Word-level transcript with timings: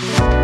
Thank 0.00 0.32
you. 0.32 0.37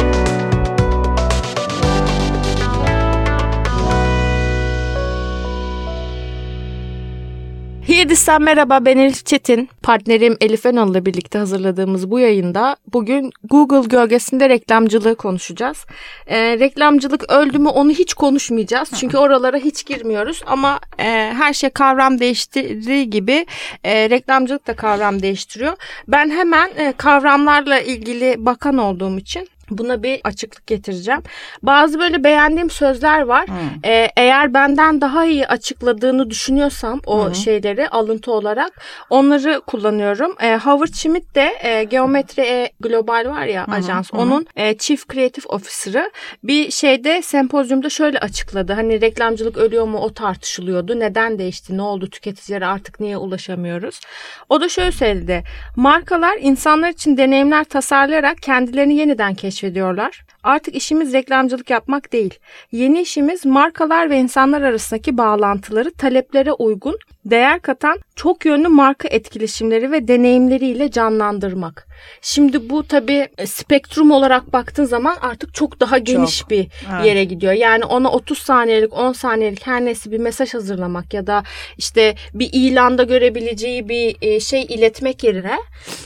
Yedis'ten 8.04 8.42
merhaba 8.42 8.84
ben 8.84 8.98
Elif 8.98 9.26
Çetin. 9.26 9.68
Partnerim 9.82 10.36
Elif 10.40 10.66
Önal 10.66 10.90
ile 10.90 11.06
birlikte 11.06 11.38
hazırladığımız 11.38 12.10
bu 12.10 12.20
yayında 12.20 12.76
bugün 12.92 13.30
Google 13.44 13.88
gölgesinde 13.88 14.48
reklamcılığı 14.48 15.14
konuşacağız. 15.14 15.86
Ee, 16.26 16.58
reklamcılık 16.58 17.32
öldü 17.32 17.58
mü 17.58 17.68
onu 17.68 17.90
hiç 17.90 18.14
konuşmayacağız. 18.14 18.90
Çünkü 19.00 19.18
oralara 19.18 19.56
hiç 19.56 19.86
girmiyoruz 19.86 20.42
ama 20.46 20.80
e, 20.98 21.04
her 21.36 21.52
şey 21.52 21.70
kavram 21.70 22.20
değiştirdiği 22.20 23.10
gibi 23.10 23.46
e, 23.84 24.10
reklamcılık 24.10 24.66
da 24.66 24.76
kavram 24.76 25.22
değiştiriyor. 25.22 25.72
Ben 26.08 26.30
hemen 26.30 26.70
e, 26.76 26.92
kavramlarla 26.96 27.80
ilgili 27.80 28.34
bakan 28.38 28.78
olduğum 28.78 29.18
için 29.18 29.48
Buna 29.70 30.02
bir 30.02 30.20
açıklık 30.24 30.66
getireceğim. 30.66 31.22
Bazı 31.62 31.98
böyle 31.98 32.24
beğendiğim 32.24 32.70
sözler 32.70 33.20
var. 33.20 33.46
Hmm. 33.46 33.54
Ee, 33.84 34.08
eğer 34.16 34.54
benden 34.54 35.00
daha 35.00 35.26
iyi 35.26 35.46
açıkladığını 35.46 36.30
düşünüyorsam 36.30 37.00
o 37.06 37.26
hmm. 37.26 37.34
şeyleri 37.34 37.88
alıntı 37.88 38.32
olarak 38.32 38.72
onları 39.10 39.60
kullanıyorum. 39.66 40.34
Ee, 40.40 40.56
Howard 40.56 40.94
Schmidt 40.94 41.34
de 41.34 41.54
e, 41.62 41.84
Geometri 41.84 42.42
e, 42.42 42.70
Global 42.80 43.24
var 43.26 43.46
ya 43.46 43.66
hmm. 43.66 43.74
ajans. 43.74 44.12
Hmm. 44.12 44.18
Onun 44.18 44.46
e, 44.56 44.78
Chief 44.78 45.08
Creative 45.08 45.46
Officer'ı 45.48 46.10
bir 46.44 46.70
şeyde 46.70 47.22
sempozyumda 47.22 47.90
şöyle 47.90 48.18
açıkladı. 48.18 48.72
Hani 48.72 49.00
reklamcılık 49.00 49.56
ölüyor 49.56 49.84
mu 49.84 49.98
o 49.98 50.14
tartışılıyordu. 50.14 51.00
Neden 51.00 51.38
değişti? 51.38 51.76
Ne 51.76 51.82
oldu? 51.82 52.10
Tüketicilere 52.10 52.66
artık 52.66 53.00
niye 53.00 53.16
ulaşamıyoruz? 53.16 54.00
O 54.48 54.60
da 54.60 54.68
şöyle 54.68 54.92
söyledi. 54.92 55.44
Markalar 55.76 56.38
insanlar 56.40 56.88
için 56.88 57.16
deneyimler 57.16 57.64
tasarlayarak 57.64 58.42
kendilerini 58.42 58.94
yeniden 58.94 59.34
keşfediyor 59.34 59.53
keşfediyorlar. 59.54 60.24
Artık 60.42 60.74
işimiz 60.74 61.12
reklamcılık 61.12 61.70
yapmak 61.70 62.12
değil. 62.12 62.38
Yeni 62.72 63.00
işimiz 63.00 63.46
markalar 63.46 64.10
ve 64.10 64.18
insanlar 64.18 64.62
arasındaki 64.62 65.18
bağlantıları 65.18 65.92
taleplere 65.92 66.52
uygun, 66.52 66.98
değer 67.24 67.60
katan 67.60 67.98
çok 68.16 68.46
yönlü 68.46 68.68
marka 68.68 69.08
etkileşimleri 69.08 69.90
ve 69.90 70.08
deneyimleriyle 70.08 70.90
canlandırmak. 70.90 71.86
Şimdi 72.22 72.70
bu 72.70 72.88
tabii 72.88 73.28
e, 73.38 73.46
spektrum 73.46 74.10
olarak 74.10 74.52
baktığın 74.52 74.84
zaman 74.84 75.16
artık 75.20 75.54
çok 75.54 75.80
daha 75.80 75.98
geniş 75.98 76.38
çok. 76.38 76.50
bir 76.50 76.68
evet. 76.94 77.06
yere 77.06 77.24
gidiyor. 77.24 77.52
Yani 77.52 77.84
ona 77.84 78.10
30 78.10 78.38
saniyelik 78.38 78.92
10 78.92 79.12
saniyelik 79.12 79.66
her 79.66 79.84
neyse 79.84 80.10
bir 80.10 80.18
mesaj 80.18 80.54
hazırlamak 80.54 81.14
ya 81.14 81.26
da 81.26 81.42
işte 81.78 82.14
bir 82.34 82.50
ilanda 82.52 83.02
görebileceği 83.02 83.88
bir 83.88 84.16
e, 84.22 84.40
şey 84.40 84.62
iletmek 84.62 85.24
yerine 85.24 85.58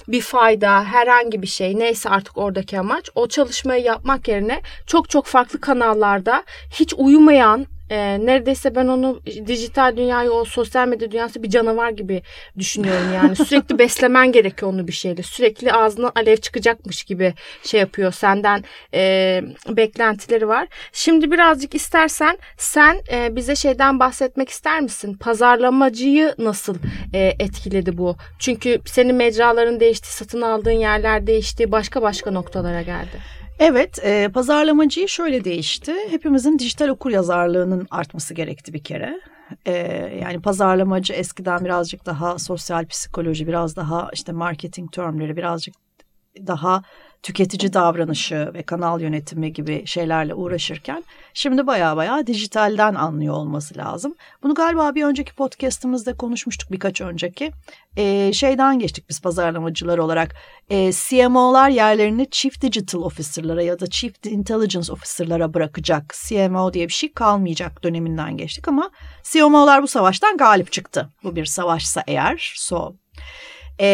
bir 0.09 0.21
fayda 0.21 0.85
herhangi 0.85 1.43
bir 1.43 1.47
şey 1.47 1.79
neyse 1.79 2.09
artık 2.09 2.39
oradaki 2.39 2.79
amaç 2.79 3.11
o 3.15 3.29
çalışmayı 3.29 3.85
yapmak 3.85 4.29
yerine 4.29 4.61
çok 4.87 5.11
çok 5.11 5.27
farklı 5.27 5.61
kanallarda 5.61 6.45
hiç 6.71 6.95
uyumayan 6.97 7.67
e, 7.91 8.27
neredeyse 8.27 8.75
ben 8.75 8.86
onu 8.86 9.20
dijital 9.47 9.97
dünyayı 9.97 10.31
o 10.31 10.44
sosyal 10.44 10.89
medya 10.89 11.11
dünyası 11.11 11.42
bir 11.42 11.50
canavar 11.50 11.91
gibi 11.91 12.22
düşünüyorum 12.58 13.12
yani. 13.14 13.36
Sürekli 13.47 13.78
beslemen 13.78 14.33
gerekiyor 14.33 14.72
onu 14.72 14.89
bir 14.89 14.92
şeyle. 14.92 15.22
Sürekli 15.22 15.72
ağzından 15.72 16.12
alev 16.14 16.36
çıkacakmış 16.36 17.05
gibi 17.05 17.34
şey 17.62 17.81
yapıyor. 17.81 18.12
Senden 18.12 18.64
e, 18.94 19.42
beklentileri 19.69 20.48
var. 20.48 20.69
Şimdi 20.92 21.31
birazcık 21.31 21.75
istersen 21.75 22.39
sen 22.56 23.00
e, 23.12 23.36
bize 23.36 23.56
şeyden 23.56 24.00
bahsetmek 24.00 24.48
ister 24.48 24.81
misin? 24.81 25.14
Pazarlamacıyı 25.14 26.34
nasıl 26.39 26.77
e, 27.14 27.34
etkiledi 27.39 27.98
bu? 27.98 28.16
Çünkü 28.39 28.81
senin 28.86 29.14
mecraların 29.14 29.81
değişti 29.81 30.12
satın 30.12 30.42
aldığın 30.42 30.70
yerler 30.70 31.27
değişti 31.27 31.72
başka 31.72 32.03
başka 32.03 32.31
noktalara 32.31 32.83
geldi. 32.83 33.19
Evet, 33.59 33.98
e, 34.05 34.28
pazarlamacıyı 34.34 35.09
şöyle 35.09 35.45
değişti. 35.45 35.95
Hepimizin 36.11 36.59
dijital 36.59 36.89
okur 36.89 37.11
yazarlığının 37.11 37.87
artması 37.91 38.34
gerekti 38.34 38.73
bir 38.73 38.84
kere. 38.84 39.20
E, 39.67 39.73
yani 40.23 40.41
pazarlamacı 40.43 41.12
eskiden 41.12 41.65
birazcık 41.65 42.06
daha 42.06 42.38
sosyal 42.38 42.87
psikoloji, 42.87 43.47
biraz 43.47 43.77
daha 43.77 44.10
işte 44.12 44.33
marketing 44.33 44.93
termleri, 44.93 45.37
birazcık 45.37 45.75
daha 46.47 46.83
tüketici 47.23 47.73
davranışı 47.73 48.51
ve 48.55 48.62
kanal 48.62 49.01
yönetimi 49.01 49.53
gibi 49.53 49.87
şeylerle 49.87 50.34
uğraşırken 50.34 51.05
şimdi 51.34 51.67
baya 51.67 51.97
baya 51.97 52.27
dijitalden 52.27 52.95
anlıyor 52.95 53.34
olması 53.34 53.77
lazım. 53.77 54.15
Bunu 54.43 54.55
galiba 54.55 54.95
bir 54.95 55.05
önceki 55.05 55.34
podcastımızda 55.34 56.17
konuşmuştuk 56.17 56.73
birkaç 56.73 57.01
önceki. 57.01 57.53
Ee, 57.97 58.33
şeyden 58.33 58.78
geçtik 58.78 59.09
biz 59.09 59.21
pazarlamacılar 59.21 59.99
olarak. 59.99 60.34
Ee, 60.71 60.93
CMO'lar 60.93 61.69
yerlerini 61.69 62.31
Chief 62.31 62.61
Digital 62.62 63.03
Officer'lara 63.03 63.62
ya 63.62 63.81
da 63.81 63.87
Chief 63.87 64.27
Intelligence 64.27 64.93
Officer'lara 64.93 65.55
bırakacak. 65.55 66.15
CMO 66.27 66.73
diye 66.73 66.89
bir 66.89 66.93
şey 66.93 67.12
kalmayacak 67.12 67.83
döneminden 67.83 68.37
geçtik 68.37 68.69
ama 68.69 68.91
CMO'lar 69.23 69.83
bu 69.83 69.87
savaştan 69.87 70.37
galip 70.37 70.73
çıktı. 70.73 71.09
Bu 71.25 71.37
bir 71.37 71.45
savaşsa 71.45 72.05
eğer. 72.07 72.53
So 72.57 72.95
e, 73.81 73.87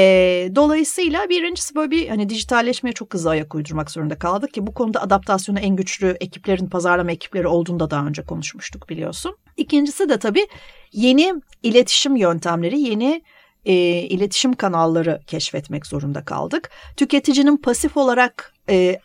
dolayısıyla 0.55 1.29
birincisi 1.29 1.75
böyle 1.75 1.91
bir 1.91 2.09
hani 2.09 2.29
dijitalleşmeye 2.29 2.93
çok 2.93 3.15
hızlı 3.15 3.31
ayak 3.31 3.55
uydurmak 3.55 3.91
zorunda 3.91 4.19
kaldık 4.19 4.55
ki 4.55 4.67
bu 4.67 4.75
konuda 4.75 5.03
adaptasyonu 5.03 5.59
en 5.59 5.77
güçlü 5.77 6.17
ekiplerin 6.21 6.67
pazarlama 6.67 7.13
ekipleri 7.13 7.49
olduğunda 7.49 7.91
daha 7.91 8.07
önce 8.07 8.23
konuşmuştuk 8.23 8.89
biliyorsun. 8.89 9.37
İkincisi 9.57 10.09
de 10.09 10.19
tabii 10.19 10.47
yeni 10.93 11.35
iletişim 11.63 12.17
yöntemleri, 12.17 12.81
yeni 12.81 13.23
e, 13.65 13.75
iletişim 14.03 14.53
kanalları 14.53 15.21
keşfetmek 15.27 15.87
zorunda 15.87 16.25
kaldık. 16.25 16.71
Tüketicinin 16.97 17.57
pasif 17.57 17.97
olarak 17.97 18.55
e, 18.71 19.01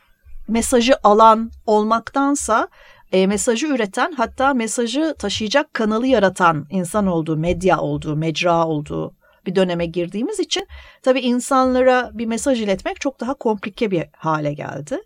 mesajı 0.48 0.96
alan 1.04 1.52
olmaktansa 1.66 2.68
e, 3.12 3.28
mesajı 3.28 3.68
üreten 3.68 4.12
hatta 4.12 4.54
mesajı 4.54 5.16
taşıyacak 5.20 5.74
kanalı 5.74 6.08
yaratan 6.08 6.68
insan 6.70 7.08
olduğu, 7.08 7.38
medya 7.38 7.80
olduğu, 7.80 8.16
mecra 8.16 8.68
olduğu 8.68 9.19
bir 9.46 9.56
döneme 9.56 9.86
girdiğimiz 9.86 10.40
için 10.40 10.68
tabii 11.02 11.20
insanlara 11.20 12.12
bir 12.14 12.26
mesaj 12.26 12.62
iletmek 12.62 13.02
çok 13.02 13.20
daha 13.20 13.34
komplike 13.34 13.92
bir 13.92 14.06
hale 14.12 14.54
geldi. 14.54 15.00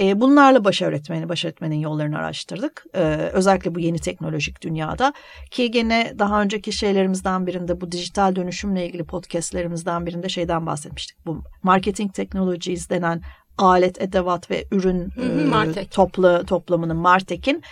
E, 0.00 0.20
bunlarla 0.20 0.64
baş 0.64 0.82
öğretmeni, 0.82 1.28
baş 1.28 1.44
öğretmenin 1.44 1.76
yollarını 1.76 2.18
araştırdık. 2.18 2.84
E, 2.94 3.02
özellikle 3.32 3.74
bu 3.74 3.80
yeni 3.80 3.98
teknolojik 3.98 4.62
dünyada 4.62 5.12
ki 5.50 5.70
gene 5.70 6.12
daha 6.18 6.42
önceki 6.42 6.72
şeylerimizden 6.72 7.46
birinde 7.46 7.80
bu 7.80 7.92
dijital 7.92 8.36
dönüşümle 8.36 8.86
ilgili 8.86 9.04
podcastlerimizden 9.04 10.06
birinde 10.06 10.28
şeyden 10.28 10.66
bahsetmiştik. 10.66 11.26
Bu 11.26 11.42
marketing 11.62 12.14
technologies 12.14 12.90
denen 12.90 13.22
alet, 13.58 14.02
edevat 14.02 14.50
ve 14.50 14.64
ürün 14.70 15.12
e, 15.76 15.84
toplu 15.84 16.44
toplamının 16.46 16.96
Martek'in 16.96 17.62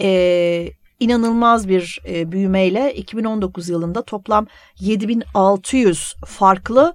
e, 0.00 0.68
inanılmaz 1.00 1.68
bir 1.68 2.00
e, 2.08 2.32
büyümeyle 2.32 2.94
2019 2.94 3.68
yılında 3.68 4.02
toplam 4.02 4.46
7600 4.80 6.14
farklı 6.26 6.94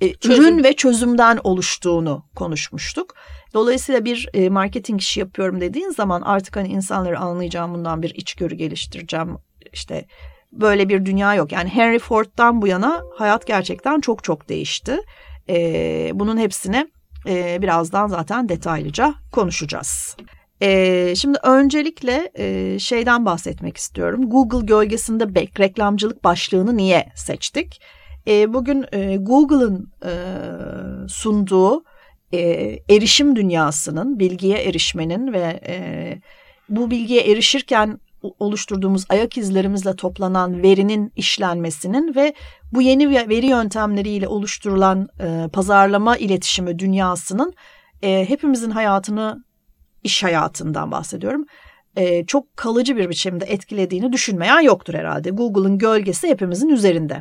e, 0.00 0.12
ürün 0.24 0.64
ve 0.64 0.72
çözümden 0.72 1.38
oluştuğunu 1.44 2.24
konuşmuştuk. 2.36 3.14
Dolayısıyla 3.54 4.04
bir 4.04 4.28
e, 4.34 4.48
marketing 4.48 5.00
işi 5.00 5.20
yapıyorum 5.20 5.60
dediğin 5.60 5.90
zaman 5.90 6.22
artık 6.22 6.56
hani 6.56 6.68
insanları 6.68 7.18
anlayacağım 7.18 7.74
bundan 7.74 8.02
bir 8.02 8.14
içgörü 8.14 8.54
geliştireceğim 8.54 9.38
işte 9.72 10.06
böyle 10.52 10.88
bir 10.88 11.06
dünya 11.06 11.34
yok. 11.34 11.52
Yani 11.52 11.68
Henry 11.68 11.98
Ford'dan 11.98 12.62
bu 12.62 12.66
yana 12.66 13.02
hayat 13.16 13.46
gerçekten 13.46 14.00
çok 14.00 14.24
çok 14.24 14.48
değişti. 14.48 14.96
E, 15.48 16.10
bunun 16.14 16.36
hepsine 16.38 16.86
e, 17.26 17.62
birazdan 17.62 18.08
zaten 18.08 18.48
detaylıca 18.48 19.14
konuşacağız. 19.32 20.16
Ee, 20.62 21.14
şimdi 21.16 21.38
öncelikle 21.42 22.30
e, 22.34 22.78
şeyden 22.78 23.26
bahsetmek 23.26 23.76
istiyorum. 23.76 24.30
Google 24.30 24.66
gölgesinde 24.66 25.34
bek 25.34 25.60
reklamcılık 25.60 26.24
başlığını 26.24 26.76
niye 26.76 27.12
seçtik? 27.14 27.80
E, 28.26 28.54
bugün 28.54 28.84
e, 28.92 29.16
Google'ın 29.16 29.92
e, 30.04 30.12
sunduğu 31.08 31.84
e, 32.32 32.38
erişim 32.90 33.36
dünyasının, 33.36 34.18
bilgiye 34.18 34.58
erişmenin 34.58 35.32
ve 35.32 35.60
e, 35.66 35.76
bu 36.68 36.90
bilgiye 36.90 37.20
erişirken 37.32 37.98
oluşturduğumuz 38.38 39.04
ayak 39.08 39.38
izlerimizle 39.38 39.96
toplanan 39.96 40.62
verinin 40.62 41.12
işlenmesinin 41.16 42.14
ve 42.14 42.34
bu 42.72 42.82
yeni 42.82 43.28
veri 43.28 43.46
yöntemleriyle 43.46 44.28
oluşturulan 44.28 45.08
e, 45.20 45.48
pazarlama 45.52 46.16
iletişimi 46.16 46.78
dünyasının 46.78 47.54
e, 48.02 48.28
hepimizin 48.28 48.70
hayatını 48.70 49.44
iş 50.04 50.24
hayatından 50.24 50.90
bahsediyorum. 50.90 51.46
E, 51.96 52.26
çok 52.26 52.56
kalıcı 52.56 52.96
bir 52.96 53.08
biçimde 53.08 53.44
etkilediğini 53.44 54.12
düşünmeyen 54.12 54.60
yoktur 54.60 54.94
herhalde. 54.94 55.30
Google'ın 55.30 55.78
gölgesi 55.78 56.28
hepimizin 56.28 56.68
üzerinde. 56.68 57.20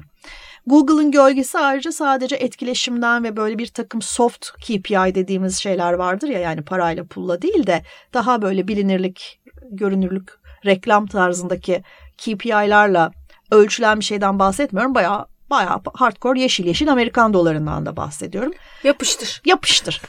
Google'ın 0.67 1.11
gölgesi 1.11 1.59
ayrıca 1.59 1.91
sadece 1.91 2.35
etkileşimden 2.35 3.23
ve 3.23 3.37
böyle 3.37 3.57
bir 3.57 3.67
takım 3.67 4.01
soft 4.01 4.51
KPI 4.51 5.15
dediğimiz 5.15 5.57
şeyler 5.57 5.93
vardır 5.93 6.27
ya 6.27 6.39
yani 6.39 6.61
parayla 6.61 7.03
pulla 7.03 7.41
değil 7.41 7.67
de 7.67 7.83
daha 8.13 8.41
böyle 8.41 8.67
bilinirlik, 8.67 9.39
görünürlük, 9.71 10.29
reklam 10.65 11.07
tarzındaki 11.07 11.83
KPI'larla 12.17 13.11
ölçülen 13.51 13.99
bir 13.99 14.05
şeyden 14.05 14.39
bahsetmiyorum. 14.39 14.95
Bayağı 14.95 15.32
bayağı 15.53 15.81
hardcore 15.93 16.39
yeşil 16.39 16.65
yeşil 16.65 16.91
Amerikan 16.91 17.33
dolarından 17.33 17.85
da 17.85 17.97
bahsediyorum. 17.97 18.51
Yapıştır. 18.83 19.41
Yapıştır. 19.45 20.01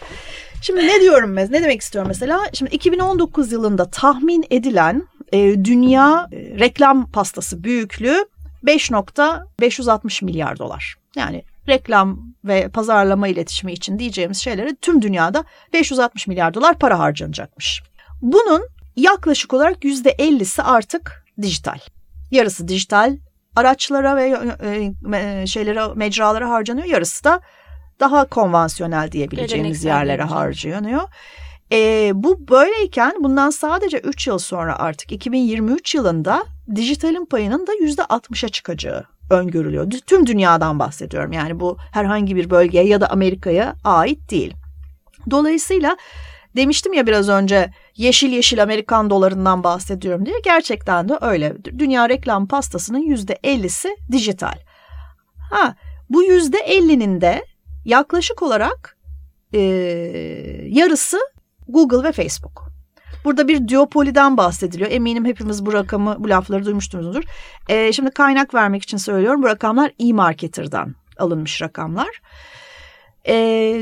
Şimdi 0.63 0.87
ne 0.87 1.01
diyorum 1.01 1.37
ne 1.37 1.53
demek 1.53 1.81
istiyorum 1.81 2.09
mesela? 2.09 2.41
Şimdi 2.53 2.75
2019 2.75 3.53
yılında 3.53 3.91
tahmin 3.91 4.45
edilen 4.51 5.09
e, 5.33 5.65
dünya 5.65 6.29
e, 6.33 6.37
reklam 6.37 7.11
pastası 7.11 7.65
büyüklüğü 7.65 8.25
5.560 8.65 10.25
milyar 10.25 10.59
dolar. 10.59 10.97
Yani 11.17 11.43
reklam 11.69 12.35
ve 12.45 12.69
pazarlama 12.69 13.29
iletişimi 13.29 13.73
için 13.73 13.99
diyeceğimiz 13.99 14.39
şeylere 14.39 14.77
tüm 14.81 15.03
dünyada 15.03 15.45
560 15.73 16.27
milyar 16.27 16.55
dolar 16.55 16.79
para 16.79 16.99
harcanacakmış. 16.99 17.83
Bunun 18.23 18.63
yaklaşık 18.97 19.55
olarak 19.55 19.85
yüzde 19.85 20.11
50'si 20.11 20.63
artık 20.63 21.25
dijital. 21.43 21.79
Yarısı 22.31 22.69
dijital 22.69 23.17
araçlara 23.57 24.17
ve 24.17 24.39
e, 25.17 25.47
şeylere 25.47 25.95
mecralara 25.95 26.51
harcanıyor. 26.51 26.87
Yarısı 26.87 27.25
da 27.25 27.41
daha 28.01 28.25
konvansiyonel 28.25 29.13
diyebileceğimiz 29.13 29.83
Geleneksel 29.83 29.89
yerlere 29.89 30.23
harcanıyor. 30.23 31.03
E, 31.73 32.11
bu 32.15 32.49
böyleyken 32.49 33.13
bundan 33.21 33.51
sadece 33.51 33.99
3 33.99 34.27
yıl 34.27 34.39
sonra 34.39 34.79
artık 34.79 35.13
2023 35.13 35.95
yılında 35.95 36.47
dijitalin 36.75 37.27
payının 37.27 37.67
da 37.67 37.73
%60'a 37.75 38.49
çıkacağı 38.49 39.05
öngörülüyor. 39.31 39.91
Tüm 39.91 40.27
dünyadan 40.27 40.79
bahsediyorum. 40.79 41.33
Yani 41.33 41.61
bu 41.61 41.77
herhangi 41.93 42.37
bir 42.37 42.51
bölgeye 42.51 42.85
ya 42.85 43.01
da 43.01 43.11
Amerika'ya 43.11 43.75
ait 43.85 44.31
değil. 44.31 44.55
Dolayısıyla 45.31 45.97
demiştim 46.57 46.93
ya 46.93 47.07
biraz 47.07 47.29
önce 47.29 47.71
yeşil 47.97 48.33
yeşil 48.33 48.63
Amerikan 48.63 49.11
dolarından 49.11 49.65
bahsediyorum 49.65 50.27
diye 50.27 50.37
gerçekten 50.45 51.09
de 51.09 51.19
öyle. 51.21 51.57
Dünya 51.65 52.09
reklam 52.09 52.47
pastasının 52.47 52.99
yüzde 52.99 53.39
ellisi 53.45 53.97
dijital. 54.13 54.59
Ha, 55.51 55.75
bu 56.11 56.23
yüzde 56.23 56.59
ellinin 56.59 57.21
de 57.21 57.45
yaklaşık 57.85 58.43
olarak 58.43 58.97
e, 59.55 59.61
yarısı 60.69 61.19
Google 61.69 62.09
ve 62.09 62.13
Facebook. 62.13 62.65
Burada 63.25 63.49
bir 63.49 63.69
duopoliden 63.69 64.37
bahsediliyor. 64.37 64.91
Eminim 64.91 65.25
hepimiz 65.25 65.67
bu 65.67 65.73
rakamı, 65.73 66.17
bu 66.19 66.29
lafları 66.29 66.65
duymuştunuzdur. 66.65 67.25
E, 67.69 67.93
şimdi 67.93 68.11
kaynak 68.11 68.55
vermek 68.55 68.83
için 68.83 68.97
söylüyorum. 68.97 69.43
Bu 69.43 69.47
rakamlar 69.47 69.93
e-marketer'dan 69.99 70.95
alınmış 71.19 71.63
rakamlar. 71.63 72.21
E, 73.29 73.35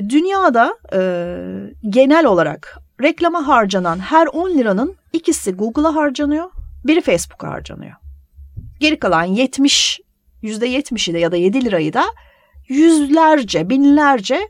dünyada 0.08 0.78
e, 0.92 1.00
genel 1.90 2.26
olarak 2.26 2.78
reklama 3.02 3.48
harcanan 3.48 3.98
her 3.98 4.26
10 4.26 4.50
liranın 4.50 4.96
ikisi 5.12 5.52
Google'a 5.52 5.94
harcanıyor, 5.94 6.50
biri 6.84 7.00
Facebook'a 7.00 7.48
harcanıyor. 7.48 7.92
Geri 8.80 8.98
kalan 8.98 9.24
70, 9.24 10.00
%70'i 10.42 11.14
de 11.14 11.18
ya 11.18 11.32
da 11.32 11.36
7 11.36 11.64
lirayı 11.64 11.92
da 11.92 12.04
yüzlerce, 12.68 13.70
binlerce 13.70 14.48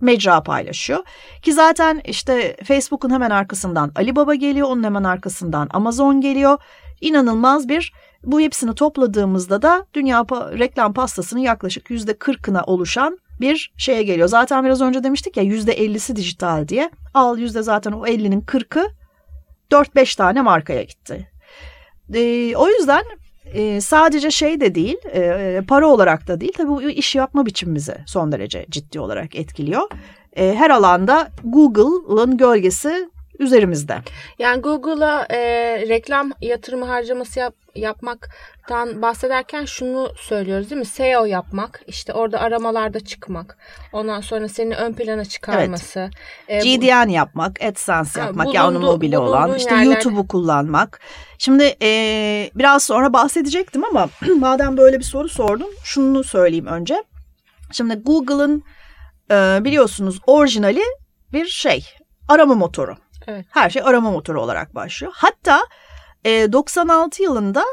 mecra 0.00 0.42
paylaşıyor. 0.42 1.04
Ki 1.42 1.52
zaten 1.52 2.00
işte 2.04 2.56
Facebook'un 2.64 3.10
hemen 3.10 3.30
arkasından 3.30 3.92
Alibaba 3.96 4.34
geliyor, 4.34 4.68
onun 4.68 4.84
hemen 4.84 5.04
arkasından 5.04 5.68
Amazon 5.70 6.20
geliyor. 6.20 6.58
İnanılmaz 7.00 7.68
bir 7.68 7.92
bu 8.22 8.40
hepsini 8.40 8.74
topladığımızda 8.74 9.62
da 9.62 9.86
dünya 9.94 10.24
reklam 10.58 10.92
pastasının 10.92 11.40
yaklaşık 11.40 11.90
yüzde 11.90 12.18
kırkına 12.18 12.62
oluşan 12.66 13.18
bir 13.40 13.72
şeye 13.76 14.02
geliyor. 14.02 14.28
Zaten 14.28 14.64
biraz 14.64 14.80
önce 14.80 15.04
demiştik 15.04 15.36
ya 15.36 15.42
yüzde 15.42 15.72
ellisi 15.72 16.16
dijital 16.16 16.68
diye. 16.68 16.90
Al 17.14 17.38
yüzde 17.38 17.62
zaten 17.62 17.92
o 17.92 18.06
ellinin 18.06 18.40
kırkı 18.40 18.88
4-5 19.70 20.16
tane 20.16 20.42
markaya 20.42 20.82
gitti. 20.82 21.30
E, 22.14 22.56
o 22.56 22.68
yüzden 22.68 23.02
e, 23.54 23.80
sadece 23.80 24.30
şey 24.30 24.60
de 24.60 24.74
değil, 24.74 24.96
e, 25.14 25.62
para 25.68 25.86
olarak 25.86 26.28
da 26.28 26.40
değil. 26.40 26.52
Tabii 26.56 26.68
bu 26.68 26.82
iş 26.82 27.14
yapma 27.14 27.46
biçimimizi 27.46 27.94
son 28.06 28.32
derece 28.32 28.66
ciddi 28.70 29.00
olarak 29.00 29.36
etkiliyor. 29.36 29.82
E, 30.36 30.54
her 30.54 30.70
alanda 30.70 31.28
Google'ın 31.44 32.36
gölgesi 32.36 33.10
üzerimizde. 33.38 33.98
Yani 34.38 34.62
Google'a 34.62 35.26
e, 35.30 35.38
reklam 35.88 36.32
yatırımı 36.40 36.84
harcaması 36.84 37.38
yap, 37.38 37.54
yapmaktan 37.74 39.02
bahsederken 39.02 39.64
şunu 39.64 40.12
söylüyoruz 40.16 40.70
değil 40.70 40.78
mi? 40.78 40.86
SEO 40.86 41.24
yapmak, 41.24 41.82
işte 41.86 42.12
orada 42.12 42.40
aramalarda 42.40 43.00
çıkmak, 43.00 43.58
ondan 43.92 44.20
sonra 44.20 44.48
seni 44.48 44.74
ön 44.74 44.92
plana 44.92 45.24
çıkarması. 45.24 46.10
Evet. 46.48 46.66
E, 46.66 46.76
GDN 46.76 47.08
yapmak, 47.08 47.62
AdSense 47.62 48.20
yapmak, 48.20 48.46
bulundu, 48.46 48.56
ya 48.56 48.68
onun 48.68 48.82
mobili 48.82 49.18
olan, 49.18 49.54
işte 49.54 49.74
yerler... 49.74 49.84
YouTube'u 49.84 50.28
kullanmak. 50.28 51.00
Şimdi 51.38 51.76
e, 51.82 51.90
biraz 52.54 52.82
sonra 52.82 53.12
bahsedecektim 53.12 53.84
ama 53.84 54.08
madem 54.38 54.76
böyle 54.76 54.98
bir 54.98 55.04
soru 55.04 55.28
sordum, 55.28 55.68
şunu 55.84 56.24
söyleyeyim 56.24 56.66
önce. 56.66 57.04
Şimdi 57.72 57.94
Google'ın 57.94 58.62
e, 59.30 59.64
biliyorsunuz 59.64 60.20
orijinali 60.26 60.82
bir 61.32 61.46
şey, 61.46 61.84
arama 62.28 62.54
motoru. 62.54 62.96
Evet. 63.28 63.46
Her 63.50 63.70
şey 63.70 63.82
arama 63.82 64.10
motoru 64.10 64.42
olarak 64.42 64.74
başlıyor. 64.74 65.12
Hatta 65.16 65.60
e, 66.24 66.52
96 66.52 67.22
yılında 67.22 67.64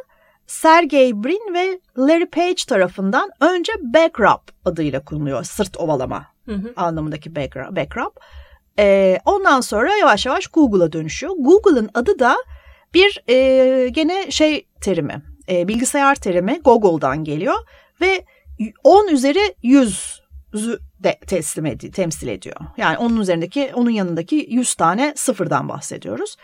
Sergey 0.48 1.24
Brin 1.24 1.54
ve 1.54 1.80
Larry 1.98 2.26
Page 2.26 2.64
tarafından 2.68 3.30
önce 3.42 3.74
backrub 3.82 4.48
adıyla 4.66 5.06
kullanılıyor. 5.06 5.44
Sırt 5.44 5.78
ovalama 5.78 6.26
hı 6.46 6.56
hı. 6.56 6.74
anlamındaki 6.76 7.36
backrub. 7.36 7.76
backrub. 7.76 8.12
E, 8.80 9.20
ondan 9.26 9.62
sonra 9.62 9.96
yavaş 9.96 10.26
yavaş 10.26 10.48
Google'a 10.48 10.92
dönüşüyor. 10.92 11.34
Google'ın 11.40 11.90
adı 11.94 12.20
da 12.20 12.38
bir 12.94 13.24
e, 13.30 13.90
gene 13.90 14.32
şey 14.32 14.68
terimi, 14.82 15.22
e, 15.50 15.68
bilgisayar 15.68 16.16
terimi 16.16 16.62
Google'dan 16.62 17.24
geliyor 17.24 17.56
ve 18.02 18.26
10 18.84 19.08
üzeri 19.08 19.56
100 19.64 20.25
de 21.00 21.20
teslim 21.28 21.66
edi, 21.66 21.92
temsil 21.92 22.28
ediyor. 22.28 22.56
Yani 22.78 22.98
onun 22.98 23.18
üzerindeki, 23.18 23.72
onun 23.74 23.90
yanındaki 23.90 24.48
100 24.50 24.76
tane 24.76 25.14
sıfırdan 25.16 25.70
bahsediyoruz. 25.70 26.38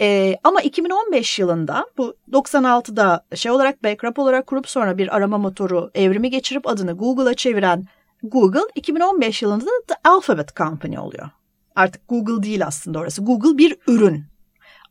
Ee, 0.00 0.36
ama 0.44 0.60
2015 0.60 1.38
yılında 1.38 1.86
bu 1.98 2.16
96'da 2.32 3.26
şey 3.34 3.52
olarak 3.52 3.84
backup 3.84 4.18
olarak 4.18 4.46
kurup 4.46 4.68
sonra 4.68 4.98
bir 4.98 5.16
arama 5.16 5.38
motoru 5.38 5.90
evrimi 5.94 6.30
geçirip 6.30 6.68
adını 6.68 6.92
Google'a 6.92 7.34
çeviren 7.34 7.86
Google 8.22 8.60
2015 8.74 9.42
yılında 9.42 9.64
da 9.64 9.70
The 9.88 9.94
Alphabet 10.04 10.56
Company 10.56 10.98
oluyor. 10.98 11.30
Artık 11.76 12.08
Google 12.08 12.42
değil 12.42 12.66
aslında 12.66 12.98
orası. 12.98 13.22
Google 13.22 13.58
bir 13.58 13.76
ürün. 13.86 14.24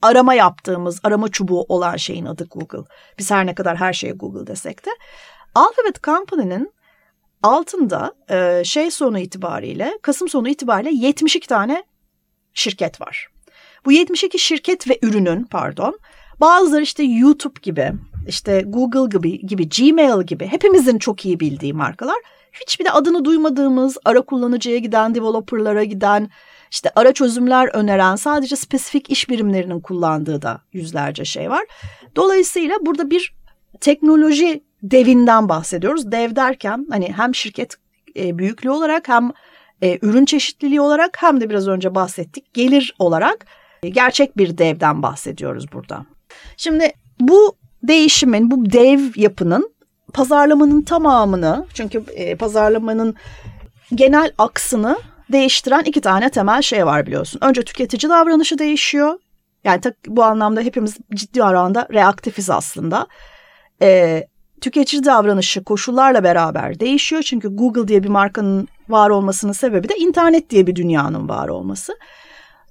Arama 0.02 0.34
yaptığımız 0.34 1.00
arama 1.04 1.28
çubuğu 1.28 1.62
olan 1.62 1.96
şeyin 1.96 2.25
adı 2.25 2.48
Google. 2.52 2.88
Biz 3.19 3.31
her 3.31 3.46
ne 3.46 3.56
kadar 3.56 3.78
her 3.78 3.94
şeye 3.94 4.13
Google 4.13 4.48
desek 4.48 4.86
de. 4.86 4.90
Alphabet 5.56 6.04
Company'nin 6.04 6.74
altında 7.45 8.13
e, 8.30 8.63
şey 8.63 8.92
sonu 8.92 9.19
itibariyle 9.19 10.00
Kasım 10.01 10.30
sonu 10.30 10.50
itibariyle 10.50 10.92
72 10.94 11.47
tane 11.47 11.83
şirket 12.53 13.01
var. 13.01 13.27
Bu 13.86 13.92
72 13.92 14.40
şirket 14.40 14.90
ve 14.90 14.99
ürünün 15.02 15.44
pardon 15.44 15.99
bazıları 16.40 16.81
işte 16.81 17.04
YouTube 17.04 17.59
gibi 17.61 17.92
işte 18.28 18.64
Google 18.66 19.18
gibi 19.18 19.47
gibi 19.47 19.69
Gmail 19.69 20.23
gibi 20.25 20.47
hepimizin 20.47 20.97
çok 20.97 21.25
iyi 21.25 21.40
bildiği 21.40 21.73
markalar 21.73 22.18
hiçbir 22.61 22.85
de 22.85 22.92
adını 22.92 23.25
duymadığımız 23.25 23.97
ara 24.06 24.21
kullanıcıya 24.21 24.78
giden 24.78 25.16
developerlara 25.16 25.83
giden 25.83 26.30
işte 26.71 26.92
ara 26.95 27.14
çözümler 27.14 27.68
öneren 27.68 28.16
sadece 28.16 28.56
spesifik 28.56 29.09
iş 29.09 29.30
birimlerinin 29.30 29.80
kullandığı 29.80 30.42
da 30.42 30.61
yüzlerce 30.73 31.25
şey 31.25 31.49
var. 31.49 31.66
Dolayısıyla 32.16 32.75
burada 32.81 33.09
bir 33.09 33.35
teknoloji 33.81 34.64
devinden 34.92 35.49
bahsediyoruz. 35.49 36.11
Dev 36.11 36.35
derken 36.35 36.87
hani 36.89 37.13
hem 37.13 37.35
şirket 37.35 37.75
e, 38.18 38.37
büyüklüğü 38.37 38.69
olarak 38.69 39.07
hem 39.07 39.31
e, 39.81 39.99
ürün 40.01 40.25
çeşitliliği 40.25 40.81
olarak 40.81 41.18
hem 41.21 41.42
de 41.42 41.49
biraz 41.49 41.68
önce 41.68 41.95
bahsettik 41.95 42.54
gelir 42.54 42.95
olarak 42.99 43.45
e, 43.83 43.89
gerçek 43.89 44.37
bir 44.37 44.57
devden 44.57 45.04
bahsediyoruz 45.04 45.71
burada. 45.73 46.06
Şimdi 46.57 46.92
bu 47.19 47.56
değişimin, 47.83 48.51
bu 48.51 48.71
dev 48.71 48.99
yapının 49.15 49.75
pazarlamanın 50.13 50.81
tamamını 50.81 51.65
çünkü 51.73 52.04
e, 52.15 52.35
pazarlamanın 52.35 53.15
genel 53.95 54.31
aksını 54.37 54.97
değiştiren 55.31 55.83
iki 55.83 56.01
tane 56.01 56.30
temel 56.30 56.61
şey 56.61 56.85
var 56.85 57.06
biliyorsun. 57.06 57.39
Önce 57.44 57.61
tüketici 57.61 58.09
davranışı 58.09 58.59
değişiyor. 58.59 59.19
Yani 59.63 59.81
bu 60.07 60.23
anlamda 60.23 60.61
hepimiz 60.61 60.97
ciddi 61.15 61.44
oranda 61.44 61.87
reaktifiz 61.94 62.49
aslında. 62.49 63.07
E, 63.81 64.27
tüketici 64.66 65.04
davranışı 65.04 65.64
koşullarla 65.64 66.24
beraber 66.24 66.80
değişiyor. 66.80 67.22
Çünkü 67.22 67.56
Google 67.56 67.88
diye 67.88 68.04
bir 68.04 68.10
markanın 68.10 68.68
var 68.90 69.10
olmasının 69.10 69.52
sebebi 69.52 69.90
de 69.90 69.95
internet 69.95 70.50
diye 70.50 70.68
bir 70.68 70.76
dünyanın 70.76 71.30
var 71.30 71.48
olması. 71.48 71.98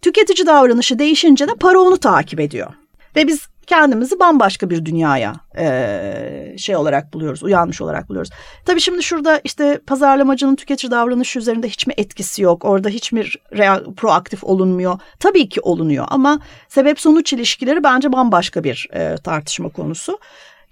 Tüketici 0.03 0.47
davranışı 0.47 0.99
değişince 0.99 1.49
de 1.49 1.53
para 1.61 1.81
onu 1.81 1.97
takip 1.97 2.41
ediyor. 2.41 2.73
Ve 3.17 3.27
biz 3.27 3.47
kendimizi 3.67 4.21
bambaşka 4.21 4.71
bir 4.71 4.85
dünyaya 4.85 5.35
e, 5.59 6.55
şey 6.59 6.77
olarak 6.77 7.15
buluyoruz, 7.15 7.43
uyanmış 7.43 7.81
olarak 7.81 8.09
buluyoruz. 8.09 8.31
Tabii 8.65 8.81
şimdi 8.81 9.03
şurada 9.03 9.41
işte 9.45 9.81
pazarlamacının 9.87 10.57
tüketici 10.57 10.91
davranışı 10.91 11.39
üzerinde 11.39 11.69
hiç 11.69 11.87
mi 11.87 11.95
etkisi 11.97 12.43
yok? 12.43 12.65
Orada 12.65 12.89
hiç 12.89 13.13
mi 13.13 13.25
real, 13.57 13.95
proaktif 13.97 14.45
olunmuyor? 14.45 14.99
Tabii 15.21 15.49
ki 15.49 15.61
olunuyor 15.61 16.07
ama 16.09 16.41
sebep 16.69 17.01
sonuç 17.01 17.33
ilişkileri 17.33 17.85
bence 17.85 18.13
bambaşka 18.13 18.65
bir 18.65 18.89
e, 18.93 19.17
tartışma 19.17 19.69
konusu. 19.69 20.19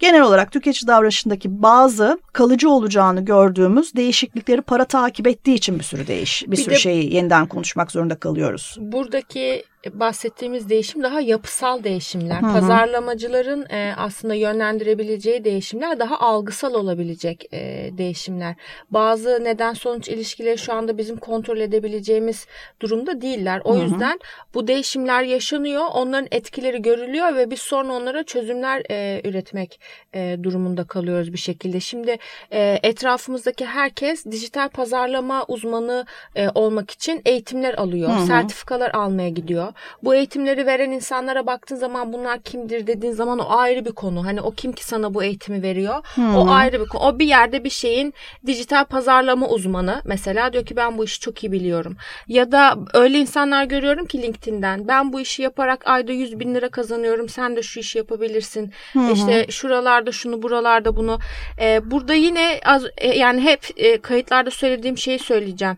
Genel 0.02 0.22
olarak 0.22 0.52
tüketici 0.52 0.88
davranışındaki 0.88 1.62
bazı 1.62 2.18
kalıcı 2.32 2.70
olacağını 2.70 3.24
gördüğümüz 3.24 3.94
değişiklikleri 3.96 4.62
para 4.62 4.84
takip 4.84 5.26
ettiği 5.26 5.54
için 5.54 5.78
bir 5.78 5.84
sürü 5.84 6.06
değiş, 6.06 6.42
bir, 6.46 6.50
bir 6.50 6.56
sürü 6.56 6.74
de, 6.74 6.78
şeyi 6.78 7.14
yeniden 7.14 7.46
konuşmak 7.46 7.90
zorunda 7.90 8.14
kalıyoruz. 8.14 8.76
Buradaki 8.80 9.64
bahsettiğimiz 9.92 10.68
değişim 10.68 11.02
daha 11.02 11.20
yapısal 11.20 11.84
değişimler. 11.84 12.42
Hı 12.42 12.46
hı. 12.46 12.52
Pazarlamacıların 12.52 13.66
e, 13.70 13.94
aslında 13.96 14.34
yönlendirebileceği 14.34 15.44
değişimler 15.44 15.98
daha 15.98 16.20
algısal 16.20 16.74
olabilecek 16.74 17.46
e, 17.52 17.90
değişimler. 17.98 18.54
Bazı 18.90 19.44
neden 19.44 19.72
sonuç 19.72 20.08
ilişkileri 20.08 20.58
şu 20.58 20.72
anda 20.72 20.98
bizim 20.98 21.16
kontrol 21.16 21.56
edebileceğimiz 21.56 22.46
durumda 22.80 23.20
değiller. 23.20 23.62
O 23.64 23.74
hı 23.74 23.78
hı. 23.78 23.82
yüzden 23.82 24.20
bu 24.54 24.66
değişimler 24.66 25.22
yaşanıyor. 25.22 25.84
Onların 25.92 26.28
etkileri 26.30 26.82
görülüyor 26.82 27.36
ve 27.36 27.50
biz 27.50 27.60
sonra 27.60 27.92
onlara 27.92 28.24
çözümler 28.24 28.82
e, 28.90 29.20
üretmek 29.24 29.80
e, 30.14 30.36
durumunda 30.42 30.84
kalıyoruz 30.84 31.32
bir 31.32 31.38
şekilde. 31.38 31.80
Şimdi 31.80 32.16
e, 32.52 32.78
etrafımızdaki 32.82 33.66
herkes 33.66 34.26
dijital 34.26 34.68
pazarlama 34.68 35.44
uzmanı 35.48 36.06
e, 36.36 36.48
olmak 36.54 36.90
için 36.90 37.22
eğitimler 37.24 37.74
alıyor. 37.74 38.10
Hı 38.10 38.14
hı. 38.14 38.26
Sertifikalar 38.26 38.90
almaya 38.90 39.28
gidiyor. 39.28 39.71
Bu 40.02 40.14
eğitimleri 40.14 40.66
veren 40.66 40.90
insanlara 40.90 41.46
baktığın 41.46 41.76
zaman 41.76 42.12
bunlar 42.12 42.42
kimdir 42.42 42.86
dediğin 42.86 43.12
zaman 43.12 43.38
o 43.38 43.44
ayrı 43.48 43.84
bir 43.84 43.92
konu. 43.92 44.26
Hani 44.26 44.40
o 44.40 44.50
kim 44.50 44.72
ki 44.72 44.84
sana 44.84 45.14
bu 45.14 45.22
eğitimi 45.22 45.62
veriyor? 45.62 46.04
Hmm. 46.14 46.36
O 46.36 46.50
ayrı 46.50 46.80
bir 46.80 46.88
konu. 46.88 47.02
O 47.02 47.18
bir 47.18 47.26
yerde 47.26 47.64
bir 47.64 47.70
şeyin 47.70 48.14
dijital 48.46 48.84
pazarlama 48.84 49.48
uzmanı 49.48 50.02
mesela 50.04 50.52
diyor 50.52 50.66
ki 50.66 50.76
ben 50.76 50.98
bu 50.98 51.04
işi 51.04 51.20
çok 51.20 51.44
iyi 51.44 51.52
biliyorum. 51.52 51.96
Ya 52.28 52.52
da 52.52 52.78
öyle 52.94 53.18
insanlar 53.18 53.64
görüyorum 53.64 54.06
ki 54.06 54.22
LinkedIn'den 54.22 54.88
ben 54.88 55.12
bu 55.12 55.20
işi 55.20 55.42
yaparak 55.42 55.86
ayda 55.86 56.12
100 56.12 56.40
bin 56.40 56.54
lira 56.54 56.68
kazanıyorum. 56.68 57.28
Sen 57.28 57.56
de 57.56 57.62
şu 57.62 57.80
işi 57.80 57.98
yapabilirsin. 57.98 58.72
Hmm. 58.92 59.12
İşte 59.12 59.46
şuralarda 59.50 60.12
şunu 60.12 60.42
buralarda 60.42 60.96
bunu. 60.96 61.18
Ee, 61.60 61.80
burada 61.90 62.14
yine 62.14 62.60
az 62.64 62.84
e, 62.98 63.18
yani 63.18 63.40
hep 63.40 63.70
e, 63.76 64.00
kayıtlarda 64.00 64.50
söylediğim 64.50 64.98
şeyi 64.98 65.18
söyleyeceğim 65.18 65.76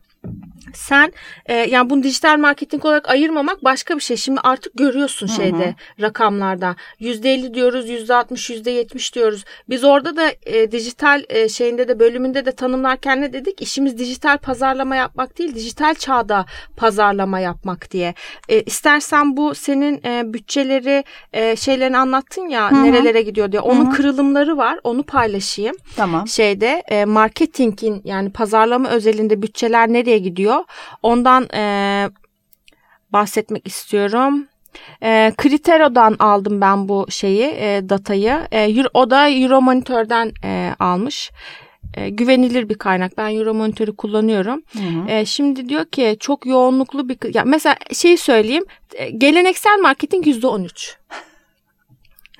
sen 0.76 1.12
e, 1.46 1.54
yani 1.54 1.90
bunu 1.90 2.02
dijital 2.02 2.38
marketing 2.38 2.84
olarak 2.84 3.10
ayırmamak 3.10 3.64
başka 3.64 3.96
bir 3.96 4.00
şey. 4.00 4.16
Şimdi 4.16 4.40
artık 4.40 4.72
görüyorsun 4.74 5.26
şeyde 5.26 5.66
Hı-hı. 5.66 6.02
rakamlarda 6.02 6.76
%50 7.00 7.54
diyoruz, 7.54 7.90
%60, 7.90 8.52
%70 8.52 9.14
diyoruz. 9.14 9.44
Biz 9.68 9.84
orada 9.84 10.16
da 10.16 10.32
e, 10.46 10.72
dijital 10.72 11.22
e, 11.28 11.48
şeyinde 11.48 11.88
de 11.88 11.98
bölümünde 12.00 12.46
de 12.46 12.52
tanımlarken 12.52 13.20
ne 13.20 13.32
dedik? 13.32 13.62
İşimiz 13.62 13.98
dijital 13.98 14.38
pazarlama 14.38 14.96
yapmak 14.96 15.38
değil, 15.38 15.54
dijital 15.54 15.94
çağda 15.94 16.46
pazarlama 16.76 17.40
yapmak 17.40 17.90
diye. 17.90 18.14
E, 18.48 18.62
istersen 18.62 19.36
bu 19.36 19.54
senin 19.54 20.00
e, 20.04 20.32
bütçeleri 20.32 21.04
e, 21.32 21.56
şeylerini 21.56 21.98
anlattın 21.98 22.48
ya 22.48 22.70
Hı-hı. 22.70 22.84
nerelere 22.84 23.22
gidiyor 23.22 23.52
diye. 23.52 23.60
Onun 23.60 23.86
Hı-hı. 23.86 23.94
kırılımları 23.94 24.56
var. 24.56 24.80
Onu 24.84 25.02
paylaşayım. 25.02 25.76
Tamam. 25.96 26.28
Şeyde 26.28 26.82
e, 26.88 27.04
marketingin 27.04 28.02
yani 28.04 28.30
pazarlama 28.30 28.88
özelinde 28.88 29.42
bütçeler 29.42 29.88
nereye 29.88 30.18
gidiyor? 30.18 30.63
Ondan 31.02 31.48
e, 31.54 32.10
bahsetmek 33.12 33.66
istiyorum. 33.66 34.46
E, 35.02 35.32
Kritero'dan 35.36 36.16
aldım 36.18 36.60
ben 36.60 36.88
bu 36.88 37.06
şeyi, 37.08 37.42
e, 37.42 37.88
datayı. 37.88 38.48
E, 38.52 38.84
o 38.94 39.10
da 39.10 39.30
Euromonitor'dan 39.30 40.32
e, 40.44 40.74
almış. 40.78 41.30
E, 41.96 42.08
güvenilir 42.08 42.68
bir 42.68 42.74
kaynak. 42.74 43.18
Ben 43.18 43.36
Euromonitor'u 43.36 43.96
kullanıyorum. 43.96 44.62
Hı 44.72 44.78
hı. 44.78 45.10
E, 45.10 45.24
şimdi 45.24 45.68
diyor 45.68 45.84
ki 45.84 46.16
çok 46.20 46.46
yoğunluklu 46.46 47.08
bir... 47.08 47.34
Ya 47.34 47.44
mesela 47.44 47.76
şeyi 47.92 48.18
söyleyeyim. 48.18 48.64
E, 48.94 49.10
geleneksel 49.10 49.78
marketing 49.78 50.26
%13 50.26 50.96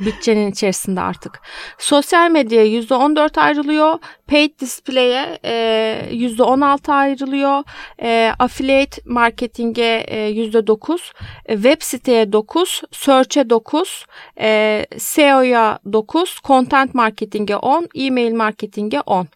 bütçenin 0.01 0.51
içerisinde 0.51 1.01
artık. 1.01 1.41
Sosyal 1.79 2.31
medyaya 2.31 2.67
%14 2.67 3.41
ayrılıyor. 3.41 3.99
Paid 4.27 4.61
display'e 4.61 5.39
e, 5.45 6.09
%16 6.13 6.93
ayrılıyor. 6.93 7.63
E, 8.03 8.33
affiliate 8.39 9.03
marketing'e 9.05 10.05
e, 10.09 10.31
%9. 10.31 11.13
E, 11.47 11.55
web 11.55 11.83
siteye 11.83 12.33
9. 12.33 12.83
Search'e 12.93 13.51
9. 13.51 14.07
E, 14.41 14.87
SEO'ya 14.99 15.79
9. 15.93 16.41
Content 16.45 16.95
marketing'e 16.95 17.57
10. 17.57 17.89
E-mail 17.95 18.35
marketing'e 18.35 19.01
10 19.01 19.29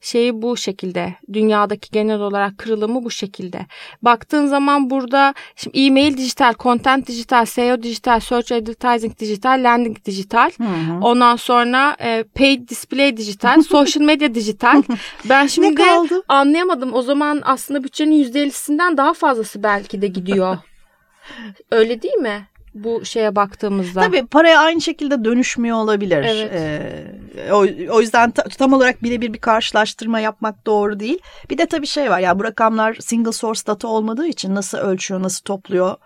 şeyi 0.00 0.42
bu 0.42 0.56
şekilde. 0.56 1.14
Dünyadaki 1.32 1.90
genel 1.90 2.20
olarak 2.20 2.58
kırılımı 2.58 3.04
bu 3.04 3.10
şekilde. 3.10 3.66
Baktığın 4.02 4.46
zaman 4.46 4.90
burada 4.90 5.34
şimdi 5.56 5.78
e-mail 5.78 6.16
dijital, 6.16 6.54
content 6.58 7.06
dijital, 7.06 7.44
SEO 7.44 7.82
dijital, 7.82 8.20
search 8.20 8.52
advertising 8.52 9.18
dijital, 9.18 9.64
landing 9.64 10.04
dijital. 10.04 10.50
Hı 10.58 10.64
hı. 10.64 10.98
Ondan 11.00 11.36
sonra 11.36 11.96
e, 12.00 12.24
paid 12.34 12.68
display 12.68 13.16
dijital, 13.16 13.62
social 13.68 14.04
media 14.04 14.34
dijital. 14.34 14.82
Ben 15.24 15.46
şimdi 15.46 15.82
anlayamadım. 16.28 16.94
O 16.94 17.02
zaman 17.02 17.42
aslında 17.44 17.84
bütçenin 17.84 18.24
%50'sinden 18.24 18.96
daha 18.96 19.14
fazlası 19.14 19.62
belki 19.62 20.02
de 20.02 20.06
gidiyor. 20.06 20.58
Öyle 21.70 22.02
değil 22.02 22.14
mi? 22.14 22.48
Bu 22.84 23.04
şeye 23.04 23.36
baktığımızda. 23.36 24.00
Tabii 24.00 24.26
paraya 24.26 24.60
aynı 24.60 24.80
şekilde 24.80 25.24
dönüşmüyor 25.24 25.76
olabilir. 25.76 26.24
Evet. 26.28 26.50
Ee, 26.54 27.52
o, 27.52 27.66
o 27.96 28.00
yüzden 28.00 28.30
ta, 28.30 28.42
tam 28.42 28.72
olarak 28.72 29.02
birebir 29.02 29.32
bir 29.32 29.38
karşılaştırma 29.38 30.20
yapmak 30.20 30.66
doğru 30.66 31.00
değil. 31.00 31.18
Bir 31.50 31.58
de 31.58 31.66
tabii 31.66 31.86
şey 31.86 32.10
var 32.10 32.20
ya 32.20 32.38
bu 32.38 32.44
rakamlar 32.44 32.94
single 32.94 33.32
source 33.32 33.60
data 33.66 33.88
olmadığı 33.88 34.26
için 34.26 34.54
nasıl 34.54 34.78
ölçüyor, 34.78 35.22
nasıl 35.22 35.44
topluyor 35.44 35.96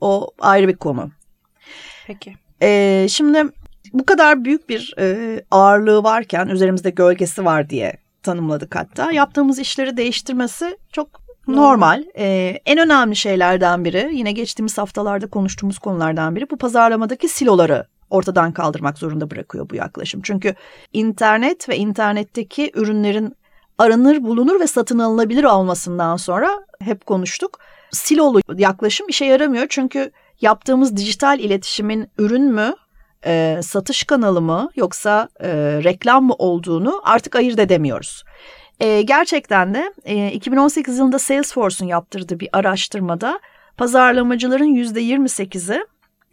o 0.00 0.30
ayrı 0.38 0.68
bir 0.68 0.76
konu. 0.76 1.10
Peki. 2.06 2.34
Ee, 2.62 3.06
şimdi 3.10 3.44
bu 3.92 4.06
kadar 4.06 4.44
büyük 4.44 4.68
bir 4.68 4.94
e, 4.98 5.40
ağırlığı 5.50 6.02
varken 6.02 6.46
üzerimizde 6.46 6.90
gölgesi 6.90 7.44
var 7.44 7.70
diye 7.70 7.96
tanımladık 8.22 8.76
hatta. 8.76 9.12
Yaptığımız 9.12 9.58
işleri 9.58 9.96
değiştirmesi 9.96 10.78
çok 10.92 11.23
Normal. 11.46 12.04
Ee, 12.18 12.60
en 12.66 12.78
önemli 12.78 13.16
şeylerden 13.16 13.84
biri 13.84 14.10
yine 14.12 14.32
geçtiğimiz 14.32 14.78
haftalarda 14.78 15.26
konuştuğumuz 15.26 15.78
konulardan 15.78 16.36
biri 16.36 16.50
bu 16.50 16.56
pazarlamadaki 16.56 17.28
siloları 17.28 17.86
ortadan 18.10 18.52
kaldırmak 18.52 18.98
zorunda 18.98 19.30
bırakıyor 19.30 19.70
bu 19.70 19.74
yaklaşım. 19.74 20.20
Çünkü 20.24 20.54
internet 20.92 21.68
ve 21.68 21.76
internetteki 21.76 22.70
ürünlerin 22.74 23.36
aranır, 23.78 24.22
bulunur 24.24 24.60
ve 24.60 24.66
satın 24.66 24.98
alınabilir 24.98 25.44
olmasından 25.44 26.16
sonra 26.16 26.64
hep 26.80 27.06
konuştuk. 27.06 27.58
Silolu 27.90 28.40
yaklaşım 28.56 29.08
işe 29.08 29.24
yaramıyor 29.24 29.66
çünkü 29.68 30.10
yaptığımız 30.40 30.96
dijital 30.96 31.40
iletişimin 31.40 32.08
ürün 32.18 32.52
mü, 32.52 32.74
e, 33.26 33.60
satış 33.62 34.04
kanalı 34.04 34.40
mı 34.40 34.70
yoksa 34.76 35.28
e, 35.40 35.48
reklam 35.84 36.24
mı 36.24 36.34
olduğunu 36.38 37.02
artık 37.04 37.36
ayırt 37.36 37.58
edemiyoruz. 37.58 38.24
E, 38.80 39.02
gerçekten 39.02 39.74
de 39.74 39.92
e, 40.04 40.32
2018 40.32 40.98
yılında 40.98 41.18
Salesforce'un 41.18 41.88
yaptırdığı 41.88 42.40
bir 42.40 42.48
araştırmada 42.52 43.40
pazarlamacıların 43.76 44.74
%28'i 44.74 45.84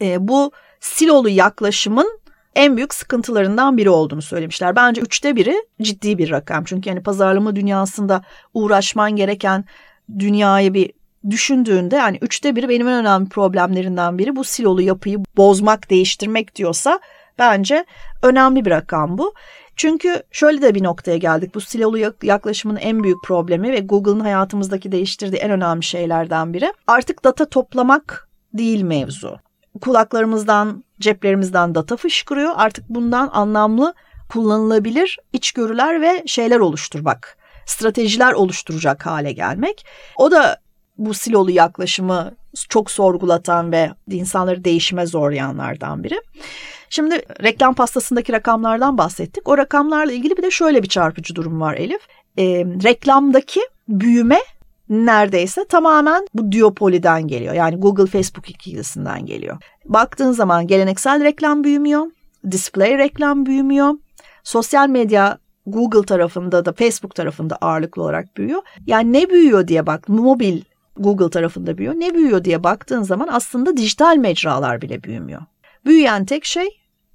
e, 0.01 0.27
bu 0.27 0.51
silolu 0.79 1.29
yaklaşımın 1.29 2.21
en 2.55 2.77
büyük 2.77 2.93
sıkıntılarından 2.93 3.77
biri 3.77 3.89
olduğunu 3.89 4.21
söylemişler. 4.21 4.75
Bence 4.75 5.01
üçte 5.01 5.35
biri 5.35 5.55
ciddi 5.81 6.17
bir 6.17 6.31
rakam. 6.31 6.63
Çünkü 6.63 6.89
yani 6.89 7.03
pazarlama 7.03 7.55
dünyasında 7.55 8.21
uğraşman 8.53 9.15
gereken 9.15 9.65
dünyayı 10.19 10.73
bir 10.73 10.91
düşündüğünde 11.29 11.95
yani 11.95 12.17
üçte 12.21 12.55
biri 12.55 12.69
benim 12.69 12.87
en 12.87 12.93
önemli 12.93 13.29
problemlerinden 13.29 14.17
biri 14.17 14.35
bu 14.35 14.43
silolu 14.43 14.81
yapıyı 14.81 15.17
bozmak, 15.37 15.89
değiştirmek 15.89 16.55
diyorsa 16.55 16.99
bence 17.39 17.85
önemli 18.23 18.65
bir 18.65 18.71
rakam 18.71 19.17
bu. 19.17 19.33
Çünkü 19.81 20.23
şöyle 20.31 20.61
de 20.61 20.75
bir 20.75 20.83
noktaya 20.83 21.17
geldik. 21.17 21.55
Bu 21.55 21.61
silolu 21.61 22.13
yaklaşımın 22.23 22.75
en 22.75 23.03
büyük 23.03 23.23
problemi 23.23 23.71
ve 23.71 23.79
Google'ın 23.79 24.19
hayatımızdaki 24.19 24.91
değiştirdiği 24.91 25.41
en 25.41 25.51
önemli 25.51 25.83
şeylerden 25.83 26.53
biri. 26.53 26.73
Artık 26.87 27.23
data 27.23 27.49
toplamak 27.49 28.29
değil 28.53 28.81
mevzu. 28.81 29.39
Kulaklarımızdan, 29.81 30.83
ceplerimizden 30.99 31.75
data 31.75 31.97
fışkırıyor. 31.97 32.53
Artık 32.55 32.89
bundan 32.89 33.29
anlamlı, 33.33 33.93
kullanılabilir 34.29 35.17
içgörüler 35.33 36.01
ve 36.01 36.23
şeyler 36.25 36.59
oluşturmak, 36.59 37.37
stratejiler 37.65 38.33
oluşturacak 38.33 39.05
hale 39.05 39.31
gelmek. 39.31 39.85
O 40.17 40.31
da 40.31 40.57
bu 40.97 41.13
silolu 41.13 41.51
yaklaşımı 41.51 42.31
çok 42.69 42.91
sorgulatan 42.91 43.71
ve 43.71 43.91
insanları 44.09 44.63
değişime 44.63 45.05
zorlayanlardan 45.05 46.03
biri. 46.03 46.21
Şimdi 46.89 47.25
reklam 47.43 47.73
pastasındaki 47.73 48.33
rakamlardan 48.33 48.97
bahsettik. 48.97 49.49
O 49.49 49.57
rakamlarla 49.57 50.11
ilgili 50.11 50.37
bir 50.37 50.43
de 50.43 50.51
şöyle 50.51 50.83
bir 50.83 50.87
çarpıcı 50.89 51.35
durum 51.35 51.61
var 51.61 51.73
Elif. 51.73 52.01
E, 52.37 52.43
reklamdaki 52.83 53.61
büyüme 53.87 54.39
neredeyse 54.89 55.65
tamamen 55.65 56.27
bu 56.33 56.51
duopoliden 56.51 57.27
geliyor. 57.27 57.53
Yani 57.53 57.75
Google 57.75 58.05
Facebook 58.05 58.49
ikilisinden 58.49 59.25
geliyor. 59.25 59.57
Baktığın 59.85 60.31
zaman 60.31 60.67
geleneksel 60.67 61.23
reklam 61.23 61.63
büyümüyor, 61.63 62.05
display 62.51 62.97
reklam 62.97 63.45
büyümüyor, 63.45 63.93
sosyal 64.43 64.89
medya 64.89 65.37
Google 65.65 66.05
tarafında 66.05 66.65
da 66.65 66.73
Facebook 66.73 67.15
tarafında 67.15 67.55
ağırlıklı 67.61 68.03
olarak 68.03 68.37
büyüyor. 68.37 68.61
Yani 68.85 69.13
ne 69.13 69.29
büyüyor 69.29 69.67
diye 69.67 69.85
bak, 69.85 70.09
mobil 70.09 70.61
Google 71.03 71.29
tarafında 71.29 71.77
büyüyor. 71.77 71.95
Ne 71.97 72.13
büyüyor 72.13 72.43
diye 72.43 72.63
baktığın 72.63 73.03
zaman 73.03 73.27
aslında 73.31 73.77
dijital 73.77 74.17
mecralar 74.17 74.81
bile 74.81 75.03
büyümüyor. 75.03 75.41
Büyüyen 75.85 76.25
tek 76.25 76.45
şey 76.45 76.69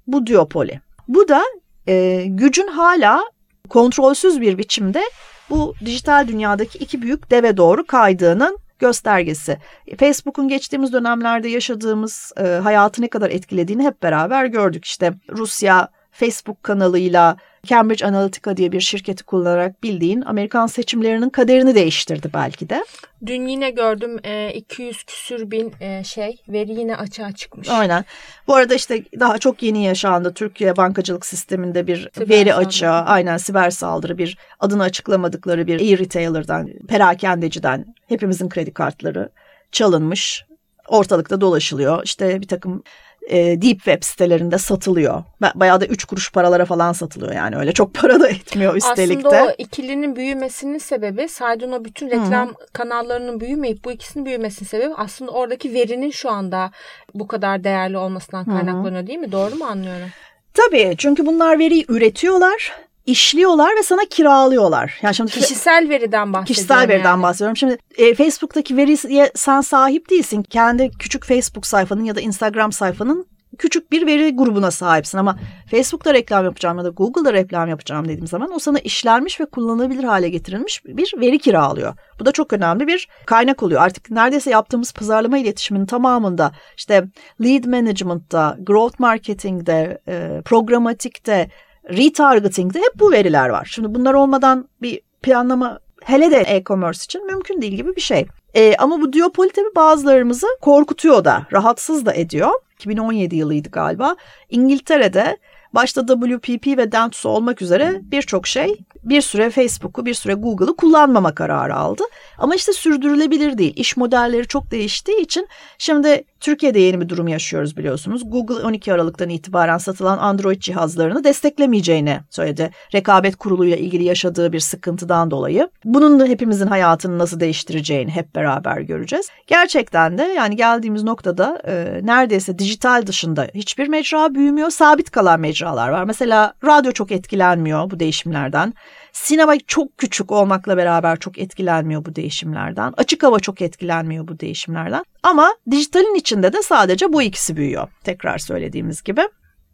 bu 0.07 0.27
duopoli. 0.27 0.81
Bu 1.07 1.27
da 1.27 1.43
e, 1.87 2.25
gücün 2.27 2.67
hala 2.67 3.23
kontrolsüz 3.69 4.41
bir 4.41 4.57
biçimde 4.57 5.03
bu 5.49 5.73
dijital 5.85 6.27
dünyadaki 6.27 6.77
iki 6.77 7.01
büyük 7.01 7.31
deve 7.31 7.57
doğru 7.57 7.85
kaydığının 7.85 8.57
göstergesi. 8.79 9.57
Facebook'un 9.97 10.47
geçtiğimiz 10.47 10.93
dönemlerde 10.93 11.47
yaşadığımız 11.49 12.33
e, 12.37 12.43
hayatı 12.43 13.01
ne 13.01 13.07
kadar 13.07 13.29
etkilediğini 13.29 13.83
hep 13.83 14.03
beraber 14.03 14.45
gördük. 14.45 14.85
İşte 14.85 15.13
Rusya 15.29 15.87
Facebook 16.11 16.63
kanalıyla 16.63 17.37
Cambridge 17.67 18.05
Analytica 18.05 18.57
diye 18.57 18.71
bir 18.71 18.81
şirketi 18.81 19.23
kullanarak 19.23 19.83
bildiğin 19.83 20.21
Amerikan 20.21 20.67
seçimlerinin 20.67 21.29
kaderini 21.29 21.75
değiştirdi 21.75 22.29
belki 22.33 22.69
de. 22.69 22.85
Dün 23.25 23.47
yine 23.47 23.69
gördüm 23.69 24.19
e, 24.23 24.53
200 24.53 25.03
küsür 25.03 25.51
bin 25.51 25.73
e, 25.79 26.03
şey 26.03 26.41
veri 26.49 26.71
yine 26.71 26.95
açığa 26.95 27.31
çıkmış. 27.31 27.69
Aynen. 27.69 28.05
Bu 28.47 28.55
arada 28.55 28.75
işte 28.75 29.03
daha 29.19 29.37
çok 29.37 29.63
yeni 29.63 29.83
yaşandı 29.83 30.33
Türkiye 30.33 30.77
bankacılık 30.77 31.25
sisteminde 31.25 31.87
bir 31.87 32.09
siber 32.13 32.29
veri 32.29 32.49
saldırı. 32.49 32.67
açığa 32.67 33.05
aynen 33.05 33.37
siber 33.37 33.69
saldırı 33.69 34.17
bir 34.17 34.37
adını 34.59 34.83
açıklamadıkları 34.83 35.67
bir 35.67 35.93
e-retailer'dan 35.93 36.69
perakendeciden 36.87 37.95
hepimizin 38.07 38.49
kredi 38.49 38.73
kartları 38.73 39.29
çalınmış 39.71 40.45
ortalıkta 40.87 41.41
dolaşılıyor. 41.41 42.03
İşte 42.03 42.41
bir 42.41 42.47
takım 42.47 42.83
e, 43.27 43.61
deep 43.61 43.77
web 43.77 44.03
sitelerinde 44.03 44.57
satılıyor. 44.57 45.23
Bayağı 45.55 45.81
da 45.81 45.85
3 45.85 46.05
kuruş 46.05 46.31
paralara 46.31 46.65
falan 46.65 46.93
satılıyor 46.93 47.33
yani 47.33 47.55
öyle 47.55 47.71
çok 47.71 47.93
para 47.93 48.19
da 48.19 48.27
etmiyor 48.27 48.75
üstelik 48.75 49.17
Aslında 49.17 49.31
de. 49.31 49.37
Aslında 49.37 49.51
o 49.51 49.55
ikilinin 49.57 50.15
büyümesinin 50.15 50.77
sebebi 50.77 51.29
sadece 51.29 51.65
o 51.65 51.85
bütün 51.85 52.07
reklam 52.07 52.47
Hı-hı. 52.47 52.67
kanallarının 52.73 53.39
büyümeyip 53.39 53.85
bu 53.85 53.91
ikisinin 53.91 54.25
büyümesinin 54.25 54.67
sebebi 54.69 54.93
aslında 54.97 55.31
oradaki 55.31 55.73
verinin 55.73 56.11
şu 56.11 56.29
anda 56.29 56.71
bu 57.13 57.27
kadar 57.27 57.63
değerli 57.63 57.97
olmasından 57.97 58.45
kaynaklanıyor 58.45 59.01
Hı-hı. 59.01 59.07
değil 59.07 59.19
mi? 59.19 59.31
Doğru 59.31 59.55
mu 59.55 59.65
anlıyorum? 59.65 60.09
Tabii 60.53 60.95
çünkü 60.97 61.25
bunlar 61.25 61.59
veriyi 61.59 61.85
üretiyorlar 61.89 62.86
işliyorlar 63.07 63.75
ve 63.77 63.83
sana 63.83 64.01
kiralıyorlar. 64.09 64.99
Yani 65.01 65.15
şimdi 65.15 65.31
kişisel 65.31 65.89
veriden 65.89 66.33
bahsediyorum. 66.33 66.45
Kişisel 66.45 66.87
veriden 66.87 67.09
yani. 67.09 67.23
bahsediyorum. 67.23 67.57
Şimdi 67.57 67.77
e, 67.97 68.15
Facebook'taki 68.15 68.77
veriye 68.77 69.31
sen 69.35 69.61
sahip 69.61 70.09
değilsin. 70.09 70.43
Kendi 70.43 70.91
küçük 70.91 71.25
Facebook 71.25 71.67
sayfanın 71.67 72.03
ya 72.03 72.15
da 72.15 72.21
Instagram 72.21 72.71
sayfanın 72.71 73.27
küçük 73.57 73.91
bir 73.91 74.07
veri 74.07 74.35
grubuna 74.35 74.71
sahipsin 74.71 75.17
ama 75.17 75.39
Facebook'ta 75.71 76.13
reklam 76.13 76.45
yapacağım 76.45 76.77
ya 76.77 76.83
da 76.83 76.89
Google'da 76.89 77.33
reklam 77.33 77.69
yapacağım 77.69 78.05
dediğim 78.05 78.27
zaman 78.27 78.55
o 78.55 78.59
sana 78.59 78.79
işlenmiş 78.79 79.39
ve 79.39 79.45
kullanılabilir 79.45 80.03
hale 80.03 80.29
getirilmiş 80.29 80.85
bir 80.85 81.13
veri 81.17 81.39
kiralıyor. 81.39 81.93
Bu 82.19 82.25
da 82.25 82.31
çok 82.31 82.53
önemli 82.53 82.87
bir 82.87 83.07
kaynak 83.25 83.63
oluyor. 83.63 83.81
Artık 83.81 84.11
neredeyse 84.11 84.49
yaptığımız 84.49 84.93
pazarlama 84.93 85.37
iletişiminin 85.37 85.85
tamamında 85.85 86.51
işte 86.77 87.07
lead 87.43 87.65
management'ta, 87.65 88.57
growth 88.59 88.99
marketing'de, 88.99 90.01
e, 90.07 90.41
programatikte, 90.45 91.49
retargeting'de 91.89 92.79
hep 92.79 92.99
bu 92.99 93.11
veriler 93.11 93.49
var. 93.49 93.67
Şimdi 93.71 93.95
bunlar 93.95 94.13
olmadan 94.13 94.69
bir 94.81 95.01
planlama 95.21 95.79
hele 96.03 96.31
de 96.31 96.37
e-commerce 96.37 96.99
için 97.03 97.25
mümkün 97.25 97.61
değil 97.61 97.73
gibi 97.73 97.95
bir 97.95 98.01
şey. 98.01 98.27
E, 98.53 98.75
ama 98.75 99.01
bu 99.01 99.13
duopoli 99.13 99.49
tabii 99.49 99.75
bazılarımızı 99.75 100.47
korkutuyor 100.61 101.25
da, 101.25 101.47
rahatsız 101.53 102.05
da 102.05 102.13
ediyor. 102.13 102.49
2017 102.73 103.35
yılıydı 103.35 103.69
galiba. 103.69 104.15
İngiltere'de 104.49 105.37
başta 105.73 106.05
WPP 106.05 106.67
ve 106.67 106.91
Dentsu 106.91 107.29
olmak 107.29 107.61
üzere 107.61 108.01
birçok 108.03 108.47
şey 108.47 108.77
bir 109.09 109.21
süre 109.21 109.49
Facebook'u 109.49 110.05
bir 110.05 110.13
süre 110.13 110.33
Google'ı 110.33 110.75
kullanmama 110.75 111.35
kararı 111.35 111.75
aldı. 111.75 112.03
Ama 112.37 112.55
işte 112.55 112.73
sürdürülebilir 112.73 113.57
değil. 113.57 113.73
İş 113.75 113.97
modelleri 113.97 114.47
çok 114.47 114.71
değiştiği 114.71 115.21
için 115.21 115.47
şimdi 115.77 116.23
Türkiye'de 116.39 116.79
yeni 116.79 117.01
bir 117.01 117.09
durum 117.09 117.27
yaşıyoruz 117.27 117.77
biliyorsunuz. 117.77 118.21
Google 118.25 118.65
12 118.65 118.93
Aralık'tan 118.93 119.29
itibaren 119.29 119.77
satılan 119.77 120.17
Android 120.17 120.61
cihazlarını 120.61 121.23
desteklemeyeceğini 121.23 122.19
söyledi. 122.29 122.71
Rekabet 122.93 123.35
kuruluyla 123.35 123.77
ilgili 123.77 124.03
yaşadığı 124.03 124.53
bir 124.53 124.59
sıkıntıdan 124.59 125.31
dolayı. 125.31 125.69
Bunun 125.85 126.19
da 126.19 126.25
hepimizin 126.25 126.67
hayatını 126.67 127.17
nasıl 127.17 127.39
değiştireceğini 127.39 128.11
hep 128.11 128.35
beraber 128.35 128.81
göreceğiz. 128.81 129.29
Gerçekten 129.47 130.17
de 130.17 130.23
yani 130.23 130.55
geldiğimiz 130.55 131.03
noktada 131.03 131.61
e, 131.67 131.99
neredeyse 132.03 132.59
dijital 132.59 133.07
dışında 133.07 133.47
hiçbir 133.53 133.87
mecra 133.87 134.35
büyümüyor. 134.35 134.69
Sabit 134.69 135.11
kalan 135.11 135.39
mecralar 135.39 135.89
var. 135.89 136.03
Mesela 136.03 136.53
radyo 136.65 136.91
çok 136.91 137.11
etkilenmiyor 137.11 137.91
bu 137.91 137.99
değişimlerden. 137.99 138.73
Sinema 139.13 139.57
çok 139.67 139.97
küçük 139.97 140.31
olmakla 140.31 140.77
beraber 140.77 141.19
çok 141.19 141.39
etkilenmiyor 141.39 142.05
bu 142.05 142.15
değişimlerden. 142.15 142.93
Açık 142.97 143.23
hava 143.23 143.39
çok 143.39 143.61
etkilenmiyor 143.61 144.27
bu 144.27 144.39
değişimlerden. 144.39 145.03
Ama 145.23 145.55
dijitalin 145.71 146.15
içinde 146.15 146.53
de 146.53 146.61
sadece 146.61 147.13
bu 147.13 147.21
ikisi 147.21 147.57
büyüyor. 147.57 147.87
Tekrar 148.03 148.37
söylediğimiz 148.37 149.03
gibi. 149.03 149.21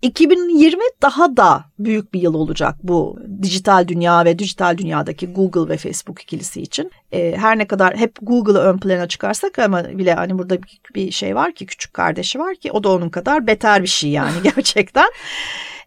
2020 0.03 0.83
daha 1.01 1.37
da 1.37 1.65
büyük 1.79 2.13
bir 2.13 2.21
yıl 2.21 2.33
olacak 2.33 2.75
bu 2.83 3.19
dijital 3.41 3.87
dünya 3.87 4.25
ve 4.25 4.39
dijital 4.39 4.77
dünyadaki 4.77 5.27
Google 5.27 5.73
ve 5.73 5.77
Facebook 5.77 6.21
ikilisi 6.21 6.61
için. 6.61 6.91
Ee, 7.13 7.35
her 7.37 7.57
ne 7.57 7.67
kadar 7.67 7.97
hep 7.97 8.15
Google'ı 8.21 8.61
ön 8.61 8.77
plana 8.77 9.07
çıkarsak 9.07 9.59
ama 9.59 9.83
bile 9.83 10.13
hani 10.13 10.37
burada 10.37 10.57
bir 10.95 11.11
şey 11.11 11.35
var 11.35 11.51
ki 11.51 11.65
küçük 11.65 11.93
kardeşi 11.93 12.39
var 12.39 12.55
ki 12.55 12.71
o 12.71 12.83
da 12.83 12.89
onun 12.89 13.09
kadar 13.09 13.47
beter 13.47 13.83
bir 13.83 13.87
şey 13.87 14.09
yani 14.09 14.33
gerçekten. 14.43 15.09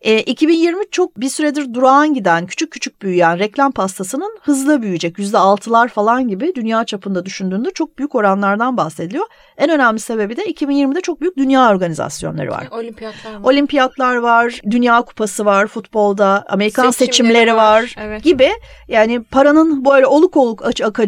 E, 0.01 0.21
2020 0.21 0.91
çok 0.91 1.21
bir 1.21 1.29
süredir 1.29 1.75
durağan 1.75 2.15
giden, 2.15 2.47
küçük 2.47 2.71
küçük 2.71 3.03
büyüyen 3.03 3.39
reklam 3.39 3.73
pastasının 3.73 4.39
hızla 4.43 4.83
büyüyecek. 4.83 5.19
%6'lar 5.19 5.89
falan 5.89 6.29
gibi 6.29 6.53
dünya 6.55 6.85
çapında 6.85 7.27
düşündüğünde 7.27 7.71
çok 7.71 7.99
büyük 7.99 8.15
oranlardan 8.15 8.77
bahsediliyor. 8.77 9.27
En 9.57 9.71
önemli 9.71 10.01
sebebi 10.01 10.37
de 10.37 10.45
2020'de 10.45 11.01
çok 11.01 11.21
büyük 11.21 11.37
dünya 11.37 11.71
organizasyonları 11.71 12.51
var. 12.51 12.69
Olimpiyatlar 12.71 13.35
var. 13.35 13.41
Olimpiyatlar 13.45 14.17
var, 14.17 14.61
Dünya 14.71 15.03
Kupası 15.03 15.45
var 15.45 15.67
futbolda, 15.67 16.45
Amerikan 16.49 16.91
seçimleri, 16.91 17.13
seçimleri 17.13 17.55
var, 17.55 17.83
var 17.83 17.95
evet. 17.99 18.25
gibi. 18.25 18.51
Yani 18.89 19.23
paranın 19.23 19.85
böyle 19.85 20.07
oluk 20.07 20.37
oluk 20.37 20.63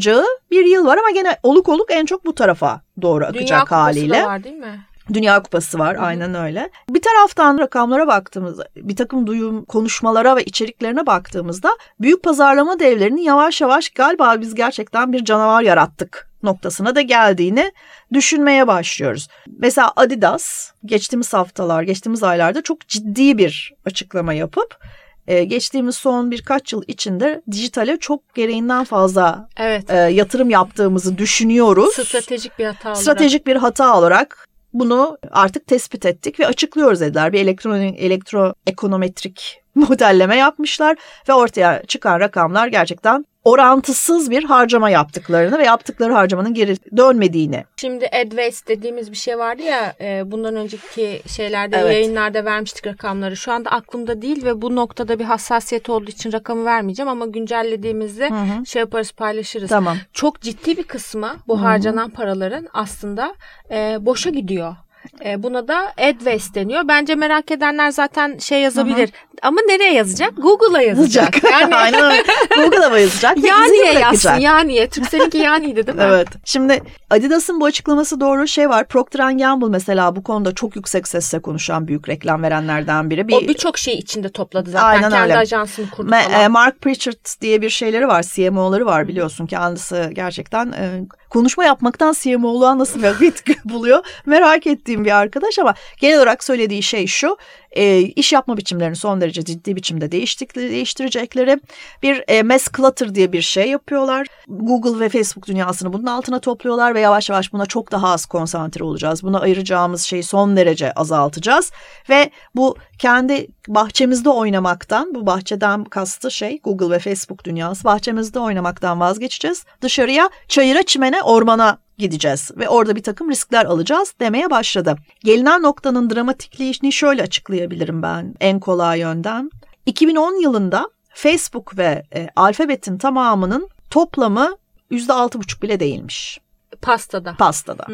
akacağı 0.08 0.26
bir 0.50 0.64
yıl 0.64 0.86
var 0.86 0.98
ama 0.98 1.10
gene 1.10 1.38
oluk 1.42 1.68
oluk 1.68 1.90
en 1.90 2.06
çok 2.06 2.26
bu 2.26 2.34
tarafa 2.34 2.80
doğru 3.02 3.24
akacak 3.24 3.70
Dünya 3.70 3.78
haliyle. 3.78 4.14
Dünya 4.14 4.22
Kupası 4.22 4.28
var 4.30 4.44
değil 4.44 4.56
mi? 4.56 4.80
Dünya 5.12 5.42
Kupası 5.42 5.78
var 5.78 5.96
Hı-hı. 5.96 6.04
aynen 6.04 6.34
öyle. 6.34 6.70
Bir 6.90 7.02
taraftan 7.02 7.58
rakamlara 7.58 8.06
baktığımızda 8.06 8.68
bir 8.76 8.96
takım 8.96 9.26
duyum 9.26 9.64
konuşmalara 9.64 10.36
ve 10.36 10.44
içeriklerine 10.44 11.06
baktığımızda 11.06 11.70
büyük 12.00 12.22
pazarlama 12.22 12.78
devlerinin 12.78 13.22
yavaş 13.22 13.60
yavaş 13.60 13.88
galiba 13.88 14.40
biz 14.40 14.54
gerçekten 14.54 15.12
bir 15.12 15.24
canavar 15.24 15.62
yarattık 15.62 16.28
noktasına 16.42 16.94
da 16.94 17.00
geldiğini 17.00 17.72
düşünmeye 18.12 18.66
başlıyoruz. 18.66 19.28
Mesela 19.58 19.92
Adidas 19.96 20.70
geçtiğimiz 20.84 21.34
haftalar, 21.34 21.82
geçtiğimiz 21.82 22.22
aylarda 22.22 22.62
çok 22.62 22.88
ciddi 22.88 23.38
bir 23.38 23.74
açıklama 23.84 24.32
yapıp 24.32 24.78
e, 25.28 25.44
geçtiğimiz 25.44 25.96
son 25.96 26.30
birkaç 26.30 26.72
yıl 26.72 26.82
içinde 26.86 27.42
dijitale 27.50 27.96
çok 27.96 28.34
gereğinden 28.34 28.84
fazla 28.84 29.48
evet. 29.56 29.90
e, 29.90 29.96
yatırım 29.96 30.50
yaptığımızı 30.50 31.18
düşünüyoruz. 31.18 31.92
Stratejik 31.94 32.58
bir 32.58 32.64
hata 32.64 32.88
olarak. 32.88 33.02
Stratejik 33.02 33.46
bir 33.46 33.56
hata 33.56 33.98
olarak 33.98 34.48
bunu 34.72 35.18
artık 35.30 35.66
tespit 35.66 36.06
ettik 36.06 36.40
ve 36.40 36.46
açıklıyoruz 36.46 37.00
dediler. 37.00 37.32
Bir 37.32 37.40
elektronik 37.40 38.00
elektroekonometrik 38.00 39.62
modelleme 39.74 40.36
yapmışlar 40.36 40.96
ve 41.28 41.32
ortaya 41.32 41.82
çıkan 41.86 42.20
rakamlar 42.20 42.68
gerçekten 42.68 43.26
orantısız 43.44 44.30
bir 44.30 44.44
harcama 44.44 44.90
yaptıklarını 44.90 45.58
ve 45.58 45.64
yaptıkları 45.64 46.12
harcamanın 46.12 46.54
geri 46.54 46.76
dönmediğini. 46.96 47.64
Şimdi 47.76 48.06
AdWaste 48.06 48.76
dediğimiz 48.76 49.10
bir 49.10 49.16
şey 49.16 49.38
vardı 49.38 49.62
ya 49.62 49.94
e, 50.00 50.30
bundan 50.30 50.56
önceki 50.56 51.22
şeylerde 51.26 51.76
evet. 51.76 51.94
yayınlarda 51.94 52.44
vermiştik 52.44 52.86
rakamları. 52.86 53.36
Şu 53.36 53.52
anda 53.52 53.70
aklımda 53.70 54.22
değil 54.22 54.44
ve 54.44 54.62
bu 54.62 54.76
noktada 54.76 55.18
bir 55.18 55.24
hassasiyet 55.24 55.88
olduğu 55.88 56.10
için 56.10 56.32
rakamı 56.32 56.64
vermeyeceğim 56.64 57.08
ama 57.08 57.26
güncellediğimizde 57.26 58.30
Hı-hı. 58.30 58.66
şey 58.66 58.80
yaparız 58.80 59.12
paylaşırız. 59.12 59.68
Tamam. 59.68 59.96
Çok 60.12 60.40
ciddi 60.40 60.76
bir 60.76 60.84
kısmı 60.84 61.36
bu 61.48 61.56
Hı-hı. 61.56 61.64
harcanan 61.64 62.10
paraların 62.10 62.68
aslında 62.72 63.34
e, 63.70 63.96
boşa 64.00 64.30
gidiyor. 64.30 64.76
E, 65.24 65.42
buna 65.42 65.68
da 65.68 65.92
AdWaste 65.98 66.60
deniyor. 66.60 66.88
Bence 66.88 67.14
merak 67.14 67.50
edenler 67.50 67.90
zaten 67.90 68.38
şey 68.38 68.60
yazabilir. 68.60 69.08
Hı-hı. 69.08 69.28
Ama 69.42 69.60
nereye 69.68 69.92
yazacak? 69.92 70.32
Google'a 70.36 70.82
yazacak. 70.82 71.44
Yani... 71.44 71.74
Aynen 71.76 72.04
öyle. 72.04 72.22
Google'a 72.56 72.90
mı 72.90 72.98
yazacak? 72.98 73.44
ya 73.44 73.64
niye 73.64 73.92
yazsın? 73.92 74.34
Ya 74.34 74.58
niye? 74.58 74.88
Türkcell'inki 74.88 75.38
ya 75.38 75.54
niydi 75.54 75.86
değil 75.86 75.98
mi? 75.98 76.04
evet. 76.06 76.28
Şimdi 76.44 76.82
Adidas'ın 77.10 77.60
bu 77.60 77.64
açıklaması 77.64 78.20
doğru 78.20 78.46
şey 78.46 78.68
var. 78.68 78.88
Procter 78.88 79.30
Gamble 79.30 79.68
mesela 79.68 80.16
bu 80.16 80.22
konuda 80.22 80.54
çok 80.54 80.76
yüksek 80.76 81.08
sesle 81.08 81.40
konuşan 81.40 81.88
büyük 81.88 82.08
reklam 82.08 82.42
verenlerden 82.42 83.10
biri. 83.10 83.28
Bir... 83.28 83.34
O 83.34 83.40
birçok 83.40 83.78
şey 83.78 83.94
içinde 83.94 84.28
topladı 84.28 84.70
zaten. 84.70 84.86
Aynen 84.86 85.10
Kendi 85.10 85.22
öyle. 85.22 85.36
ajansını 85.36 85.90
kurdu 85.90 86.10
Ma- 86.10 86.22
falan. 86.22 86.52
Mark 86.52 86.80
Pritchard 86.80 87.40
diye 87.40 87.62
bir 87.62 87.70
şeyleri 87.70 88.08
var. 88.08 88.22
CMO'ları 88.34 88.86
var 88.86 89.08
biliyorsun. 89.08 89.46
Kendisi 89.46 90.10
gerçekten 90.12 90.72
e, 90.72 91.00
konuşma 91.30 91.64
yapmaktan 91.64 92.14
CMO'luğa 92.20 92.78
nasıl 92.78 93.02
bir 93.02 93.20
bit 93.20 93.44
buluyor 93.64 94.04
merak 94.26 94.66
ettiğim 94.88 95.04
bir 95.04 95.16
arkadaş 95.16 95.58
ama 95.58 95.74
genel 95.98 96.16
olarak 96.18 96.44
söylediği 96.44 96.82
şey 96.82 97.06
şu 97.06 97.36
e, 97.72 98.00
iş 98.00 98.32
yapma 98.32 98.56
biçimlerini 98.56 98.96
son 98.96 99.20
derece 99.20 99.44
ciddi 99.44 99.76
biçimde 99.76 100.12
değiştirecekleri 100.12 101.60
bir 102.02 102.24
e, 102.28 102.42
mass 102.42 102.68
clutter 102.76 103.14
diye 103.14 103.32
bir 103.32 103.42
şey 103.42 103.70
yapıyorlar. 103.70 104.26
Google 104.48 105.00
ve 105.00 105.08
Facebook 105.08 105.46
dünyasını 105.46 105.92
bunun 105.92 106.06
altına 106.06 106.40
topluyorlar 106.40 106.94
ve 106.94 107.00
yavaş 107.00 107.30
yavaş 107.30 107.52
buna 107.52 107.66
çok 107.66 107.92
daha 107.92 108.08
az 108.08 108.26
konsantre 108.26 108.84
olacağız. 108.84 109.22
Buna 109.22 109.40
ayıracağımız 109.40 110.02
şeyi 110.02 110.22
son 110.22 110.56
derece 110.56 110.92
azaltacağız 110.92 111.72
ve 112.10 112.30
bu 112.54 112.76
kendi 112.98 113.46
bahçemizde 113.68 114.30
oynamaktan 114.30 115.14
bu 115.14 115.26
bahçeden 115.26 115.84
kastı 115.84 116.30
şey 116.30 116.60
Google 116.64 116.90
ve 116.90 116.98
Facebook 116.98 117.44
dünyası 117.44 117.84
bahçemizde 117.84 118.38
oynamaktan 118.38 119.00
vazgeçeceğiz. 119.00 119.64
Dışarıya 119.80 120.30
çayıra 120.48 120.82
çimene 120.82 121.22
ormana 121.22 121.78
gideceğiz 121.98 122.50
ve 122.56 122.68
orada 122.68 122.96
bir 122.96 123.02
takım 123.02 123.30
riskler 123.30 123.64
alacağız 123.64 124.14
demeye 124.20 124.50
başladı. 124.50 124.96
Gelinen 125.24 125.62
noktanın 125.62 126.10
dramatikliğini 126.10 126.92
şöyle 126.92 127.22
açıklayabilirim 127.68 128.02
ben 128.02 128.34
en 128.40 128.60
kolay 128.60 129.00
yönden. 129.00 129.50
2010 129.86 130.42
yılında 130.42 130.90
Facebook 131.14 131.78
ve 131.78 132.02
e, 132.14 132.28
alfabetin 132.36 132.98
tamamının 132.98 133.68
toplamı 133.90 134.56
%6,5 134.90 135.62
bile 135.62 135.80
değilmiş. 135.80 136.40
Pastada. 136.82 137.34
Pastada. 137.38 137.86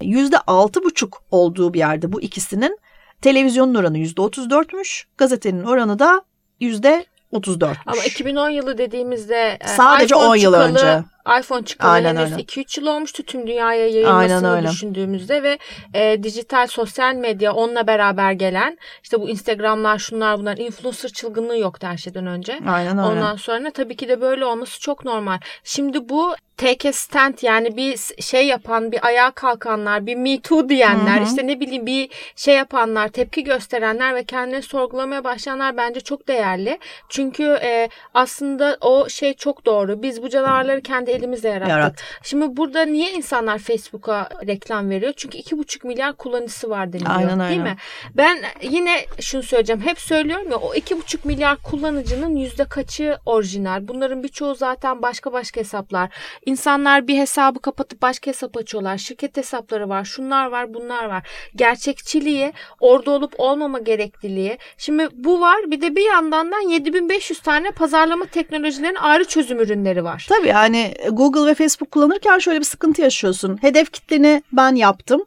%6,5 0.00 1.10
olduğu 1.30 1.74
bir 1.74 1.78
yerde 1.78 2.12
bu 2.12 2.20
ikisinin 2.20 2.78
televizyonun 3.22 3.74
oranı 3.74 3.98
%34'müş, 3.98 5.04
gazetenin 5.18 5.64
oranı 5.64 5.98
da 5.98 6.22
%34'müş. 6.60 7.76
Ama 7.86 8.04
2010 8.04 8.50
yılı 8.50 8.78
dediğimizde 8.78 9.58
e, 9.60 9.68
sadece 9.68 10.14
iPhone 10.14 10.28
10 10.28 10.36
yıl 10.36 10.52
çıkalı, 10.52 10.68
önce 10.68 11.04
iPhone 11.38 11.64
çıkalı 11.64 12.04
henüz 12.04 12.32
2-3 12.32 12.80
yıl 12.80 12.86
olmuştu 12.86 13.22
tüm 13.22 13.46
dünyaya 13.46 13.88
yayılmasını 13.88 14.62
düşündüğümüzde 14.70 15.42
ve 15.42 15.58
e, 15.94 16.22
dijital 16.22 16.66
sosyal 16.66 17.14
medya 17.14 17.52
onunla 17.52 17.86
beraber 17.86 18.32
gelen 18.32 18.78
işte 19.02 19.20
bu 19.20 19.28
Instagram'lar 19.28 19.98
şunlar 19.98 20.38
bunlar 20.38 20.56
influencer 20.56 21.08
çılgınlığı 21.08 21.58
yoktu 21.58 21.86
her 21.86 21.96
şeyden 21.96 22.26
önce. 22.26 22.58
Aynen 22.68 22.98
öyle. 22.98 23.08
Ondan 23.08 23.36
sonra 23.36 23.70
tabii 23.70 23.96
ki 23.96 24.08
de 24.08 24.20
böyle 24.20 24.44
olması 24.44 24.80
çok 24.80 25.04
normal. 25.04 25.38
Şimdi 25.64 26.08
bu 26.08 26.34
take 26.60 26.88
a 26.88 26.92
stand 26.92 27.34
yani 27.42 27.76
bir 27.76 27.96
şey 28.22 28.46
yapan, 28.46 28.92
bir 28.92 29.06
ayağa 29.06 29.30
kalkanlar, 29.30 30.06
bir 30.06 30.14
me 30.14 30.40
too 30.40 30.68
diyenler, 30.68 31.16
hı 31.16 31.20
hı. 31.20 31.24
işte 31.24 31.46
ne 31.46 31.60
bileyim 31.60 31.86
bir 31.86 32.10
şey 32.36 32.54
yapanlar, 32.54 33.08
tepki 33.08 33.44
gösterenler 33.44 34.14
ve 34.14 34.24
kendini 34.24 34.62
sorgulamaya 34.62 35.24
başlayanlar 35.24 35.76
bence 35.76 36.00
çok 36.00 36.28
değerli. 36.28 36.78
Çünkü 37.08 37.42
e, 37.62 37.88
aslında 38.14 38.76
o 38.80 39.08
şey 39.08 39.34
çok 39.34 39.66
doğru. 39.66 40.02
Biz 40.02 40.22
bu 40.22 40.28
canavarları 40.28 40.80
kendi 40.80 41.09
elimizle 41.10 41.48
yarattık. 41.48 41.70
Yarat. 41.70 42.02
Şimdi 42.22 42.56
burada 42.56 42.82
niye 42.84 43.12
insanlar 43.12 43.58
Facebook'a 43.58 44.28
reklam 44.46 44.90
veriyor? 44.90 45.12
Çünkü 45.16 45.38
iki 45.38 45.58
buçuk 45.58 45.84
milyar 45.84 46.12
kullanıcısı 46.12 46.70
var 46.70 46.92
deniliyor. 46.92 47.16
Aynen, 47.16 47.40
değil 47.40 47.50
aynen. 47.50 47.62
mi? 47.62 47.76
Ben 48.14 48.38
yine 48.62 49.04
şunu 49.20 49.42
söyleyeceğim. 49.42 49.82
Hep 49.82 50.00
söylüyorum 50.00 50.50
ya 50.50 50.56
o 50.56 50.74
iki 50.74 50.98
buçuk 50.98 51.24
milyar 51.24 51.56
kullanıcının 51.56 52.36
yüzde 52.36 52.64
kaçı 52.64 53.18
orijinal? 53.26 53.88
Bunların 53.88 54.22
birçoğu 54.22 54.54
zaten 54.54 55.02
başka 55.02 55.32
başka 55.32 55.60
hesaplar. 55.60 56.10
İnsanlar 56.46 57.08
bir 57.08 57.18
hesabı 57.18 57.60
kapatıp 57.60 58.02
başka 58.02 58.30
hesap 58.30 58.56
açıyorlar. 58.56 58.98
Şirket 58.98 59.36
hesapları 59.36 59.88
var. 59.88 60.04
Şunlar 60.04 60.46
var, 60.46 60.74
bunlar 60.74 61.04
var. 61.04 61.28
Gerçekçiliği, 61.56 62.52
orada 62.80 63.10
olup 63.10 63.34
olmama 63.38 63.78
gerekliliği. 63.78 64.58
Şimdi 64.78 65.08
bu 65.12 65.40
var. 65.40 65.70
Bir 65.70 65.80
de 65.80 65.96
bir 65.96 66.06
yandan 66.06 66.52
da 66.52 66.56
7500 66.70 67.40
tane 67.40 67.70
pazarlama 67.70 68.24
teknolojilerinin 68.26 68.98
ayrı 69.00 69.24
çözüm 69.24 69.60
ürünleri 69.60 70.04
var. 70.04 70.26
Tabii 70.28 70.48
yani 70.48 70.94
Google 71.08 71.46
ve 71.46 71.54
Facebook 71.54 71.90
kullanırken 71.90 72.38
şöyle 72.38 72.60
bir 72.60 72.64
sıkıntı 72.64 73.02
yaşıyorsun. 73.02 73.58
Hedef 73.62 73.92
kitleni 73.92 74.42
ben 74.52 74.74
yaptım. 74.74 75.24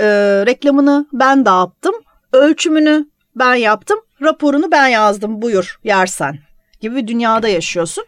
E, 0.00 0.06
reklamını 0.46 1.06
ben 1.12 1.46
dağıttım. 1.46 1.94
Ölçümünü 2.32 3.06
ben 3.36 3.54
yaptım. 3.54 3.98
Raporunu 4.22 4.70
ben 4.70 4.86
yazdım. 4.86 5.42
Buyur 5.42 5.78
yersen 5.84 6.38
gibi 6.80 6.96
bir 6.96 7.06
dünyada 7.06 7.48
yaşıyorsun. 7.48 8.04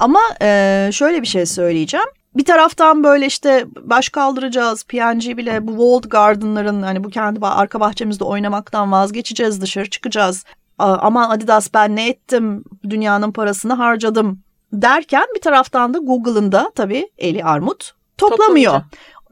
Ama 0.00 0.20
e, 0.42 0.90
şöyle 0.92 1.22
bir 1.22 1.26
şey 1.26 1.46
söyleyeceğim. 1.46 2.06
Bir 2.36 2.44
taraftan 2.44 3.04
böyle 3.04 3.26
işte 3.26 3.66
baş 3.80 4.08
kaldıracağız. 4.08 4.84
PNG 4.84 5.36
bile 5.36 5.66
bu 5.66 5.70
walled 5.70 6.10
garden'ların 6.10 6.82
hani 6.82 7.04
bu 7.04 7.10
kendi 7.10 7.46
arka 7.46 7.80
bahçemizde 7.80 8.24
oynamaktan 8.24 8.92
vazgeçeceğiz. 8.92 9.60
Dışarı 9.60 9.90
çıkacağız. 9.90 10.44
Aman 10.78 11.30
Adidas 11.30 11.74
ben 11.74 11.96
ne 11.96 12.08
ettim? 12.08 12.64
Dünyanın 12.90 13.32
parasını 13.32 13.72
harcadım 13.74 14.45
derken 14.72 15.24
bir 15.34 15.40
taraftan 15.40 15.94
da 15.94 15.98
Google'ın 15.98 16.52
da 16.52 16.70
tabii 16.74 17.10
eli 17.18 17.44
armut 17.44 17.92
toplamıyor. 18.18 18.82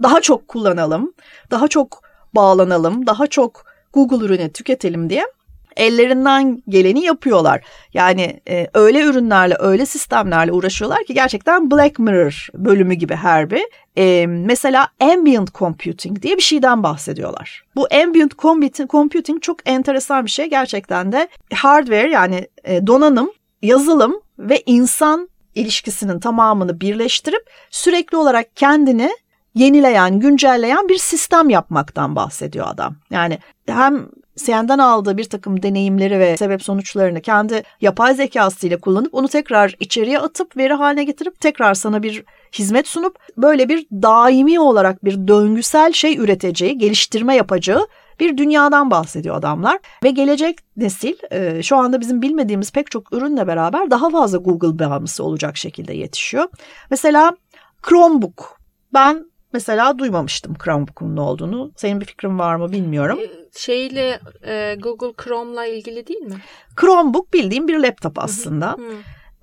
Daha 0.02 0.20
çok 0.20 0.48
kullanalım, 0.48 1.14
daha 1.50 1.68
çok 1.68 2.00
bağlanalım, 2.34 3.06
daha 3.06 3.26
çok 3.26 3.64
Google 3.92 4.24
ürünü 4.24 4.52
tüketelim 4.52 5.10
diye 5.10 5.26
ellerinden 5.76 6.62
geleni 6.68 7.04
yapıyorlar. 7.04 7.62
Yani 7.94 8.40
e, 8.48 8.66
öyle 8.74 9.00
ürünlerle, 9.00 9.56
öyle 9.58 9.86
sistemlerle 9.86 10.52
uğraşıyorlar 10.52 11.04
ki 11.04 11.14
gerçekten 11.14 11.70
Black 11.70 11.98
Mirror 11.98 12.48
bölümü 12.54 12.94
gibi 12.94 13.14
her 13.14 13.50
bir. 13.50 13.62
E, 13.96 14.26
mesela 14.26 14.88
ambient 15.00 15.54
computing 15.54 16.22
diye 16.22 16.36
bir 16.36 16.42
şeyden 16.42 16.82
bahsediyorlar. 16.82 17.64
Bu 17.76 17.88
ambient 18.02 18.38
computing 18.88 19.42
çok 19.42 19.68
enteresan 19.68 20.24
bir 20.24 20.30
şey. 20.30 20.50
Gerçekten 20.50 21.12
de 21.12 21.28
hardware 21.54 22.10
yani 22.10 22.48
e, 22.64 22.86
donanım, 22.86 23.30
yazılım 23.62 24.20
ve 24.38 24.62
insan 24.66 25.28
ilişkisinin 25.54 26.20
tamamını 26.20 26.80
birleştirip 26.80 27.50
sürekli 27.70 28.16
olarak 28.16 28.56
kendini 28.56 29.10
yenileyen, 29.54 30.20
güncelleyen 30.20 30.88
bir 30.88 30.98
sistem 30.98 31.50
yapmaktan 31.50 32.16
bahsediyor 32.16 32.66
adam. 32.68 32.96
Yani 33.10 33.38
hem 33.66 34.08
senden 34.36 34.78
aldığı 34.78 35.16
bir 35.16 35.24
takım 35.24 35.62
deneyimleri 35.62 36.18
ve 36.18 36.36
sebep 36.36 36.62
sonuçlarını 36.62 37.20
kendi 37.20 37.62
yapay 37.80 38.14
zekasıyla 38.14 38.80
kullanıp 38.80 39.14
onu 39.14 39.28
tekrar 39.28 39.76
içeriye 39.80 40.18
atıp 40.18 40.56
veri 40.56 40.74
haline 40.74 41.04
getirip 41.04 41.40
tekrar 41.40 41.74
sana 41.74 42.02
bir 42.02 42.24
hizmet 42.52 42.88
sunup 42.88 43.18
böyle 43.36 43.68
bir 43.68 43.86
daimi 43.92 44.60
olarak 44.60 45.04
bir 45.04 45.28
döngüsel 45.28 45.92
şey 45.92 46.16
üreteceği, 46.16 46.78
geliştirme 46.78 47.36
yapacağı 47.36 47.86
bir 48.20 48.36
dünyadan 48.36 48.90
bahsediyor 48.90 49.36
adamlar. 49.36 49.78
Ve 50.04 50.10
gelecek 50.10 50.58
nesil 50.76 51.14
e, 51.30 51.62
şu 51.62 51.76
anda 51.76 52.00
bizim 52.00 52.22
bilmediğimiz 52.22 52.72
pek 52.72 52.90
çok 52.90 53.12
ürünle 53.12 53.46
beraber 53.46 53.90
daha 53.90 54.10
fazla 54.10 54.38
Google 54.38 54.78
bağımlısı 54.78 55.24
olacak 55.24 55.56
şekilde 55.56 55.94
yetişiyor. 55.94 56.48
Mesela 56.90 57.36
Chromebook. 57.88 58.58
Ben 58.94 59.26
mesela 59.52 59.98
duymamıştım 59.98 60.54
Chromebook'un 60.64 61.16
ne 61.16 61.20
olduğunu. 61.20 61.72
Senin 61.76 62.00
bir 62.00 62.06
fikrin 62.06 62.38
var 62.38 62.56
mı 62.56 62.72
bilmiyorum. 62.72 63.18
E, 63.22 63.58
şeyle 63.58 64.20
e, 64.46 64.76
Google 64.82 65.12
Chrome'la 65.24 65.66
ilgili 65.66 66.06
değil 66.06 66.20
mi? 66.20 66.36
Chromebook 66.80 67.32
bildiğim 67.32 67.68
bir 67.68 67.78
laptop 67.78 68.18
aslında. 68.18 68.72
Hı 68.72 68.82
hı. 68.82 68.94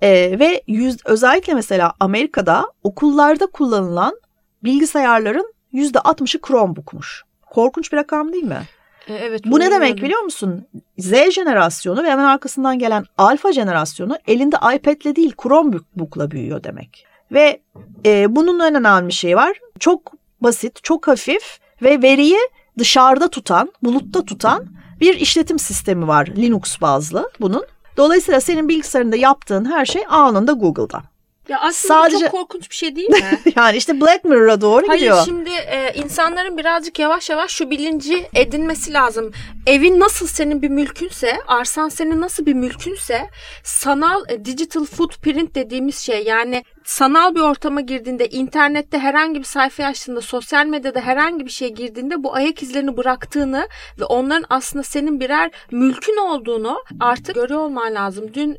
E, 0.06 0.38
ve 0.38 0.62
yüz, 0.66 0.96
özellikle 1.04 1.54
mesela 1.54 1.92
Amerika'da 2.00 2.72
okullarda 2.82 3.46
kullanılan 3.46 4.20
bilgisayarların 4.64 5.54
yüzde 5.72 5.98
60'ı 5.98 6.40
Chromebook'muş. 6.40 7.24
Korkunç 7.52 7.92
bir 7.92 7.96
rakam 7.96 8.32
değil 8.32 8.44
mi? 8.44 8.62
E, 9.08 9.14
evet. 9.14 9.40
Bu 9.46 9.60
ne 9.60 9.70
demek 9.70 9.96
biliyor 9.96 10.20
musun? 10.20 10.66
Z 10.98 11.12
jenerasyonu 11.30 12.02
ve 12.02 12.10
hemen 12.10 12.24
arkasından 12.24 12.78
gelen 12.78 13.04
alfa 13.18 13.52
jenerasyonu 13.52 14.16
elinde 14.26 14.56
iPad'le 14.56 15.16
değil 15.16 15.34
Chromebook'la 15.42 16.30
büyüyor 16.30 16.64
demek. 16.64 17.06
Ve 17.32 17.60
e, 18.06 18.36
bunun 18.36 18.60
en 18.60 18.74
önemli 18.74 19.12
şey 19.12 19.36
var. 19.36 19.60
Çok 19.80 20.12
basit, 20.40 20.84
çok 20.84 21.08
hafif 21.08 21.58
ve 21.82 22.02
veriyi 22.02 22.38
dışarıda 22.78 23.28
tutan, 23.28 23.72
bulutta 23.82 24.24
tutan 24.24 24.66
bir 25.00 25.14
işletim 25.14 25.58
sistemi 25.58 26.08
var 26.08 26.26
Linux 26.36 26.80
bazlı 26.80 27.30
bunun. 27.40 27.64
Dolayısıyla 27.96 28.40
senin 28.40 28.68
bilgisayarında 28.68 29.16
yaptığın 29.16 29.64
her 29.64 29.86
şey 29.86 30.02
anında 30.08 30.52
Google'da. 30.52 31.11
Ya 31.52 31.60
aslında 31.60 31.94
Sadece... 31.94 32.18
çok 32.18 32.30
korkunç 32.30 32.70
bir 32.70 32.74
şey 32.74 32.96
değil 32.96 33.10
mi? 33.10 33.40
yani 33.56 33.76
işte 33.76 34.00
Black 34.00 34.24
Mirror'a 34.24 34.60
doğru 34.60 34.88
Hayır, 34.88 35.00
gidiyor. 35.00 35.16
Hayır 35.16 35.26
şimdi 35.26 35.50
e, 35.50 35.92
insanların 35.94 36.58
birazcık 36.58 36.98
yavaş 36.98 37.30
yavaş 37.30 37.50
şu 37.50 37.70
bilinci 37.70 38.28
edinmesi 38.34 38.92
lazım. 38.92 39.32
Evin 39.66 40.00
nasıl 40.00 40.26
senin 40.26 40.62
bir 40.62 40.68
mülkünse, 40.68 41.38
arsan 41.46 41.88
senin 41.88 42.20
nasıl 42.20 42.46
bir 42.46 42.54
mülkünse 42.54 43.30
sanal 43.62 44.24
e, 44.28 44.44
digital 44.44 44.84
footprint 44.84 45.54
dediğimiz 45.54 45.98
şey 45.98 46.24
yani 46.24 46.64
sanal 46.84 47.34
bir 47.34 47.40
ortama 47.40 47.80
girdiğinde, 47.80 48.28
internette 48.28 48.98
herhangi 48.98 49.38
bir 49.38 49.44
sayfa 49.44 49.84
açtığında, 49.84 50.20
sosyal 50.20 50.66
medyada 50.66 51.00
herhangi 51.00 51.44
bir 51.44 51.50
şey 51.50 51.68
girdiğinde 51.68 52.24
bu 52.24 52.34
ayak 52.34 52.62
izlerini 52.62 52.96
bıraktığını 52.96 53.68
ve 54.00 54.04
onların 54.04 54.44
aslında 54.50 54.82
senin 54.82 55.20
birer 55.20 55.50
mülkün 55.70 56.16
olduğunu 56.16 56.84
artık 57.00 57.34
görüyor 57.34 57.60
olman 57.60 57.94
lazım. 57.94 58.34
Dün 58.34 58.58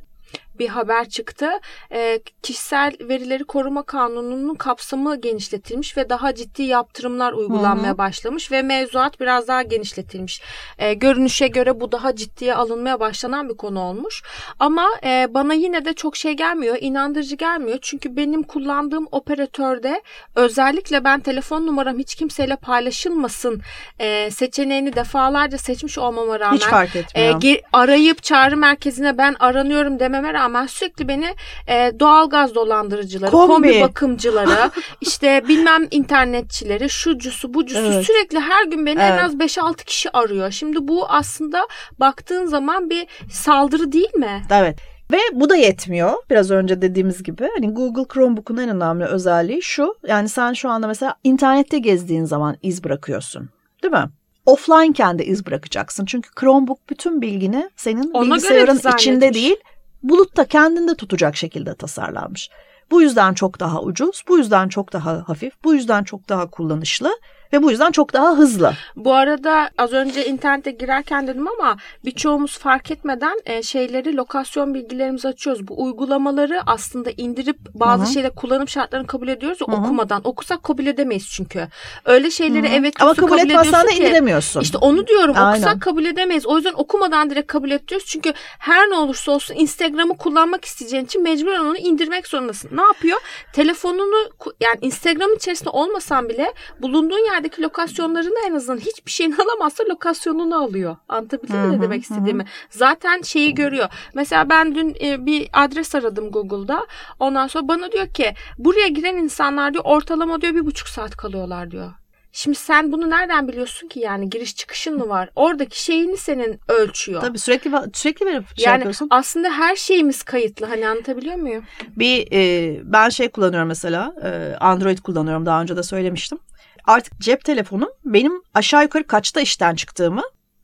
bir 0.60 0.68
haber 0.68 1.10
çıktı. 1.10 1.50
E, 1.92 2.20
kişisel 2.44 2.94
verileri 3.02 3.44
koruma 3.44 3.84
kanununun 3.84 4.56
kapsamı 4.56 5.22
genişletilmiş 5.22 5.98
ve 5.98 6.10
daha 6.10 6.36
ciddi 6.36 6.64
yaptırımlar 6.64 7.34
uygulanmaya 7.34 7.88
Hı-hı. 7.88 7.98
başlamış 7.98 8.52
ve 8.52 8.62
mevzuat 8.62 9.20
biraz 9.20 9.48
daha 9.48 9.62
genişletilmiş. 9.62 10.42
E, 10.78 10.94
görünüşe 10.94 11.48
göre 11.48 11.80
bu 11.80 11.92
daha 11.92 12.16
ciddiye 12.16 12.56
alınmaya 12.56 13.00
başlanan 13.00 13.50
bir 13.50 13.58
konu 13.58 13.80
olmuş. 13.80 14.24
Ama 14.60 14.88
e, 15.04 15.28
bana 15.30 15.54
yine 15.54 15.86
de 15.86 15.94
çok 15.94 16.18
şey 16.18 16.34
gelmiyor, 16.34 16.78
inandırıcı 16.82 17.36
gelmiyor. 17.36 17.78
Çünkü 17.82 18.16
benim 18.16 18.44
kullandığım 18.44 19.08
operatörde 19.12 20.02
özellikle 20.36 21.04
ben 21.04 21.20
telefon 21.20 21.68
numaram 21.68 22.00
hiç 22.00 22.16
kimseyle 22.16 22.56
paylaşılmasın 22.56 23.62
e, 24.00 24.32
seçeneğini 24.32 24.96
defalarca 24.96 25.58
seçmiş 25.58 25.98
olmama 25.98 26.40
rağmen 26.40 26.58
hiç 26.58 26.64
fark 26.64 26.96
etmiyor. 26.96 27.44
E, 27.44 27.62
arayıp 27.74 28.24
çağrı 28.24 28.58
merkezine 28.58 29.18
ben 29.18 29.36
aranıyorum 29.40 30.00
dememe 30.00 30.34
rağmen 30.34 30.43
sürekli 30.68 31.08
beni 31.08 31.36
e, 31.68 31.92
doğalgaz 32.00 32.56
dolandırıcıları, 32.56 33.32
kombi, 33.32 33.54
kombi 33.54 33.82
bakımcıları, 33.82 34.72
işte 35.02 35.44
bilmem 35.48 35.88
internetçileri, 35.92 36.90
şucusu, 36.90 37.54
bucusu 37.54 37.80
evet. 37.80 38.06
sürekli 38.06 38.40
her 38.40 38.66
gün 38.66 38.86
beni 38.86 39.00
evet. 39.02 39.20
en 39.20 39.26
az 39.26 39.36
5-6 39.36 39.86
kişi 39.86 40.10
arıyor. 40.12 40.52
Şimdi 40.52 40.88
bu 40.88 41.06
aslında 41.10 41.68
baktığın 42.00 42.46
zaman 42.46 42.90
bir 42.90 43.08
saldırı 43.32 43.92
değil 43.92 44.14
mi? 44.16 44.42
Evet. 44.52 44.80
Ve 45.12 45.18
bu 45.34 45.50
da 45.50 45.56
yetmiyor. 45.56 46.14
Biraz 46.30 46.52
önce 46.52 46.82
dediğimiz 46.82 47.24
gibi 47.24 47.50
hani 47.56 47.74
Google 47.74 48.06
Chromebook'un 48.14 48.58
en 48.58 48.70
önemli 48.70 49.06
özelliği 49.06 49.62
şu. 49.62 49.96
Yani 50.08 50.30
sen 50.30 50.54
şu 50.54 50.70
anda 50.70 50.88
mesela 50.88 51.16
internette 51.24 51.80
gezdiğin 51.80 52.26
zaman 52.26 52.58
iz 52.62 52.84
bırakıyorsun. 52.84 53.50
Değil 53.84 53.94
mi? 53.94 54.10
Offline 54.46 55.20
de 55.20 55.26
iz 55.26 55.46
bırakacaksın. 55.46 56.06
Çünkü 56.06 56.30
Chromebook 56.40 56.90
bütün 56.90 57.22
bilgini 57.22 57.70
senin 57.76 58.12
Ona 58.12 58.26
bilgisayarın 58.26 58.94
içinde 58.94 59.34
değil, 59.34 59.56
bulutta 60.04 60.46
kendinde 60.46 60.96
tutacak 60.96 61.36
şekilde 61.36 61.76
tasarlanmış. 61.76 62.50
Bu 62.92 63.02
yüzden 63.02 63.34
çok 63.34 63.60
daha 63.60 63.82
ucuz, 63.82 64.24
bu 64.28 64.38
yüzden 64.38 64.70
çok 64.70 64.94
daha 64.94 65.24
hafif, 65.30 65.54
bu 65.64 65.74
yüzden 65.74 66.04
çok 66.04 66.30
daha 66.30 66.50
kullanışlı 66.50 67.20
ve 67.54 67.64
bu 67.64 67.72
yüzden 67.72 67.92
çok 67.92 68.14
daha 68.14 68.38
hızlı. 68.38 68.74
Bu 68.96 69.14
arada 69.14 69.70
az 69.78 69.94
önce 69.94 70.26
internete 70.26 70.72
girerken 70.72 71.28
dedim 71.28 71.48
ama 71.48 71.78
birçoğumuz 72.06 72.58
fark 72.58 72.92
etmeden 72.92 73.40
e, 73.46 73.64
şeyleri 73.64 74.16
lokasyon 74.16 74.74
bilgilerimizi 74.74 75.28
açıyoruz. 75.28 75.68
Bu 75.68 75.84
uygulamaları 75.84 76.62
aslında 76.66 77.10
indirip 77.18 77.58
bazı 77.74 78.04
Hı-hı. 78.04 78.14
şeyler 78.14 78.36
kullanım 78.36 78.68
şartlarını 78.68 79.08
kabul 79.08 79.28
ediyoruz 79.28 79.62
ya 79.62 79.68
okumadan. 79.68 80.22
Okusak 80.24 80.64
kabul 80.64 80.86
edemeyiz 80.86 81.30
çünkü. 81.30 81.68
Öyle 82.06 82.32
şeyleri 82.32 82.68
Hı-hı. 82.68 82.76
evet 82.76 83.02
ama 83.02 83.14
kabul, 83.14 83.28
kabul 83.28 83.40
etmezsen 83.40 83.88
de 83.88 83.92
indiremiyorsun. 83.92 84.62
İşte 84.62 84.78
onu 84.78 85.08
diyorum 85.08 85.36
Aynen. 85.38 85.52
okusak 85.52 85.82
kabul 85.82 86.06
edemeyiz. 86.06 86.46
O 86.46 86.56
yüzden 86.56 86.74
okumadan 86.74 87.30
direkt 87.30 87.48
kabul 87.48 87.72
ediyoruz. 87.72 88.08
Çünkü 88.08 88.34
her 88.60 88.90
ne 88.90 88.96
olursa 88.96 89.32
olsun 89.32 89.56
Instagram'ı 89.56 90.18
kullanmak 90.18 90.66
isteyeceğin 90.66 91.06
için 91.06 91.24
mecburen 91.24 91.60
onu 91.60 91.78
indirmek 91.78 92.28
zorundasın. 92.28 92.70
Ne 92.74 92.82
yapıyor? 92.82 93.20
Telefonunu 93.54 94.30
yani 94.60 94.78
Instagram 94.82 95.34
içerisinde 95.34 95.70
olmasan 95.70 96.30
bile 96.30 96.54
bulunduğun 96.82 97.26
yerde 97.34 97.43
yerdeki 97.44 97.62
lokasyonlarını 97.62 98.40
en 98.48 98.54
azından 98.54 98.80
hiçbir 98.80 99.12
şeyini 99.12 99.36
alamazsa 99.44 99.84
lokasyonunu 99.90 100.64
alıyor. 100.64 100.98
Anlatabildim 101.10 101.60
mi 101.60 101.78
ne 101.78 101.82
demek 101.82 102.04
istediğimi? 102.04 102.44
Hı. 102.44 102.48
Zaten 102.70 103.22
şeyi 103.22 103.56
görüyor. 103.56 103.90
Mesela 104.14 104.50
ben 104.50 104.76
dün 104.76 104.96
e, 105.02 105.26
bir 105.26 105.50
adres 105.54 105.96
aradım 105.96 106.32
Google'da. 106.32 106.88
Ondan 107.20 107.48
sonra 107.48 107.68
bana 107.68 107.92
diyor 107.92 108.08
ki 108.08 108.34
buraya 108.58 108.88
giren 108.88 109.18
insanlar 109.18 109.74
diyor 109.74 109.84
ortalama 109.84 110.42
diyor 110.42 110.56
bir 110.56 110.66
buçuk 110.66 110.88
saat 110.88 111.18
kalıyorlar 111.18 111.72
diyor. 111.72 111.92
Şimdi 112.36 112.58
sen 112.58 112.92
bunu 112.92 113.10
nereden 113.10 113.48
biliyorsun 113.48 113.88
ki 113.88 114.00
yani 114.00 114.30
giriş 114.30 114.56
çıkışın 114.56 114.98
mı 114.98 115.10
var? 115.10 115.30
Oradaki 115.36 115.84
şeyini 115.84 116.18
senin 116.18 116.60
ölçüyor. 116.68 117.22
Tabii 117.22 117.40
sürekli 117.40 117.72
sürekli 117.94 118.26
verip 118.26 118.44
şey 118.58 118.66
yani 118.66 118.74
yapıyorsun. 118.74 119.08
aslında 119.12 119.50
her 119.50 119.76
şeyimiz 119.76 120.24
kayıtlı. 120.24 120.66
Hani 120.66 120.88
anlatabiliyor 120.88 121.36
muyum? 121.36 121.64
Bir 121.98 122.28
e, 122.32 122.82
ben 122.84 123.10
şey 123.10 123.30
kullanıyorum 123.30 123.68
mesela 123.68 124.16
e, 124.24 124.56
Android 124.60 124.98
kullanıyorum 124.98 125.46
daha 125.46 125.62
önce 125.62 125.78
de 125.78 125.84
söylemiştim 125.84 126.40
artık 126.86 127.20
cep 127.20 127.46
telefonum 127.46 127.90
benim 128.06 128.34
aşağı 128.54 128.84
yukarı 128.84 129.08
kaçta 129.08 129.42
işten 129.42 129.76
çıktığımı 129.76 130.24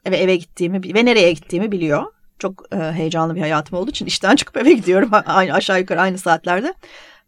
ve 0.09 0.17
eve 0.17 0.35
gittiğimi 0.35 0.93
ve 0.95 1.05
nereye 1.05 1.31
gittiğimi 1.31 1.71
biliyor. 1.71 2.03
Çok 2.39 2.65
e, 2.71 2.77
heyecanlı 2.77 3.35
bir 3.35 3.41
hayatım 3.41 3.77
olduğu 3.77 3.89
için 3.89 4.05
işten 4.05 4.35
çıkıp 4.35 4.57
eve 4.57 4.73
gidiyorum 4.73 5.09
aynı 5.25 5.53
aşağı 5.53 5.79
yukarı 5.79 6.01
aynı 6.01 6.17
saatlerde. 6.17 6.73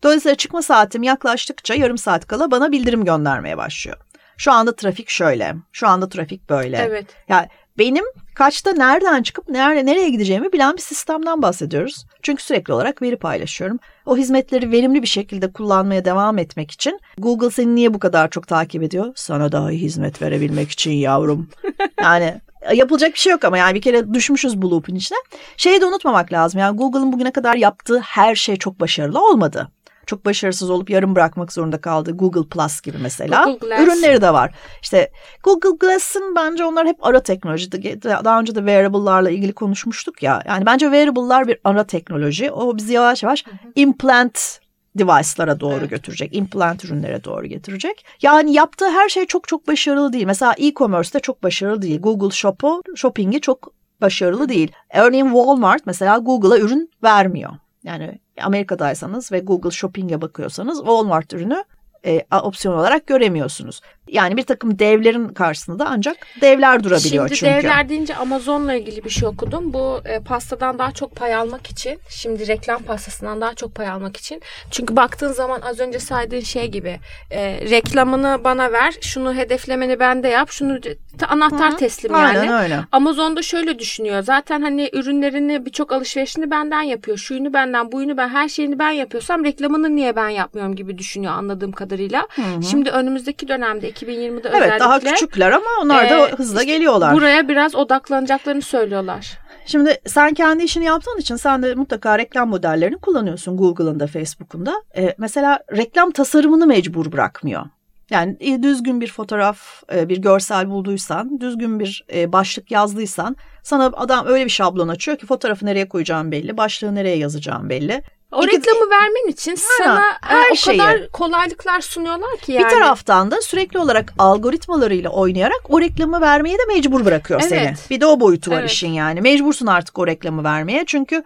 Dolayısıyla 0.04 0.36
çıkma 0.36 0.62
saatim 0.62 1.04
yaklaştıkça 1.04 1.74
yarım 1.74 1.98
saat 1.98 2.28
kala 2.28 2.52
bana 2.52 2.72
bildirim 2.72 3.06
göndermeye 3.06 3.58
başlıyor. 3.58 3.98
Şu 4.38 4.52
anda 4.52 4.76
trafik 4.76 5.10
şöyle, 5.10 5.56
şu 5.72 5.88
anda 5.88 6.10
trafik 6.10 6.50
böyle. 6.50 6.78
Evet. 6.78 7.06
Yani 7.28 7.48
benim 7.82 8.06
kaçta 8.34 8.72
nereden 8.72 9.24
çıkıp 9.24 9.50
nerede 9.50 9.86
nereye 9.86 10.10
gideceğimi 10.10 10.54
bilen 10.54 10.78
bir 10.78 10.82
sistemden 10.82 11.42
bahsediyoruz. 11.42 12.06
Çünkü 12.22 12.44
sürekli 12.44 12.74
olarak 12.74 13.02
veri 13.02 13.16
paylaşıyorum. 13.16 13.80
O 14.06 14.18
hizmetleri 14.18 14.72
verimli 14.72 15.02
bir 15.02 15.08
şekilde 15.08 15.52
kullanmaya 15.52 16.06
devam 16.06 16.38
etmek 16.38 16.72
için 16.72 17.00
Google 17.18 17.50
seni 17.50 17.76
niye 17.76 17.94
bu 17.94 18.00
kadar 18.00 18.30
çok 18.30 18.48
takip 18.48 18.84
ediyor? 18.84 19.14
Sana 19.16 19.52
daha 19.52 19.72
iyi 19.72 19.82
hizmet 19.82 20.22
verebilmek 20.22 20.72
için 20.72 20.92
yavrum. 20.92 21.50
Yani 22.02 22.42
yapılacak 22.74 23.14
bir 23.14 23.20
şey 23.20 23.32
yok 23.32 23.46
ama 23.46 23.58
yani 23.58 23.76
bir 23.76 23.82
kere 23.82 24.14
düşmüşüz 24.14 24.62
bu 24.62 24.72
loop'un 24.72 24.96
içine. 24.96 25.18
Şeyi 25.58 25.82
de 25.82 25.86
unutmamak 25.86 26.34
lazım. 26.34 26.60
Yani 26.60 26.78
Google'ın 26.78 27.14
bugüne 27.14 27.32
kadar 27.32 27.56
yaptığı 27.56 28.00
her 28.00 28.36
şey 28.36 28.56
çok 28.56 28.80
başarılı 28.80 29.30
olmadı 29.30 29.72
çok 30.12 30.26
başarısız 30.26 30.70
olup 30.70 30.90
yarım 30.90 31.16
bırakmak 31.16 31.54
zorunda 31.54 31.82
kaldı. 31.82 32.12
Google 32.12 32.50
Plus 32.50 32.82
gibi 32.82 32.98
mesela. 33.02 33.44
Google 33.44 33.68
Glass. 33.68 33.82
Ürünleri 33.82 34.22
de 34.22 34.34
var. 34.34 34.52
İşte 34.82 35.12
Google 35.44 35.78
Glass'ın 35.80 36.36
bence 36.36 36.66
onlar 36.66 36.88
hep 36.88 37.06
ara 37.06 37.24
teknoloji. 37.24 37.72
Daha 38.04 38.40
önce 38.40 38.56
de 38.56 38.60
wearable'larla 38.60 39.30
ilgili 39.30 39.54
konuşmuştuk 39.54 40.24
ya. 40.24 40.44
Yani 40.48 40.66
bence 40.66 40.86
wearable'lar 40.86 41.48
bir 41.48 41.58
ara 41.64 41.84
teknoloji. 41.84 42.52
O 42.52 42.78
bizi 42.78 42.94
yavaş 42.94 43.24
yavaş 43.24 43.46
hı 43.46 43.52
hı. 43.52 43.72
implant 43.76 44.60
device'lara 44.96 45.60
doğru 45.60 45.80
evet. 45.80 45.90
götürecek, 45.90 46.36
implant 46.36 46.86
ürünlere 46.86 47.24
doğru 47.24 47.46
getirecek. 47.46 48.06
Yani 48.22 48.54
yaptığı 48.54 48.90
her 48.90 49.10
şey 49.10 49.26
çok 49.26 49.48
çok 49.48 49.68
başarılı 49.68 50.14
değil. 50.14 50.26
Mesela 50.26 50.56
e-commerce'te 50.58 51.20
çok 51.20 51.44
başarılı 51.44 51.82
değil. 51.82 52.02
Google 52.02 52.36
Shop'u, 52.36 52.82
shopping'i 52.96 53.42
çok 53.42 53.74
başarılı 54.02 54.50
değil. 54.50 54.72
Örneğin 54.94 55.26
Walmart 55.26 55.86
mesela 55.86 56.18
Google'a 56.18 56.58
ürün 56.58 56.92
vermiyor. 57.04 57.52
Yani 57.84 58.20
Amerika'daysanız 58.42 59.32
ve 59.32 59.40
Google 59.40 59.72
Shopping'e 59.72 60.22
bakıyorsanız 60.22 60.78
Walmart 60.78 61.34
ürünü 61.34 61.64
e, 62.06 62.26
opsiyon 62.44 62.76
olarak 62.76 63.08
göremiyorsunuz. 63.08 63.82
Yani 64.08 64.38
bir 64.38 64.44
takım 64.44 64.80
devlerin 64.80 65.30
karşısında 65.30 65.86
ancak 65.88 66.18
devler 66.42 66.84
durabiliyor 66.84 67.28
şimdi 67.28 67.40
çünkü. 67.40 67.52
Şimdi 67.52 67.64
devler 67.64 67.90
deyince 67.90 68.16
Amazon'la 68.16 68.74
ilgili 68.74 69.04
bir 69.04 69.10
şey 69.10 69.28
okudum. 69.28 69.74
Bu 69.74 70.02
e, 70.06 70.20
pastadan 70.20 70.80
daha 70.80 70.92
çok 70.92 71.16
pay 71.16 71.36
almak 71.36 71.68
için, 71.68 72.00
şimdi 72.10 72.48
reklam 72.48 72.84
pastasından 72.84 73.42
daha 73.42 73.54
çok 73.54 73.76
pay 73.76 73.90
almak 73.90 74.18
için. 74.18 74.42
Çünkü 74.72 74.96
baktığın 74.96 75.32
zaman 75.32 75.62
az 75.62 75.80
önce 75.80 76.00
saydığın 76.00 76.40
şey 76.40 76.68
gibi 76.68 77.00
e, 77.32 77.70
reklamını 77.70 78.42
bana 78.44 78.72
ver, 78.72 78.96
şunu 79.02 79.34
hedeflemeni 79.36 80.00
bende 80.00 80.28
yap, 80.28 80.52
şunu 80.52 80.80
anahtar 81.28 81.70
Hı-hı. 81.70 81.78
teslim 81.78 82.12
yani. 82.12 82.40
Aynen 82.40 82.64
öyle. 82.64 82.80
Amazon'da 82.92 83.42
şöyle 83.42 83.80
düşünüyor. 83.80 84.24
Zaten 84.24 84.62
hani 84.62 84.90
ürünlerini 84.94 85.66
birçok 85.66 85.92
alışverişini 85.92 86.52
benden 86.52 86.82
yapıyor. 86.82 87.18
Şuyunu 87.18 87.54
benden, 87.54 87.92
buyunu 87.92 88.18
ben, 88.18 88.30
her 88.30 88.50
şeyini 88.50 88.80
ben 88.80 88.92
yapıyorsam 88.92 89.46
reklamını 89.46 89.96
niye 89.96 90.16
ben 90.16 90.30
yapmıyorum 90.30 90.76
gibi 90.76 90.98
düşünüyor 90.98 91.34
anladığım 91.34 91.72
kadarıyla. 91.72 92.28
Hı-hı. 92.30 92.64
Şimdi 92.64 92.90
önümüzdeki 92.90 93.48
dönemde 93.48 93.91
2020'de 93.92 94.50
evet, 94.50 94.62
özellikle. 94.62 94.80
daha 94.80 95.00
küçükler 95.00 95.52
ama 95.52 95.66
onlar 95.82 96.10
da 96.10 96.28
e, 96.28 96.32
hızla 96.32 96.62
işte 96.62 96.74
geliyorlar. 96.74 97.14
Buraya 97.14 97.48
biraz 97.48 97.76
odaklanacaklarını 97.76 98.62
söylüyorlar. 98.62 99.38
Şimdi 99.66 99.98
sen 100.06 100.34
kendi 100.34 100.64
işini 100.64 100.86
yaptığın 100.86 101.18
için 101.18 101.36
sen 101.36 101.64
de 101.64 101.76
mutlaka 101.76 102.18
reklam 102.18 102.50
modellerini 102.50 102.98
kullanıyorsun 102.98 103.58
Google'ın 103.58 104.00
da 104.00 104.08
Facebook'un 104.08 104.66
da. 104.66 104.74
E, 104.98 105.16
mesela 105.18 105.60
reklam 105.78 106.12
tasarımını 106.12 106.68
mecbur 106.68 107.12
bırakmıyor. 107.12 107.66
Yani 108.10 108.38
e, 108.40 108.64
düzgün 108.64 109.02
bir 109.02 109.12
fotoğraf, 109.12 109.84
e, 109.94 110.10
bir 110.10 110.18
görsel 110.18 110.70
bulduysan, 110.70 111.40
düzgün 111.42 111.80
bir 111.80 112.06
e, 112.14 112.32
başlık 112.32 112.72
yazdıysan 112.72 113.36
sana 113.64 113.86
adam 113.86 114.28
öyle 114.28 114.46
bir 114.46 114.50
şablon 114.50 114.88
açıyor 114.88 115.18
ki 115.18 115.26
fotoğrafı 115.26 115.66
nereye 115.66 115.90
koyacağım 115.90 116.32
belli, 116.32 116.58
başlığı 116.58 116.96
nereye 116.96 117.18
yazacağım 117.18 117.70
belli. 117.70 118.04
O 118.32 118.44
İki, 118.44 118.58
reklamı 118.58 118.90
vermen 118.90 119.28
için 119.28 119.56
sana 119.56 120.04
her 120.22 120.52
o 120.52 120.56
şeyi. 120.56 120.78
kadar 120.78 121.08
kolaylıklar 121.08 121.82
sunuyorlar 121.82 122.38
ki 122.38 122.52
yani. 122.52 122.66
Bir 122.66 122.70
taraftan 122.70 123.32
da 123.32 123.42
sürekli 123.42 123.80
olarak 123.80 124.14
algoritmalarıyla 124.18 125.10
oynayarak 125.10 125.62
o 125.70 125.82
reklamı 125.82 126.22
vermeye 126.22 126.58
de 126.58 126.66
mecbur 126.68 127.06
bırakıyor 127.06 127.42
evet. 127.44 127.50
seni. 127.50 127.74
Bir 127.90 128.02
de 128.02 128.06
o 128.06 128.20
boyutu 128.20 128.52
var 128.52 128.60
evet. 128.60 128.72
işin 128.72 128.90
yani. 128.90 129.22
Mecbursun 129.22 129.68
artık 129.68 130.00
o 130.00 130.08
reklamı 130.08 130.44
vermeye 130.44 130.84
çünkü 130.88 131.24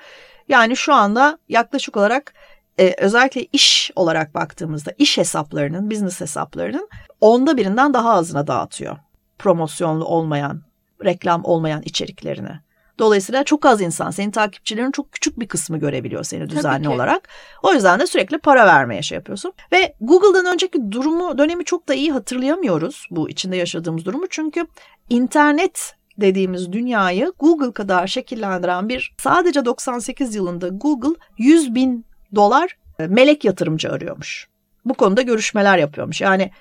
yani 0.50 0.78
şu 0.78 0.94
anda 0.94 1.38
yaklaşık 1.50 1.98
olarak 1.98 2.34
e, 2.80 2.96
özellikle 2.98 3.48
iş 3.54 3.91
olarak 3.96 4.36
baktığımızda 4.36 4.91
iş 4.98 5.18
hesaplarının, 5.18 5.91
business 5.91 6.22
hesaplarının 6.22 6.89
onda 7.22 7.58
birinden 7.58 7.94
daha 7.94 8.13
azına 8.13 8.48
dağıtıyor. 8.48 8.98
Promosyonlu 9.39 10.06
olmayan, 10.06 10.62
reklam 11.04 11.46
olmayan 11.46 11.82
içeriklerini. 11.82 12.64
Dolayısıyla 12.99 13.43
çok 13.43 13.65
az 13.65 13.81
insan, 13.81 14.12
senin 14.12 14.31
takipçilerin 14.31 14.91
çok 14.91 15.12
küçük 15.12 15.39
bir 15.39 15.47
kısmı 15.47 15.77
görebiliyor 15.77 16.23
seni 16.23 16.49
düzenli 16.49 16.89
olarak. 16.89 17.29
O 17.63 17.73
yüzden 17.73 17.99
de 17.99 18.08
sürekli 18.08 18.38
para 18.38 18.65
vermeye 18.65 19.01
şey 19.01 19.15
yapıyorsun. 19.15 19.53
Ve 19.71 19.95
Google'dan 20.01 20.53
önceki 20.53 20.91
durumu, 20.91 21.38
dönemi 21.38 21.65
çok 21.65 21.88
da 21.88 21.93
iyi 21.93 22.12
hatırlayamıyoruz 22.12 23.08
bu 23.12 23.29
içinde 23.29 23.58
yaşadığımız 23.58 24.05
durumu. 24.05 24.25
Çünkü 24.29 24.67
internet 25.10 25.95
dediğimiz 26.17 26.71
dünyayı 26.71 27.34
Google 27.39 27.71
kadar 27.71 28.08
şekillendiren 28.08 28.89
bir 28.89 29.15
sadece 29.19 29.65
98 29.65 30.36
yılında 30.36 30.67
Google 30.67 31.15
100 31.38 31.75
bin 31.75 32.05
dolar 32.36 32.77
e, 32.99 33.08
melek 33.08 33.45
yatırımcı 33.45 33.91
arıyormuş. 33.91 34.47
Bu 34.86 34.93
konuda 34.93 35.21
görüşmeler 35.21 35.77
yapıyormuş. 35.77 36.21
Yani 36.21 36.51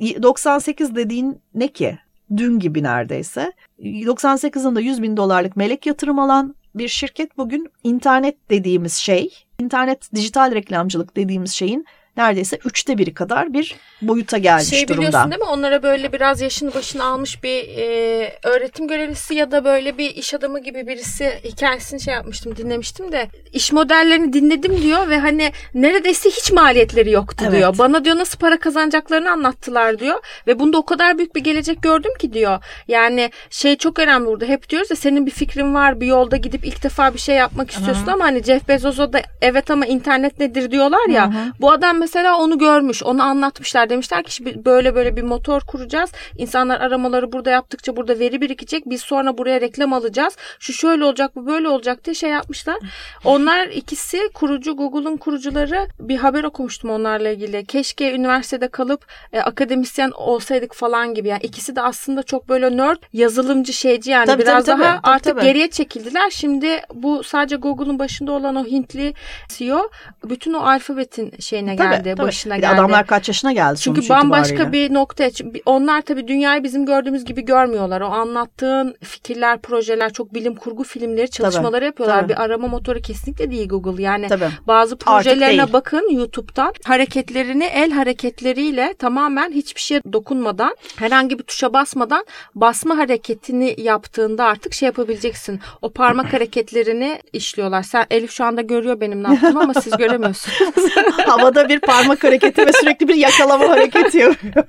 98 0.00 0.96
dediğin 0.96 1.40
ne 1.54 1.68
ki? 1.68 1.98
Dün 2.36 2.58
gibi 2.58 2.82
neredeyse. 2.82 3.52
98 3.78 4.64
yılında 4.64 4.80
100 4.80 5.02
bin 5.02 5.16
dolarlık 5.16 5.56
melek 5.56 5.86
yatırım 5.86 6.18
alan 6.18 6.54
bir 6.74 6.88
şirket 6.88 7.38
bugün 7.38 7.68
internet 7.84 8.50
dediğimiz 8.50 8.92
şey, 8.92 9.44
internet 9.60 10.14
dijital 10.14 10.54
reklamcılık 10.54 11.16
dediğimiz 11.16 11.50
şeyin 11.50 11.86
neredeyse 12.16 12.58
üçte 12.64 12.98
biri 12.98 13.14
kadar 13.14 13.52
bir 13.52 13.74
boyuta 14.02 14.38
gelmiş 14.38 14.68
şey 14.68 14.88
durumda. 14.88 15.06
biliyorsun 15.08 15.30
değil 15.30 15.42
mi? 15.42 15.48
Onlara 15.48 15.82
böyle 15.82 16.12
biraz 16.12 16.40
yaşını 16.40 16.74
başını 16.74 17.04
almış 17.04 17.42
bir 17.42 17.68
e, 17.78 18.38
öğretim 18.42 18.88
görevlisi 18.88 19.34
ya 19.34 19.50
da 19.50 19.64
böyle 19.64 19.98
bir 19.98 20.10
iş 20.10 20.34
adamı 20.34 20.60
gibi 20.60 20.86
birisi 20.86 21.40
hikayesini 21.44 22.00
şey 22.00 22.14
yapmıştım 22.14 22.56
dinlemiştim 22.56 23.12
de 23.12 23.28
iş 23.52 23.72
modellerini 23.72 24.32
dinledim 24.32 24.82
diyor 24.82 25.08
ve 25.08 25.18
hani 25.18 25.52
neredeyse 25.74 26.30
hiç 26.30 26.52
maliyetleri 26.52 27.10
yoktu 27.10 27.44
Evet. 27.48 27.58
diyor. 27.58 27.78
Bana 27.78 28.04
diyor 28.04 28.16
nasıl 28.16 28.38
para 28.38 28.58
kazanacaklarını 28.58 29.30
anlattılar 29.30 29.98
diyor 29.98 30.18
ve 30.46 30.58
bunda 30.58 30.78
o 30.78 30.84
kadar 30.84 31.18
büyük 31.18 31.34
bir 31.36 31.40
gelecek 31.40 31.82
gördüm 31.82 32.12
ki 32.18 32.32
diyor. 32.32 32.58
Yani 32.88 33.30
şey 33.50 33.76
çok 33.76 33.98
önemli 33.98 34.26
burada 34.26 34.44
hep 34.44 34.68
diyoruz 34.68 34.90
ya 34.90 34.96
senin 34.96 35.26
bir 35.26 35.30
fikrin 35.30 35.74
var 35.74 36.00
bir 36.00 36.06
yolda 36.06 36.36
gidip 36.36 36.64
ilk 36.66 36.82
defa 36.82 37.14
bir 37.14 37.18
şey 37.18 37.36
yapmak 37.36 37.70
istiyorsun 37.70 38.06
ama 38.06 38.24
hani 38.24 38.42
Jeff 38.42 38.68
Bezos'a 38.68 39.12
da 39.12 39.20
evet 39.42 39.70
ama 39.70 39.86
internet 39.86 40.40
nedir 40.40 40.70
diyorlar 40.70 41.08
ya. 41.08 41.32
Bu 41.60 41.72
adam 41.72 42.03
mesela 42.04 42.38
onu 42.38 42.58
görmüş 42.58 43.02
onu 43.02 43.22
anlatmışlar 43.22 43.90
demişler 43.90 44.22
ki 44.22 44.44
"Biz 44.44 44.64
böyle 44.64 44.94
böyle 44.94 45.16
bir 45.16 45.22
motor 45.22 45.60
kuracağız. 45.60 46.10
İnsanlar 46.38 46.80
aramaları 46.80 47.32
burada 47.32 47.50
yaptıkça 47.50 47.96
burada 47.96 48.18
veri 48.18 48.40
birikecek. 48.40 48.82
Biz 48.86 49.00
sonra 49.00 49.38
buraya 49.38 49.60
reklam 49.60 49.92
alacağız. 49.92 50.36
Şu 50.58 50.72
şöyle 50.72 51.04
olacak 51.04 51.36
bu 51.36 51.46
böyle 51.46 51.68
olacak 51.68 52.04
diye 52.04 52.14
şey 52.14 52.30
yapmışlar. 52.30 52.76
Onlar 53.24 53.66
ikisi 53.66 54.18
kurucu 54.34 54.76
Google'un 54.76 55.16
kurucuları 55.16 55.88
bir 56.00 56.16
haber 56.16 56.44
okumuştum 56.44 56.90
onlarla 56.90 57.28
ilgili. 57.28 57.64
Keşke 57.64 58.12
üniversitede 58.12 58.68
kalıp 58.68 59.06
e, 59.32 59.40
akademisyen 59.40 60.10
olsaydık 60.10 60.74
falan 60.74 61.14
gibi. 61.14 61.28
Yani 61.28 61.42
ikisi 61.42 61.76
de 61.76 61.80
aslında 61.80 62.22
çok 62.22 62.48
böyle 62.48 62.76
nerd 62.76 62.98
yazılımcı 63.12 63.72
şeyci 63.72 64.10
yani 64.10 64.26
Tabii, 64.26 64.42
biraz 64.42 64.64
tabii, 64.64 64.80
daha 64.82 64.96
tabii, 64.96 65.12
artık 65.12 65.36
tabii. 65.36 65.46
geriye 65.46 65.70
çekildiler. 65.70 66.30
Şimdi 66.30 66.80
bu 66.94 67.24
sadece 67.24 67.56
Google'un 67.56 67.98
başında 67.98 68.32
olan 68.32 68.56
o 68.56 68.66
Hintli 68.66 69.14
CEO 69.48 69.90
bütün 70.24 70.54
o 70.54 70.60
alfabetin 70.60 71.32
şeyine 71.40 71.76
Tabii, 71.76 71.93
geldi, 71.96 72.14
tabii. 72.16 72.26
başına 72.26 72.56
Bir 72.56 72.62
de 72.62 72.66
geldi. 72.66 72.74
Adamlar 72.74 73.06
kaç 73.06 73.28
yaşına 73.28 73.52
geldi 73.52 73.78
Çünkü 73.80 74.02
sonuç 74.02 74.10
bambaşka 74.22 74.54
itibariyle. 74.54 74.88
bir 74.88 74.94
noktaya. 74.94 75.30
Onlar 75.66 76.02
tabii 76.02 76.28
dünyayı 76.28 76.64
bizim 76.64 76.86
gördüğümüz 76.86 77.24
gibi 77.24 77.44
görmüyorlar. 77.44 78.00
O 78.00 78.06
anlattığın 78.06 78.94
fikirler, 79.02 79.58
projeler, 79.58 80.12
çok 80.12 80.34
bilim 80.34 80.54
kurgu 80.54 80.84
filmleri, 80.84 81.30
çalışmaları 81.30 81.84
yapıyorlar. 81.84 82.20
tabii. 82.20 82.28
Bir 82.28 82.42
arama 82.42 82.68
motoru 82.68 83.00
kesinlikle 83.00 83.50
değil 83.50 83.68
Google. 83.68 84.02
Yani 84.02 84.28
Tabii. 84.28 84.48
bazı 84.66 84.96
projelerine 84.96 85.72
bakın 85.72 86.10
YouTube'dan. 86.10 86.74
Hareketlerini 86.84 87.64
el 87.64 87.90
hareketleriyle 87.90 88.94
tamamen 88.98 89.50
hiçbir 89.52 89.80
şeye 89.80 90.00
dokunmadan, 90.12 90.76
herhangi 90.96 91.38
bir 91.38 91.44
tuşa 91.44 91.72
basmadan 91.72 92.24
basma 92.54 92.98
hareketini 92.98 93.74
yaptığında 93.78 94.44
artık 94.44 94.72
şey 94.72 94.86
yapabileceksin. 94.86 95.60
O 95.82 95.92
parmak 95.92 96.32
hareketlerini 96.32 97.20
işliyorlar. 97.32 97.82
Sen 97.82 98.06
Elif 98.10 98.30
şu 98.30 98.44
anda 98.44 98.60
görüyor 98.60 99.00
benim 99.00 99.24
ne 99.24 99.28
yaptığımı 99.28 99.60
ama 99.60 99.74
siz 99.74 99.96
göremiyorsunuz. 99.96 100.58
Havada 101.26 101.68
bir 101.68 101.80
parmak 101.86 102.24
hareketi 102.24 102.66
ve 102.66 102.72
sürekli 102.72 103.08
bir 103.08 103.14
yakalama 103.14 103.68
hareketi 103.68 104.18
yapıyor. 104.18 104.64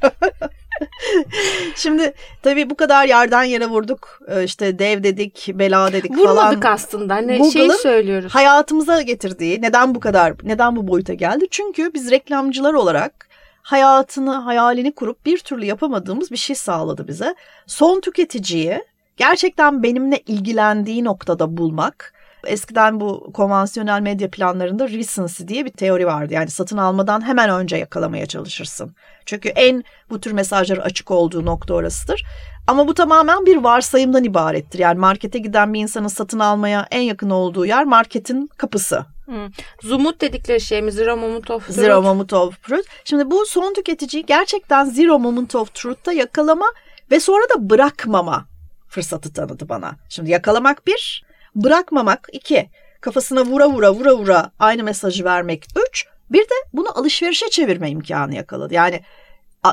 Şimdi 1.75 2.13
tabii 2.43 2.69
bu 2.69 2.75
kadar 2.75 3.07
yerden 3.07 3.43
yere 3.43 3.65
vurduk. 3.65 4.19
Ee, 4.27 4.43
İşte 4.43 4.79
dev 4.79 5.03
dedik, 5.03 5.49
bela 5.53 5.93
dedik 5.93 6.15
falan. 6.17 6.29
Vurmadık 6.37 6.65
aslında. 6.65 7.15
Hani 7.15 7.37
Google'ın 7.37 7.49
şeyi 7.49 7.71
söylüyoruz. 7.71 8.35
hayatımıza 8.35 9.01
getirdiği 9.01 9.61
neden 9.61 9.95
bu 9.95 9.99
kadar 9.99 10.33
neden 10.43 10.75
bu 10.75 10.87
boyuta 10.87 11.13
geldi? 11.13 11.45
Çünkü 11.51 11.93
biz 11.93 12.11
reklamcılar 12.11 12.73
olarak 12.73 13.27
hayatını 13.61 14.33
hayalini 14.35 14.91
kurup 14.95 15.25
bir 15.25 15.37
türlü 15.37 15.65
yapamadığımız 15.65 16.31
bir 16.31 16.37
şey 16.37 16.55
sağladı 16.55 17.07
bize. 17.07 17.35
Son 17.67 17.99
tüketiciyi 18.01 18.83
gerçekten 19.17 19.83
benimle 19.83 20.17
ilgilendiği 20.27 21.03
noktada 21.03 21.57
bulmak. 21.57 22.13
Eskiden 22.47 22.99
bu 22.99 23.31
konvansiyonel 23.33 24.01
medya 24.01 24.29
planlarında 24.29 24.89
recency 24.89 25.43
diye 25.47 25.65
bir 25.65 25.69
teori 25.69 26.07
vardı. 26.07 26.33
Yani 26.33 26.49
satın 26.49 26.77
almadan 26.77 27.27
hemen 27.27 27.49
önce 27.49 27.77
yakalamaya 27.77 28.25
çalışırsın. 28.25 28.95
Çünkü 29.25 29.49
en 29.49 29.83
bu 30.09 30.21
tür 30.21 30.31
mesajları 30.31 30.83
açık 30.83 31.11
olduğu 31.11 31.45
nokta 31.45 31.73
orasıdır. 31.73 32.23
Ama 32.67 32.87
bu 32.87 32.93
tamamen 32.93 33.45
bir 33.45 33.57
varsayımdan 33.57 34.23
ibarettir. 34.23 34.79
Yani 34.79 34.99
markete 34.99 35.39
giden 35.39 35.73
bir 35.73 35.79
insanın 35.79 36.07
satın 36.07 36.39
almaya 36.39 36.87
en 36.91 37.01
yakın 37.01 37.29
olduğu 37.29 37.65
yer 37.65 37.83
marketin 37.83 38.49
kapısı. 38.57 39.05
Hı. 39.25 39.49
Zumut 39.81 40.21
dedikleri 40.21 40.61
şey 40.61 40.81
mi? 40.81 40.91
Zero 40.91 41.17
moment 41.17 41.51
of 41.51 41.65
truth. 41.65 41.79
Zero 41.79 42.01
moment 42.01 42.33
of 42.33 42.63
truth. 42.63 42.87
Şimdi 43.05 43.31
bu 43.31 43.45
son 43.45 43.73
tüketiciyi 43.73 44.25
gerçekten 44.25 44.85
zero 44.85 45.19
moment 45.19 45.55
of 45.55 45.73
truth'ta 45.73 46.13
yakalama 46.13 46.65
ve 47.11 47.19
sonra 47.19 47.43
da 47.55 47.69
bırakmama 47.69 48.45
fırsatı 48.87 49.33
tanıdı 49.33 49.69
bana. 49.69 49.95
Şimdi 50.09 50.31
yakalamak 50.31 50.87
bir, 50.87 51.24
bırakmamak 51.55 52.27
iki. 52.31 52.69
Kafasına 53.01 53.45
vura 53.45 53.69
vura 53.69 53.93
vura 53.93 54.15
vura 54.15 54.51
aynı 54.59 54.83
mesajı 54.83 55.23
vermek 55.25 55.65
üç. 55.89 56.05
Bir 56.29 56.41
de 56.41 56.55
bunu 56.73 56.99
alışverişe 56.99 57.49
çevirme 57.49 57.89
imkanı 57.89 58.35
yakaladı. 58.35 58.73
Yani 58.73 59.01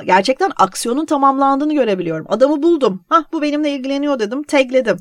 gerçekten 0.04 0.52
aksiyonun 0.56 1.06
tamamlandığını 1.06 1.74
görebiliyorum. 1.74 2.26
Adamı 2.28 2.62
buldum. 2.62 3.04
Hah 3.08 3.24
bu 3.32 3.42
benimle 3.42 3.70
ilgileniyor 3.70 4.18
dedim. 4.18 4.42
Tagledim. 4.42 4.96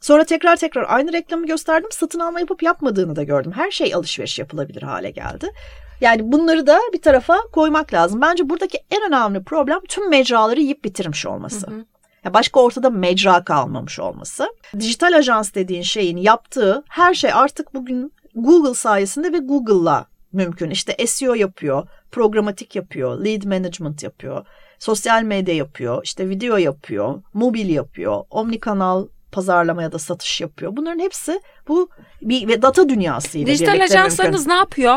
Sonra 0.00 0.24
tekrar 0.24 0.56
tekrar 0.56 0.86
aynı 0.88 1.12
reklamı 1.12 1.46
gösterdim. 1.46 1.88
Satın 1.92 2.20
alma 2.20 2.40
yapıp 2.40 2.62
yapmadığını 2.62 3.16
da 3.16 3.22
gördüm. 3.22 3.52
Her 3.52 3.70
şey 3.70 3.94
alışveriş 3.94 4.38
yapılabilir 4.38 4.82
hale 4.82 5.10
geldi. 5.10 5.52
Yani 6.00 6.32
bunları 6.32 6.66
da 6.66 6.78
bir 6.92 7.02
tarafa 7.02 7.38
koymak 7.52 7.92
lazım. 7.92 8.20
Bence 8.20 8.48
buradaki 8.48 8.78
en 8.90 9.08
önemli 9.08 9.44
problem 9.44 9.80
tüm 9.88 10.10
mecraları 10.10 10.60
yiyip 10.60 10.84
bitirmiş 10.84 11.26
olması. 11.26 11.66
Ya 11.70 11.84
başka 12.30 12.60
ortada 12.60 12.90
mecra 12.90 13.44
kalmamış 13.44 13.98
olması. 13.98 14.48
Dijital 14.78 15.16
ajans 15.16 15.54
dediğin 15.54 15.82
şeyin 15.82 16.16
yaptığı 16.16 16.84
her 16.88 17.14
şey 17.14 17.32
artık 17.32 17.74
bugün 17.74 18.12
Google 18.34 18.74
sayesinde 18.74 19.32
ve 19.32 19.38
Google'la 19.38 20.06
mümkün. 20.32 20.70
İşte 20.70 21.06
SEO 21.06 21.34
yapıyor, 21.34 21.86
programatik 22.10 22.76
yapıyor, 22.76 23.24
lead 23.24 23.44
management 23.44 24.02
yapıyor, 24.02 24.46
sosyal 24.78 25.22
medya 25.22 25.54
yapıyor, 25.54 26.00
işte 26.04 26.28
video 26.28 26.56
yapıyor, 26.56 27.22
mobil 27.34 27.68
yapıyor, 27.68 28.24
omnikanal 28.30 29.06
pazarlama 29.32 29.82
ya 29.82 29.92
da 29.92 29.98
satış 29.98 30.40
yapıyor. 30.40 30.76
Bunların 30.76 30.98
hepsi 30.98 31.40
bu 31.68 31.88
bir 32.22 32.48
ve 32.48 32.62
data 32.62 32.88
dünyasıyla 32.88 33.46
Dijital 33.46 33.74
birlikte 33.74 34.00
ajanslarınız 34.00 34.46
ne 34.46 34.54
yapıyor? 34.54 34.96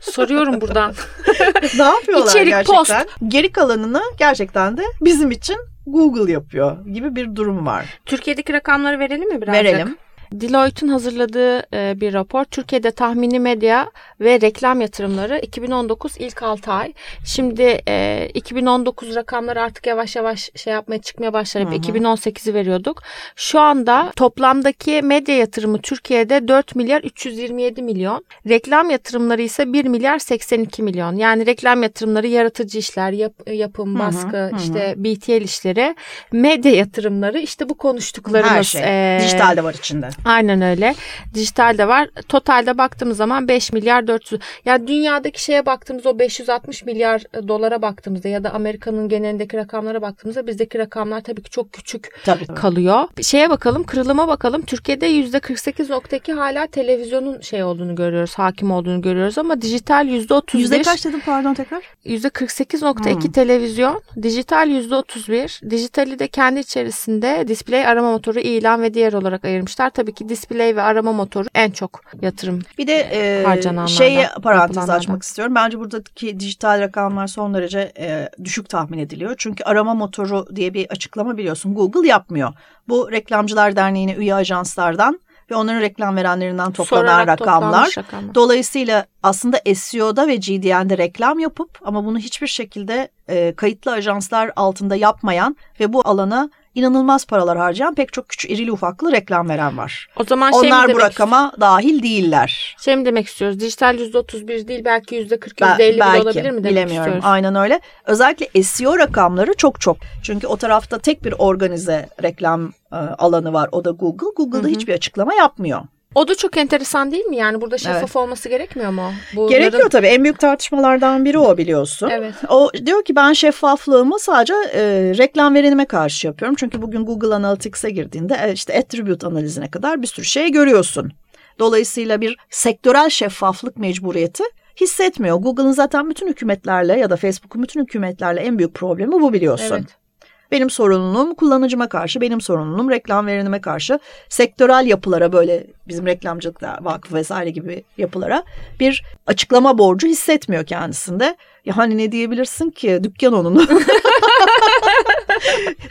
Soruyorum 0.00 0.60
buradan. 0.60 0.94
mümkün. 1.26 1.78
ne 1.78 1.84
yapıyorlar 1.84 2.30
İçerik, 2.30 2.52
gerçekten? 2.52 3.06
Geri 3.28 3.52
kalanını 3.52 4.02
gerçekten 4.18 4.76
de 4.76 4.82
bizim 5.00 5.30
için 5.30 5.56
Google 5.86 6.32
yapıyor 6.32 6.86
gibi 6.86 7.16
bir 7.16 7.36
durum 7.36 7.66
var. 7.66 7.98
Türkiye'deki 8.06 8.52
rakamları 8.52 8.98
verelim 8.98 9.28
mi 9.28 9.42
birazcık? 9.42 9.64
Verelim. 9.64 9.96
Deloitte'un 10.32 10.90
hazırladığı 10.90 11.76
e, 11.76 12.00
bir 12.00 12.12
rapor. 12.12 12.44
Türkiye'de 12.44 12.90
tahmini 12.90 13.40
medya 13.40 13.90
ve 14.20 14.40
reklam 14.40 14.80
yatırımları 14.80 15.38
2019 15.38 16.16
ilk 16.18 16.42
6 16.42 16.72
ay. 16.72 16.92
Şimdi 17.24 17.80
e, 17.88 18.28
2019 18.34 19.14
rakamları 19.14 19.62
artık 19.62 19.86
yavaş 19.86 20.16
yavaş 20.16 20.50
şey 20.54 20.72
yapmaya 20.72 20.98
çıkmaya 20.98 21.32
başladı. 21.32 21.64
Hı 21.64 21.70
hı. 21.70 21.74
2018'i 21.74 22.54
veriyorduk. 22.54 23.02
Şu 23.36 23.60
anda 23.60 24.12
toplamdaki 24.16 25.02
medya 25.02 25.36
yatırımı 25.36 25.78
Türkiye'de 25.78 26.48
4 26.48 26.74
milyar 26.76 27.02
327 27.02 27.82
milyon. 27.82 28.24
Reklam 28.48 28.90
yatırımları 28.90 29.42
ise 29.42 29.72
1 29.72 29.84
milyar 29.84 30.18
82 30.18 30.82
milyon. 30.82 31.16
Yani 31.16 31.46
reklam 31.46 31.82
yatırımları 31.82 32.26
yaratıcı 32.26 32.78
işler, 32.78 33.12
yap- 33.12 33.50
yapım, 33.52 33.98
baskı, 33.98 34.36
hı 34.36 34.46
hı. 34.46 34.56
işte 34.56 34.94
BTL 34.96 35.42
işleri. 35.42 35.94
Medya 36.32 36.72
yatırımları 36.72 37.38
işte 37.38 37.68
bu 37.68 37.74
konuştuklarımız. 37.74 38.52
Her 38.52 38.62
şey. 38.62 38.82
e, 39.16 39.20
Dijital 39.20 39.56
de 39.56 39.64
var 39.64 39.74
içinde. 39.74 40.08
Aynen 40.24 40.62
öyle. 40.62 40.94
Dijital 41.34 41.78
de 41.78 41.88
var. 41.88 42.08
Totalde 42.28 42.78
baktığımız 42.78 43.16
zaman 43.16 43.48
5 43.48 43.72
milyar 43.72 44.06
400. 44.06 44.40
Ya 44.64 44.86
dünyadaki 44.86 45.42
şeye 45.42 45.66
baktığımız 45.66 46.06
o 46.06 46.18
560 46.18 46.84
milyar 46.84 47.22
dolara 47.48 47.82
baktığımızda 47.82 48.28
ya 48.28 48.44
da 48.44 48.50
Amerika'nın 48.54 49.08
genelindeki 49.08 49.56
rakamlara 49.56 50.02
baktığımızda 50.02 50.46
bizdeki 50.46 50.78
rakamlar 50.78 51.20
tabii 51.20 51.42
ki 51.42 51.50
çok 51.50 51.72
küçük 51.72 52.20
Tabii. 52.24 52.46
kalıyor. 52.46 53.04
Şeye 53.22 53.50
bakalım, 53.50 53.84
kırılıma 53.84 54.28
bakalım. 54.28 54.62
Türkiye'de 54.62 55.06
%48.2 55.10 56.32
hala 56.32 56.66
televizyonun 56.66 57.40
şey 57.40 57.64
olduğunu 57.64 57.94
görüyoruz, 57.94 58.34
hakim 58.34 58.70
olduğunu 58.70 59.02
görüyoruz 59.02 59.38
ama 59.38 59.62
dijital 59.62 60.08
%31. 60.08 60.58
Yüzde 60.58 60.82
kaç 60.82 61.04
dedim 61.04 61.20
pardon 61.26 61.54
tekrar? 61.54 61.82
%48.2 62.04 63.24
Hmm. 63.24 63.32
televizyon, 63.32 64.02
dijital 64.22 64.68
%31. 64.70 65.70
Dijitali 65.70 66.18
de 66.18 66.28
kendi 66.28 66.60
içerisinde 66.60 67.44
display, 67.48 67.86
arama 67.86 68.10
motoru, 68.12 68.40
ilan 68.40 68.82
ve 68.82 68.94
diğer 68.94 69.12
olarak 69.12 69.44
ayırmışlar. 69.44 69.90
Tabii 69.90 70.05
tabii 70.06 70.14
ki 70.14 70.28
display 70.28 70.76
ve 70.76 70.82
arama 70.82 71.12
motoru 71.12 71.48
en 71.54 71.70
çok 71.70 72.00
yatırım 72.22 72.62
Bir 72.78 72.86
de 72.86 72.92
e, 72.92 73.44
harcananlardan, 73.44 73.86
şeyi 73.86 74.26
parantez 74.42 74.90
açmak 74.90 75.22
istiyorum. 75.22 75.54
Bence 75.54 75.78
buradaki 75.78 76.40
dijital 76.40 76.80
rakamlar 76.80 77.26
son 77.26 77.54
derece 77.54 77.92
e, 77.98 78.28
düşük 78.44 78.68
tahmin 78.68 78.98
ediliyor. 78.98 79.34
Çünkü 79.38 79.64
arama 79.64 79.94
motoru 79.94 80.56
diye 80.56 80.74
bir 80.74 80.86
açıklama 80.90 81.36
biliyorsun 81.36 81.74
Google 81.74 82.08
yapmıyor. 82.08 82.52
Bu 82.88 83.12
Reklamcılar 83.12 83.76
Derneği'ne 83.76 84.14
üye 84.14 84.34
ajanslardan 84.34 85.20
ve 85.50 85.54
onların 85.54 85.80
reklam 85.80 86.16
verenlerinden 86.16 86.72
toplanan 86.72 87.02
Sorarak 87.02 87.40
rakamlar. 87.40 87.94
rakamlar. 87.98 88.34
Dolayısıyla 88.34 89.06
aslında 89.22 89.60
SEO'da 89.74 90.28
ve 90.28 90.36
GDN'de 90.36 90.98
reklam 90.98 91.38
yapıp 91.38 91.78
ama 91.84 92.04
bunu 92.04 92.18
hiçbir 92.18 92.46
şekilde 92.46 93.08
e, 93.28 93.54
kayıtlı 93.56 93.92
ajanslar 93.92 94.50
altında 94.56 94.96
yapmayan 94.96 95.56
ve 95.80 95.92
bu 95.92 96.08
alana 96.08 96.50
inanılmaz 96.76 97.26
paralar 97.26 97.58
harcayan 97.58 97.94
pek 97.94 98.12
çok 98.12 98.28
küçük 98.28 98.50
irili 98.50 98.72
ufaklı 98.72 99.12
reklam 99.12 99.48
veren 99.48 99.78
var. 99.78 100.08
O 100.16 100.24
zaman 100.24 100.50
şey 100.60 100.72
Onlar 100.72 100.94
bu 100.94 101.00
rakama 101.00 101.52
dahil 101.60 102.02
değiller. 102.02 102.76
Şey 102.80 102.96
mi 102.96 103.04
demek 103.04 103.26
istiyoruz? 103.26 103.60
Dijital 103.60 103.98
%31 103.98 104.68
değil 104.68 104.84
belki 104.84 105.16
%40 105.16 105.60
Ben- 105.60 105.76
%50 105.78 105.92
bile 105.94 106.00
belki 106.00 106.22
olabilir 106.22 106.50
mi 106.50 106.64
demek 106.64 106.64
bilemiyorum. 106.64 106.92
istiyoruz? 107.02 107.24
Aynen 107.24 107.54
öyle. 107.54 107.80
Özellikle 108.04 108.62
SEO 108.62 108.98
rakamları 108.98 109.54
çok 109.54 109.80
çok. 109.80 109.96
Çünkü 110.22 110.46
o 110.46 110.56
tarafta 110.56 110.98
tek 110.98 111.24
bir 111.24 111.34
organize 111.38 112.08
reklam 112.22 112.72
e, 112.92 112.96
alanı 112.96 113.52
var. 113.52 113.68
O 113.72 113.84
da 113.84 113.90
Google. 113.90 114.26
Google'da 114.36 114.58
Hı 114.64 114.70
hı. 114.70 114.74
hiçbir 114.74 114.94
açıklama 114.94 115.34
yapmıyor. 115.34 115.80
O 116.16 116.28
da 116.28 116.34
çok 116.34 116.56
enteresan 116.56 117.12
değil 117.12 117.24
mi? 117.24 117.36
Yani 117.36 117.60
burada 117.60 117.78
şeffaf 117.78 118.02
Evet. 118.02 118.16
olması 118.16 118.48
gerekmiyor 118.48 118.90
mu? 118.90 119.12
Bunların- 119.36 119.58
Gerekiyor 119.58 119.90
tabii. 119.90 120.06
En 120.06 120.24
büyük 120.24 120.38
tartışmalardan 120.38 121.24
biri 121.24 121.38
o 121.38 121.56
biliyorsun. 121.58 122.08
Evet. 122.12 122.34
O 122.48 122.70
diyor 122.86 123.04
ki 123.04 123.16
ben 123.16 123.32
şeffaflığımı 123.32 124.18
sadece 124.18 124.54
e, 124.74 124.80
reklam 125.18 125.54
verenime 125.54 125.84
karşı 125.84 126.26
yapıyorum. 126.26 126.56
Çünkü 126.58 126.82
bugün 126.82 127.06
Google 127.06 127.34
Analytics'e 127.34 127.90
girdiğinde 127.90 128.40
e, 128.46 128.52
işte 128.52 128.78
attribute 128.78 129.26
analizine 129.26 129.70
kadar 129.70 130.02
bir 130.02 130.06
sürü 130.06 130.24
şey 130.24 130.52
görüyorsun. 130.52 131.12
Dolayısıyla 131.58 132.20
bir 132.20 132.36
sektörel 132.50 133.10
şeffaflık 133.10 133.76
mecburiyeti 133.76 134.44
hissetmiyor. 134.80 135.36
Google'ın 135.36 135.72
zaten 135.72 136.10
bütün 136.10 136.28
hükümetlerle 136.28 136.98
ya 136.98 137.10
da 137.10 137.16
Facebook'un 137.16 137.62
bütün 137.62 137.82
hükümetlerle 137.82 138.40
en 138.40 138.58
büyük 138.58 138.74
problemi 138.74 139.12
bu 139.12 139.32
biliyorsun. 139.32 139.74
Evet. 139.76 140.05
Benim 140.50 140.70
sorumluluğum 140.70 141.34
kullanıcıma 141.34 141.88
karşı, 141.88 142.20
benim 142.20 142.40
sorumluluğum 142.40 142.90
reklam 142.90 143.26
verenime 143.26 143.60
karşı 143.60 143.98
sektörel 144.28 144.86
yapılara 144.86 145.32
böyle 145.32 145.66
bizim 145.88 146.06
reklamcılıkta 146.06 146.78
vakıf 146.80 147.12
vesaire 147.12 147.50
gibi 147.50 147.84
yapılara 147.98 148.44
bir 148.80 149.02
açıklama 149.26 149.78
borcu 149.78 150.08
hissetmiyor 150.08 150.66
kendisinde. 150.66 151.36
Ya 151.66 151.76
hani 151.76 151.98
ne 151.98 152.12
diyebilirsin 152.12 152.70
ki 152.70 153.00
dükkan 153.04 153.32
onun. 153.32 153.68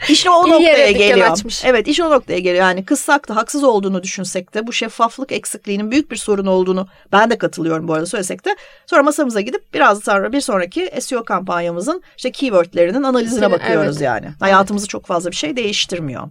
İş 0.08 0.26
o 0.26 0.46
İyi 0.46 0.50
noktaya 0.52 0.90
geliyor. 0.90 1.30
açmış. 1.30 1.64
Evet 1.64 1.88
iş 1.88 2.00
o 2.00 2.10
noktaya 2.10 2.38
geliyor. 2.38 2.64
Yani 2.64 2.84
kızsak 2.84 3.28
da 3.28 3.36
haksız 3.36 3.64
olduğunu 3.64 4.02
düşünsek 4.02 4.54
de 4.54 4.66
bu 4.66 4.72
şeffaflık 4.72 5.32
eksikliğinin 5.32 5.90
büyük 5.90 6.10
bir 6.10 6.16
sorun 6.16 6.46
olduğunu 6.46 6.88
ben 7.12 7.30
de 7.30 7.38
katılıyorum 7.38 7.88
bu 7.88 7.94
arada 7.94 8.06
söylesek 8.06 8.44
de. 8.44 8.56
Sonra 8.86 9.02
masamıza 9.02 9.40
gidip 9.40 9.74
biraz 9.74 10.04
sonra 10.04 10.32
bir 10.32 10.40
sonraki 10.40 10.90
SEO 11.00 11.24
kampanyamızın 11.24 12.02
işte 12.16 12.30
keywordlerinin 12.32 13.02
analizine 13.02 13.46
Evet. 13.46 13.60
bakıyoruz 13.60 14.00
yani. 14.00 14.26
Hayatımızı 14.40 14.88
çok 14.88 15.06
fazla 15.06 15.30
bir 15.30 15.36
şey 15.36 15.56
değiştirmiyor. 15.56 16.22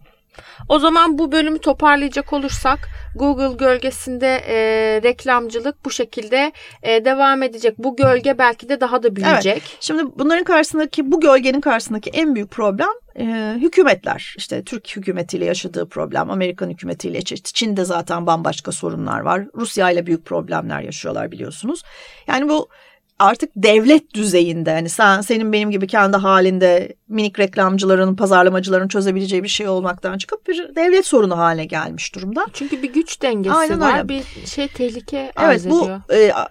O 0.69 0.79
zaman 0.79 1.17
bu 1.17 1.31
bölümü 1.31 1.59
toparlayacak 1.59 2.33
olursak 2.33 2.89
Google 3.15 3.57
gölgesinde 3.57 4.35
e, 4.47 4.55
reklamcılık 5.03 5.85
bu 5.85 5.91
şekilde 5.91 6.51
e, 6.83 7.05
devam 7.05 7.43
edecek. 7.43 7.77
Bu 7.77 7.95
gölge 7.95 8.37
belki 8.37 8.69
de 8.69 8.81
daha 8.81 9.03
da 9.03 9.15
büyüyecek. 9.15 9.77
Şimdi 9.79 10.03
bunların 10.17 10.43
karşısındaki 10.43 11.11
bu 11.11 11.19
gölgenin 11.19 11.61
karşısındaki 11.61 12.09
en 12.09 12.35
büyük 12.35 12.51
problem 12.51 12.89
e, 13.19 13.55
hükümetler. 13.61 14.35
İşte 14.37 14.63
Türk 14.63 14.95
hükümetiyle 14.95 15.45
yaşadığı 15.45 15.89
problem, 15.89 16.29
Amerikan 16.29 16.69
hükümetiyle 16.69 17.21
Çin'de 17.21 17.85
zaten 17.85 18.27
bambaşka 18.27 18.71
sorunlar 18.71 19.19
var. 19.19 19.47
Rusya 19.55 19.91
ile 19.91 20.05
büyük 20.05 20.25
problemler 20.25 20.81
yaşıyorlar 20.81 21.31
biliyorsunuz. 21.31 21.83
Yani 22.27 22.49
bu 22.49 22.69
artık 23.19 23.49
devlet 23.55 24.13
düzeyinde 24.13 24.71
hani 24.73 24.89
sen 24.89 25.21
senin 25.21 25.53
benim 25.53 25.71
gibi 25.71 25.87
kendi 25.87 26.17
halinde 26.17 26.95
minik 27.07 27.39
reklamcıların, 27.39 28.15
pazarlamacıların 28.15 28.87
çözebileceği 28.87 29.43
bir 29.43 29.47
şey 29.47 29.67
olmaktan 29.67 30.17
çıkıp 30.17 30.47
bir 30.47 30.75
devlet 30.75 31.05
sorunu 31.05 31.37
haline 31.37 31.65
gelmiş 31.65 32.15
durumda. 32.15 32.45
Çünkü 32.53 32.81
bir 32.81 32.93
güç 32.93 33.21
dengesi 33.21 33.55
Aynen 33.55 33.79
var. 33.81 33.93
öyle. 33.97 34.09
Bir 34.09 34.23
şey 34.47 34.67
tehlike 34.67 35.17
Evet 35.17 35.33
arz 35.37 35.69
bu 35.69 35.83
ediyor. 35.83 36.01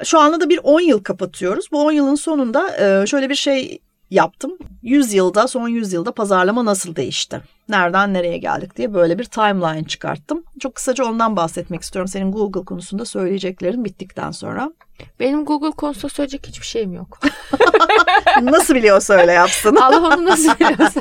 e, 0.00 0.04
şu 0.04 0.18
anda 0.18 0.40
da 0.40 0.48
bir 0.48 0.60
10 0.62 0.80
yıl 0.80 1.02
kapatıyoruz. 1.02 1.66
Bu 1.72 1.82
10 1.84 1.92
yılın 1.92 2.14
sonunda 2.14 2.76
e, 3.02 3.06
şöyle 3.06 3.30
bir 3.30 3.34
şey 3.34 3.78
yaptım. 4.10 4.58
100 4.82 5.14
yılda 5.14 5.48
son 5.48 5.68
100 5.68 5.92
yılda 5.92 6.12
pazarlama 6.12 6.64
nasıl 6.64 6.96
değişti? 6.96 7.40
Nereden 7.68 8.14
nereye 8.14 8.38
geldik 8.38 8.76
diye 8.76 8.94
böyle 8.94 9.18
bir 9.18 9.24
timeline 9.24 9.84
çıkarttım. 9.84 10.44
Çok 10.60 10.74
kısaca 10.74 11.04
ondan 11.04 11.36
bahsetmek 11.36 11.82
istiyorum. 11.82 12.08
Senin 12.08 12.32
Google 12.32 12.64
konusunda 12.64 13.04
söyleyeceklerin 13.04 13.84
bittikten 13.84 14.30
sonra. 14.30 14.70
Benim 15.20 15.44
Google 15.44 15.70
konusunda 15.70 16.08
söyleyecek 16.14 16.46
hiçbir 16.46 16.66
şeyim 16.66 16.92
yok. 16.94 17.18
Nasıl 18.42 18.74
biliyorsa 18.74 19.14
öyle 19.14 19.32
yapsın. 19.32 19.76
Allah 19.76 20.14
onu 20.14 20.24
nasıl 20.24 20.54
biliyorsa. 20.60 21.00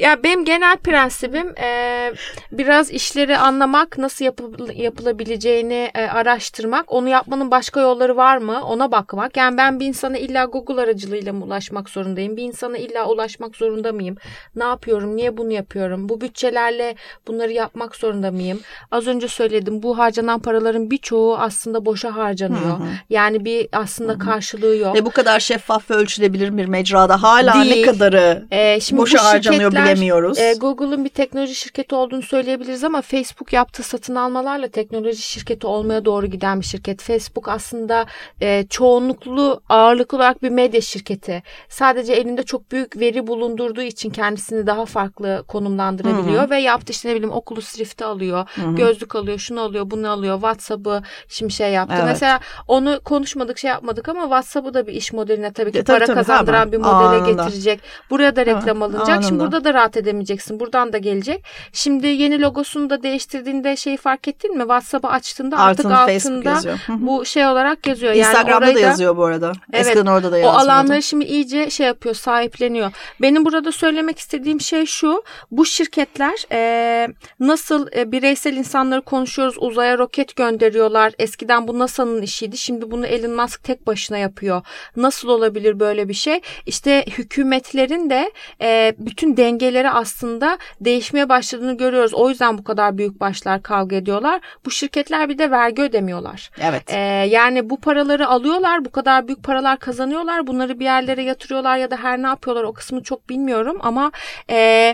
ya 0.00 0.22
benim 0.22 0.44
genel 0.44 0.76
prensibim 0.76 1.58
e, 1.58 2.12
biraz 2.52 2.90
işleri 2.90 3.38
anlamak, 3.38 3.98
nasıl 3.98 4.24
yapı- 4.24 4.72
yapılabileceğini 4.74 5.90
e, 5.94 6.02
araştırmak, 6.06 6.92
onu 6.92 7.08
yapmanın 7.08 7.50
başka 7.50 7.80
yolları 7.80 8.16
var 8.16 8.36
mı 8.36 8.64
ona 8.64 8.92
bakmak. 8.92 9.36
Yani 9.36 9.56
ben 9.56 9.80
bir 9.80 9.86
insana 9.86 10.18
illa 10.18 10.44
Google 10.44 10.80
aracılığıyla 10.82 11.32
mı 11.32 11.44
ulaşmak 11.44 11.88
zorundayım? 11.88 12.36
Bir 12.36 12.42
insana 12.42 12.76
illa 12.78 13.08
ulaşmak 13.08 13.56
zorunda 13.56 13.92
mıyım? 13.92 14.16
Ne 14.56 14.64
yapıyorum? 14.64 15.16
Niye 15.22 15.36
bunu 15.36 15.52
yapıyorum? 15.52 16.08
Bu 16.08 16.20
bütçelerle 16.20 16.94
bunları 17.26 17.52
yapmak 17.52 17.96
zorunda 17.96 18.30
mıyım? 18.30 18.60
Az 18.90 19.06
önce 19.06 19.28
söyledim 19.28 19.82
bu 19.82 19.98
harcanan 19.98 20.38
paraların 20.40 20.90
birçoğu 20.90 21.36
aslında 21.36 21.86
boşa 21.86 22.16
harcanıyor. 22.16 22.78
Hı 22.78 22.82
hı. 22.82 22.88
Yani 23.10 23.44
bir 23.44 23.68
aslında 23.72 24.18
karşılığı 24.18 24.76
yok. 24.76 24.94
Ve 24.96 25.04
bu 25.04 25.10
kadar 25.10 25.40
şeffaf 25.40 25.90
ve 25.90 25.94
ölçülebilir 25.94 26.56
bir 26.56 26.64
mecrada 26.66 27.22
hala 27.22 27.54
Değil. 27.54 27.76
ne 27.76 27.82
kadarı 27.92 28.46
Ee, 28.50 28.80
şimdi 28.80 29.02
boşa 29.02 29.24
harcanıyor 29.24 29.72
bilemiyoruz. 29.72 30.38
e, 30.38 30.54
Google'ın 30.60 31.04
bir 31.04 31.08
teknoloji 31.10 31.54
şirketi 31.54 31.94
olduğunu 31.94 32.22
söyleyebiliriz 32.22 32.84
ama 32.84 33.02
Facebook 33.02 33.52
yaptığı 33.52 33.82
satın 33.82 34.14
almalarla 34.14 34.68
teknoloji 34.68 35.22
şirketi 35.22 35.66
olmaya 35.66 36.04
doğru 36.04 36.26
giden 36.26 36.60
bir 36.60 36.66
şirket. 36.66 37.02
Facebook 37.02 37.48
aslında 37.48 38.06
e, 38.40 38.66
çoğunluklu 38.70 39.60
ağırlıklı 39.68 40.18
olarak 40.18 40.42
bir 40.42 40.50
medya 40.50 40.80
şirketi. 40.80 41.42
Sadece 41.68 42.12
elinde 42.12 42.42
çok 42.42 42.72
büyük 42.72 42.96
veri 42.96 43.26
bulundurduğu 43.26 43.82
için 43.82 44.10
kendisini 44.10 44.66
daha 44.66 44.86
farklı 44.86 45.11
konumlandırabiliyor 45.48 46.50
ve 46.50 46.58
yaptı 46.58 46.92
işte 46.92 47.08
ne 47.08 47.14
bileyim 47.14 47.32
Oculus 47.32 47.78
Rift'i 47.78 48.04
alıyor, 48.04 48.48
gözlük 48.76 49.14
alıyor, 49.14 49.38
şunu 49.38 49.60
alıyor, 49.60 49.90
bunu 49.90 50.10
alıyor, 50.10 50.34
WhatsApp'ı 50.34 51.02
şimdi 51.28 51.52
şey 51.52 51.72
yaptı. 51.72 51.94
Evet. 51.96 52.06
Mesela 52.06 52.40
onu 52.68 53.00
konuşmadık 53.04 53.58
şey 53.58 53.70
yapmadık 53.70 54.08
ama 54.08 54.22
WhatsApp'ı 54.22 54.74
da 54.74 54.86
bir 54.86 54.92
iş 54.92 55.12
modeline 55.12 55.52
tabii 55.52 55.72
ki 55.72 55.78
E, 55.78 55.84
tabii, 55.84 55.96
para 55.98 56.06
tabii, 56.06 56.16
kazandıran 56.16 56.60
hemen. 56.60 56.72
bir 56.72 56.78
modele 56.78 56.92
Anında. 57.22 57.44
getirecek. 57.44 57.80
Buraya 58.10 58.36
da 58.36 58.46
reklam 58.46 58.82
alınacak. 58.82 59.22
Şimdi 59.24 59.26
anında. 59.26 59.40
burada 59.52 59.64
da 59.64 59.74
rahat 59.74 59.96
edemeyeceksin. 59.96 60.60
Buradan 60.60 60.92
da 60.92 60.98
gelecek. 60.98 61.44
Şimdi 61.72 62.06
yeni 62.06 62.40
logosunu 62.42 62.90
da 62.90 63.02
değiştirdiğinde 63.02 63.76
şeyi 63.76 63.96
fark 63.96 64.28
ettin 64.28 64.56
mi? 64.56 64.60
WhatsApp'ı 64.60 65.08
açtığında 65.08 65.58
artık 65.58 65.86
Altında 65.86 66.06
Facebook 66.06 66.46
altında. 66.46 66.72
Hı 66.72 66.92
hı. 66.92 66.96
bu 67.06 67.24
şey 67.24 67.46
olarak 67.46 67.86
yazıyor. 67.86 68.12
Yani 68.12 68.28
Instagram'da 68.28 68.56
orayı 68.58 68.74
da 68.74 68.80
yazıyor 68.80 69.16
bu 69.16 69.24
arada. 69.24 69.52
Evet, 69.72 69.86
Eskiden 69.86 70.06
orada 70.06 70.32
da 70.32 70.36
o 70.36 70.38
yazmıyordu. 70.38 70.58
alanları 70.70 71.02
şimdi 71.02 71.24
iyice 71.24 71.70
şey 71.70 71.86
yapıyor, 71.86 72.14
sahipleniyor. 72.14 72.92
Benim 73.20 73.44
burada 73.44 73.72
söylemek 73.72 74.18
istediğim 74.18 74.60
şey 74.60 74.86
şu. 74.86 75.01
Bu 75.50 75.66
şirketler 75.66 76.46
e, 76.52 77.08
nasıl 77.40 77.88
e, 77.96 78.12
bireysel 78.12 78.56
insanları 78.56 79.02
konuşuyoruz, 79.02 79.54
uzaya 79.58 79.98
roket 79.98 80.36
gönderiyorlar. 80.36 81.12
Eskiden 81.18 81.68
bu 81.68 81.78
NASA'nın 81.78 82.22
işiydi. 82.22 82.56
Şimdi 82.56 82.90
bunu 82.90 83.06
Elon 83.06 83.36
Musk 83.36 83.64
tek 83.64 83.86
başına 83.86 84.18
yapıyor. 84.18 84.62
Nasıl 84.96 85.28
olabilir 85.28 85.80
böyle 85.80 86.08
bir 86.08 86.14
şey? 86.14 86.40
İşte 86.66 87.04
hükümetlerin 87.18 88.10
de 88.10 88.32
e, 88.60 88.94
bütün 88.98 89.36
dengeleri 89.36 89.90
aslında 89.90 90.58
değişmeye 90.80 91.28
başladığını 91.28 91.76
görüyoruz. 91.76 92.14
O 92.14 92.28
yüzden 92.28 92.58
bu 92.58 92.64
kadar 92.64 92.98
büyük 92.98 93.20
başlar 93.20 93.62
kavga 93.62 93.96
ediyorlar. 93.96 94.40
Bu 94.64 94.70
şirketler 94.70 95.28
bir 95.28 95.38
de 95.38 95.50
vergi 95.50 95.82
ödemiyorlar. 95.82 96.50
Evet. 96.60 96.82
Ee, 96.88 96.98
yani 97.28 97.70
bu 97.70 97.80
paraları 97.80 98.28
alıyorlar, 98.28 98.84
bu 98.84 98.90
kadar 98.90 99.26
büyük 99.28 99.42
paralar 99.44 99.78
kazanıyorlar, 99.78 100.46
bunları 100.46 100.80
bir 100.80 100.84
yerlere 100.84 101.22
yatırıyorlar 101.22 101.76
ya 101.76 101.90
da 101.90 101.96
her 101.96 102.22
ne 102.22 102.26
yapıyorlar 102.26 102.64
o 102.64 102.72
kısmını 102.72 103.02
çok 103.02 103.28
bilmiyorum 103.28 103.76
ama 103.80 104.12
e, 104.50 104.91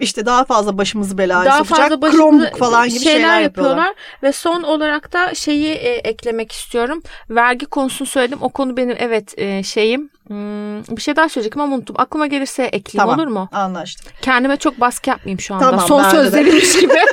İşte 0.00 0.26
daha 0.26 0.44
fazla 0.44 0.78
başımızı 0.78 1.18
belaya 1.18 1.44
daha 1.44 1.64
sokacak 1.64 1.90
fazla 1.90 2.10
Chromebook 2.10 2.58
falan 2.58 2.88
gibi 2.88 2.98
şeyler, 2.98 3.40
yapıyorlar. 3.40 3.94
ve 4.22 4.32
son 4.32 4.62
olarak 4.62 5.12
da 5.12 5.34
şeyi 5.34 5.68
e, 5.68 5.90
eklemek 5.90 6.52
istiyorum. 6.52 7.02
Vergi 7.30 7.66
konusunu 7.66 8.08
söyledim. 8.08 8.38
O 8.40 8.48
konu 8.48 8.76
benim 8.76 8.96
evet 8.98 9.38
e, 9.38 9.62
şeyim. 9.62 10.10
Hmm, 10.26 10.96
bir 10.96 11.02
şey 11.02 11.16
daha 11.16 11.28
söyleyecektim 11.28 11.62
ama 11.62 11.76
unuttum. 11.76 11.96
Aklıma 11.98 12.26
gelirse 12.26 12.62
ekleyeyim 12.62 13.08
Tamam. 13.08 13.18
olur 13.18 13.26
mu? 13.26 13.48
Anlaştık. 13.52 14.22
Kendime 14.22 14.56
çok 14.56 14.80
baskı 14.80 15.10
yapmayayım 15.10 15.40
şu 15.40 15.54
anda. 15.54 15.64
Tamam, 15.64 15.86
son 15.86 16.02
sözlerimmiş 16.02 16.80
gibi. 16.80 16.94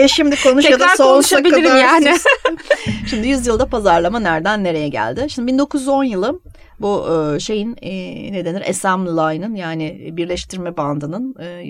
Ya 0.00 0.08
şimdi 0.08 0.42
konuş 0.42 0.64
ya 0.64 0.70
da 0.70 0.76
Tekrar 0.76 0.96
sonsuza 0.96 1.36
konuşabilirim 1.36 1.70
kadar 1.70 1.80
yani. 1.80 2.16
Şimdi 3.10 3.28
yüzyılda 3.28 3.66
pazarlama 3.66 4.20
nereden 4.20 4.64
nereye 4.64 4.88
geldi? 4.88 5.26
Şimdi 5.30 5.52
1910 5.52 6.04
yılı 6.04 6.40
Bu 6.80 7.06
e, 7.10 7.40
şeyin 7.40 7.76
e, 7.82 7.92
ne 8.32 8.44
denir 8.44 8.70
assembly 8.70 9.10
line'ın 9.10 9.54
yani 9.54 10.16
birleştirme 10.16 10.76
bandının 10.76 11.36
e, 11.40 11.64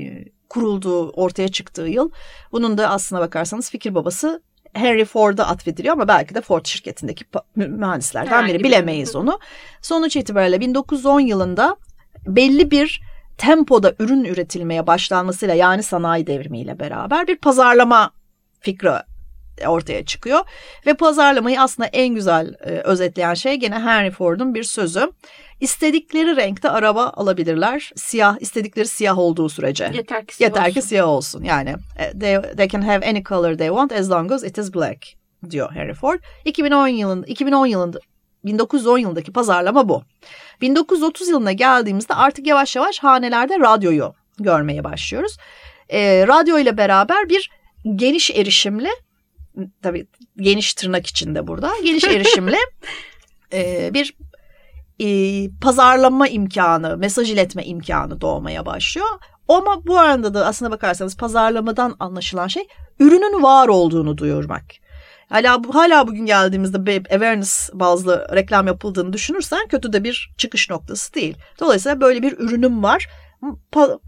kurulduğu 0.49 1.11
ortaya 1.11 1.49
çıktığı 1.49 1.83
yıl. 1.83 2.11
Bunun 2.53 2.79
da 2.79 2.91
aslına 2.91 3.21
bakarsanız 3.21 3.71
fikir 3.71 3.95
babası 3.95 4.43
Henry 4.73 5.05
Ford'a 5.05 5.47
atfediliyor 5.47 5.93
ama 5.93 6.09
belki 6.09 6.35
de 6.35 6.41
Ford 6.41 6.65
şirketindeki 6.67 7.25
mühendislerden 7.57 8.47
biri 8.47 8.65
bilemeyiz 8.65 9.17
onu. 9.17 9.39
Sonuç 9.83 10.17
itibariyle 10.17 10.61
1910 10.61 11.21
yılında 11.21 11.77
belli 12.27 12.71
bir 12.71 13.03
tempoda 13.39 13.95
ürün 13.99 14.25
üretilmeye 14.25 14.87
başlanmasıyla 14.87 15.55
yani 15.55 15.83
sanayi 15.83 16.27
devrimiyle 16.27 16.79
beraber 16.79 17.27
bir 17.27 17.37
pazarlama 17.37 18.11
fikri 18.61 18.91
ortaya 19.67 20.05
çıkıyor. 20.05 20.41
Ve 20.87 20.95
pazarlamayı 20.95 21.61
aslında 21.61 21.89
en 21.93 22.15
güzel 22.15 22.55
e, 22.65 22.71
özetleyen 22.71 23.35
şey 23.35 23.55
gene 23.55 23.79
Henry 23.79 24.11
Ford'un 24.11 24.55
bir 24.55 24.63
sözü. 24.65 25.13
İstedikleri 25.61 26.37
renkte 26.37 26.71
araba 26.71 27.13
alabilirler. 27.17 27.93
Siyah, 27.97 28.37
istedikleri 28.41 28.89
siyah 28.89 29.19
olduğu 29.19 29.49
sürece. 29.49 29.91
Yeter 29.95 30.27
ki 30.27 30.35
siyah 30.35 30.51
Yeter 30.51 30.63
olsun. 30.63 30.73
ki 30.75 30.83
siyah 30.83 31.09
olsun. 31.09 31.45
Yani 31.45 31.75
e, 31.99 32.19
they, 32.19 32.41
they 32.57 32.69
can 32.69 32.83
have 32.83 33.07
any 33.07 33.25
color 33.25 33.55
they 33.59 33.69
want 33.69 33.93
as 33.93 34.11
long 34.11 34.33
as 34.33 34.45
it 34.45 34.59
is 34.59 34.75
black 34.75 35.07
diyor 35.51 35.73
Henry 35.75 35.95
Ford. 35.95 36.21
2010 36.45 36.89
yılında 36.89 37.27
2010 37.27 37.67
yılında 37.67 37.99
1910 38.45 38.99
yılındaki 38.99 39.33
pazarlama 39.33 39.89
bu. 39.89 40.03
1930 40.61 41.29
yılına 41.29 41.53
geldiğimizde 41.53 42.15
artık 42.15 42.47
yavaş 42.47 42.77
yavaş 42.77 42.99
hanelerde 42.99 43.59
radyoyu 43.61 44.15
görmeye 44.39 44.85
başlıyoruz. 44.85 45.37
E, 45.89 46.27
radyo 46.27 46.59
ile 46.59 46.77
beraber 46.77 47.29
bir 47.29 47.51
geniş 47.97 48.31
erişimli 48.31 48.89
tabii 49.83 50.07
geniş 50.37 50.75
tırnak 50.75 51.07
içinde 51.07 51.47
burada 51.47 51.73
geniş 51.85 52.05
erişimli 52.15 52.57
e, 53.53 53.91
bir 53.95 54.17
e, 55.01 55.09
pazarlama 55.61 56.29
imkanı, 56.29 56.97
mesaj 56.97 57.31
iletme 57.31 57.65
imkanı 57.65 58.21
doğmaya 58.21 58.67
başlıyor. 58.67 59.09
Ama 59.49 59.87
bu 59.87 59.99
arada 59.99 60.35
da 60.35 60.47
aslına 60.47 60.71
bakarsanız 60.71 61.17
pazarlamadan 61.17 61.97
anlaşılan 62.01 62.49
şey 62.49 62.69
ürünün 62.99 63.43
var 63.43 63.69
olduğunu 63.69 64.19
duyurmak. 64.19 64.65
Hala, 65.29 65.63
hala 65.73 66.07
bugün 66.07 66.27
geldiğimizde 66.27 66.79
awareness 67.11 67.71
bazlı 67.73 68.27
reklam 68.35 68.67
yapıldığını 68.67 69.13
düşünürsen 69.13 69.69
kötü 69.69 69.93
de 69.93 70.05
bir 70.05 70.35
çıkış 70.39 70.71
noktası 70.71 71.15
değil. 71.15 71.37
Dolayısıyla 71.61 72.01
böyle 72.01 72.23
bir 72.23 72.39
ürünüm 72.39 72.83
var 72.83 73.09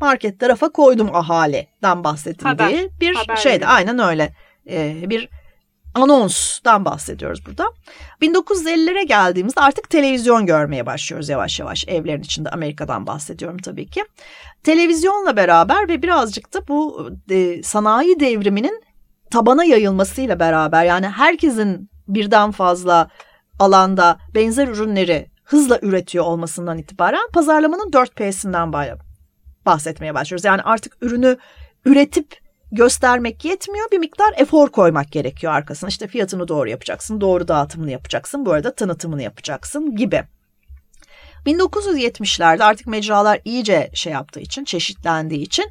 market 0.01 0.40
tarafa 0.40 0.68
koydum 0.68 1.14
ahaliden 1.14 2.05
bahsedildiği 2.05 2.48
haber, 2.48 3.01
bir 3.01 3.14
haber 3.14 3.36
şeydi. 3.36 3.66
Aynen 3.66 3.98
öyle. 3.98 4.34
Ee, 4.70 5.11
bir 5.11 5.28
anonstan 5.95 6.84
bahsediyoruz 6.84 7.47
burada. 7.47 7.64
1950'lere 8.22 9.07
geldiğimizde 9.07 9.61
artık 9.61 9.91
televizyon 9.91 10.47
görmeye 10.47 10.86
başlıyoruz 10.86 11.28
yavaş 11.28 11.61
yavaş. 11.61 11.84
Evlerin 11.88 12.22
içinde 12.22 12.51
Amerika'dan 12.51 13.07
bahsediyorum 13.07 13.59
tabii 13.59 13.86
ki. 13.86 14.05
Televizyonla 14.62 15.36
beraber 15.36 15.88
ve 15.88 16.03
birazcık 16.03 16.55
da 16.55 16.68
bu 16.68 17.11
e, 17.30 17.62
sanayi 17.62 18.20
devriminin 18.20 18.82
tabana 19.30 19.64
yayılmasıyla 19.64 20.41
beraber 20.41 20.84
yani 20.84 21.09
herkesin 21.09 21.91
birden 22.09 22.51
fazla 22.51 23.09
alanda 23.59 24.18
benzer 24.34 24.68
ürünleri 24.68 25.30
hızla 25.45 25.78
üretiyor 25.82 26.24
olmasından 26.24 26.78
itibaren 26.78 27.30
pazarlamanın 27.32 27.91
4P'sinden 27.91 28.72
bahsetmeye 29.66 30.14
başlıyoruz. 30.14 30.45
Yani 30.45 30.62
artık 30.62 30.97
ürünü 31.01 31.36
üretip 31.84 32.49
göstermek 32.73 33.45
yetmiyor. 33.45 33.91
Bir 33.93 33.99
miktar 33.99 34.35
efor 34.37 34.68
koymak 34.68 35.12
gerekiyor 35.12 35.53
arkasına. 35.53 35.89
İşte 35.89 36.07
fiyatını 36.07 36.49
doğru 36.49 36.68
yapacaksın, 36.68 37.21
doğru 37.21 37.49
dağıtımını 37.49 37.91
yapacaksın, 37.91 38.47
bu 38.47 38.53
arada 38.53 38.75
tanıtımını 38.75 39.23
yapacaksın 39.23 39.97
gibi. 39.97 40.23
1970'lerde 41.47 42.64
artık 42.64 42.87
mecralar 42.87 43.41
iyice 43.45 43.91
şey 43.95 44.12
yaptığı 44.12 44.41
için, 44.41 44.64
çeşitlendiği 44.64 45.43
için 45.43 45.64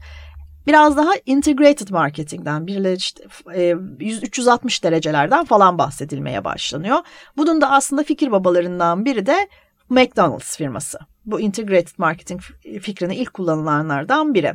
biraz 0.67 0.97
daha 0.97 1.11
integrated 1.25 1.89
marketingden, 1.89 2.67
bir 2.67 2.97
işte, 2.97 3.23
360 4.25 4.83
derecelerden 4.83 5.45
falan 5.45 5.77
bahsedilmeye 5.77 6.43
başlanıyor. 6.43 6.97
Bunun 7.37 7.61
da 7.61 7.71
aslında 7.71 8.03
fikir 8.03 8.31
babalarından 8.31 9.05
biri 9.05 9.25
de 9.25 9.49
McDonald's 9.89 10.57
firması. 10.57 10.99
Bu 11.25 11.39
integrated 11.39 11.97
marketing 11.97 12.41
fikrini 12.81 13.15
ilk 13.15 13.33
kullanılanlardan 13.33 14.33
biri. 14.33 14.53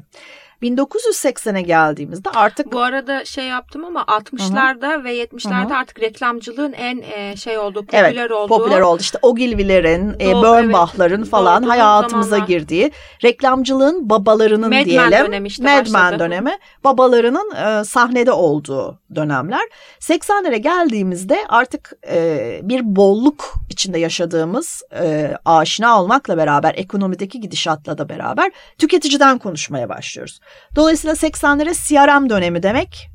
1980'e 0.64 1.62
geldiğimizde 1.62 2.30
artık... 2.30 2.72
Bu 2.72 2.80
arada 2.80 3.24
şey 3.24 3.44
yaptım 3.44 3.84
ama 3.84 4.00
60'larda 4.00 5.04
ve 5.04 5.24
70'lerde 5.24 5.68
Hı-hı. 5.68 5.76
artık 5.76 6.00
reklamcılığın 6.00 6.72
en 6.72 6.98
e, 6.98 7.36
şey 7.36 7.58
olduğu, 7.58 7.80
popüler 7.80 8.14
evet, 8.14 8.30
olduğu. 8.30 8.48
popüler 8.48 8.80
oldu. 8.80 9.00
İşte 9.00 9.18
Ogilvy'lerin, 9.22 10.16
e, 10.20 10.32
Burnbach'ların 10.32 11.18
evet, 11.18 11.30
falan 11.30 11.62
doğru, 11.62 11.70
hayatımıza 11.70 12.30
zamanlar. 12.30 12.48
girdiği 12.48 12.92
reklamcılığın 13.24 14.10
babalarının 14.10 14.74
Mad 14.74 14.84
diyelim. 14.84 15.10
Mad 15.10 15.26
dönemi 15.26 15.48
işte 15.48 15.62
Mad 15.62 15.90
Men 15.90 16.18
dönemi. 16.18 16.58
Babalarının 16.84 17.50
e, 17.56 17.84
sahnede 17.84 18.32
olduğu 18.32 18.98
dönemler. 19.14 19.62
80'lere 20.00 20.56
geldiğimizde 20.56 21.38
artık 21.48 21.92
e, 22.08 22.60
bir 22.62 22.96
bolluk 22.96 23.54
içinde 23.70 23.98
yaşadığımız 23.98 24.82
e, 25.00 25.36
aşina 25.44 26.02
olmakla 26.02 26.36
beraber 26.36 26.74
ekonomideki 26.76 27.40
gidişatla 27.40 27.98
da 27.98 28.08
beraber 28.08 28.52
tüketiciden 28.78 29.38
konuşmaya 29.38 29.88
başlıyoruz. 29.88 30.40
Dolayısıyla 30.76 31.14
80'lere 31.14 31.88
CRM 31.88 32.30
dönemi 32.30 32.62
demek 32.62 33.08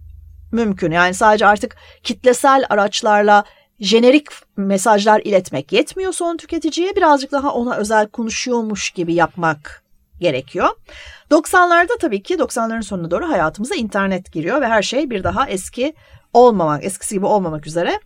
mümkün. 0.51 0.91
Yani 0.91 1.13
sadece 1.13 1.45
artık 1.45 1.75
kitlesel 2.03 2.65
araçlarla 2.69 3.43
jenerik 3.79 4.25
mesajlar 4.57 5.21
iletmek 5.23 5.71
yetmiyor 5.71 6.13
son 6.13 6.37
tüketiciye. 6.37 6.95
Birazcık 6.95 7.31
daha 7.31 7.53
ona 7.53 7.75
özel 7.75 8.07
konuşuyormuş 8.07 8.89
gibi 8.89 9.13
yapmak 9.13 9.83
gerekiyor. 10.19 10.69
90'larda 11.31 11.99
tabii 11.99 12.23
ki 12.23 12.35
90'ların 12.35 12.83
sonuna 12.83 13.11
doğru 13.11 13.29
hayatımıza 13.29 13.75
internet 13.75 14.31
giriyor 14.31 14.61
ve 14.61 14.67
her 14.67 14.83
şey 14.83 15.09
bir 15.09 15.23
daha 15.23 15.49
eski 15.49 15.93
olmamak, 16.33 16.85
eskisi 16.85 17.15
gibi 17.15 17.25
olmamak 17.25 17.67
üzere 17.67 17.99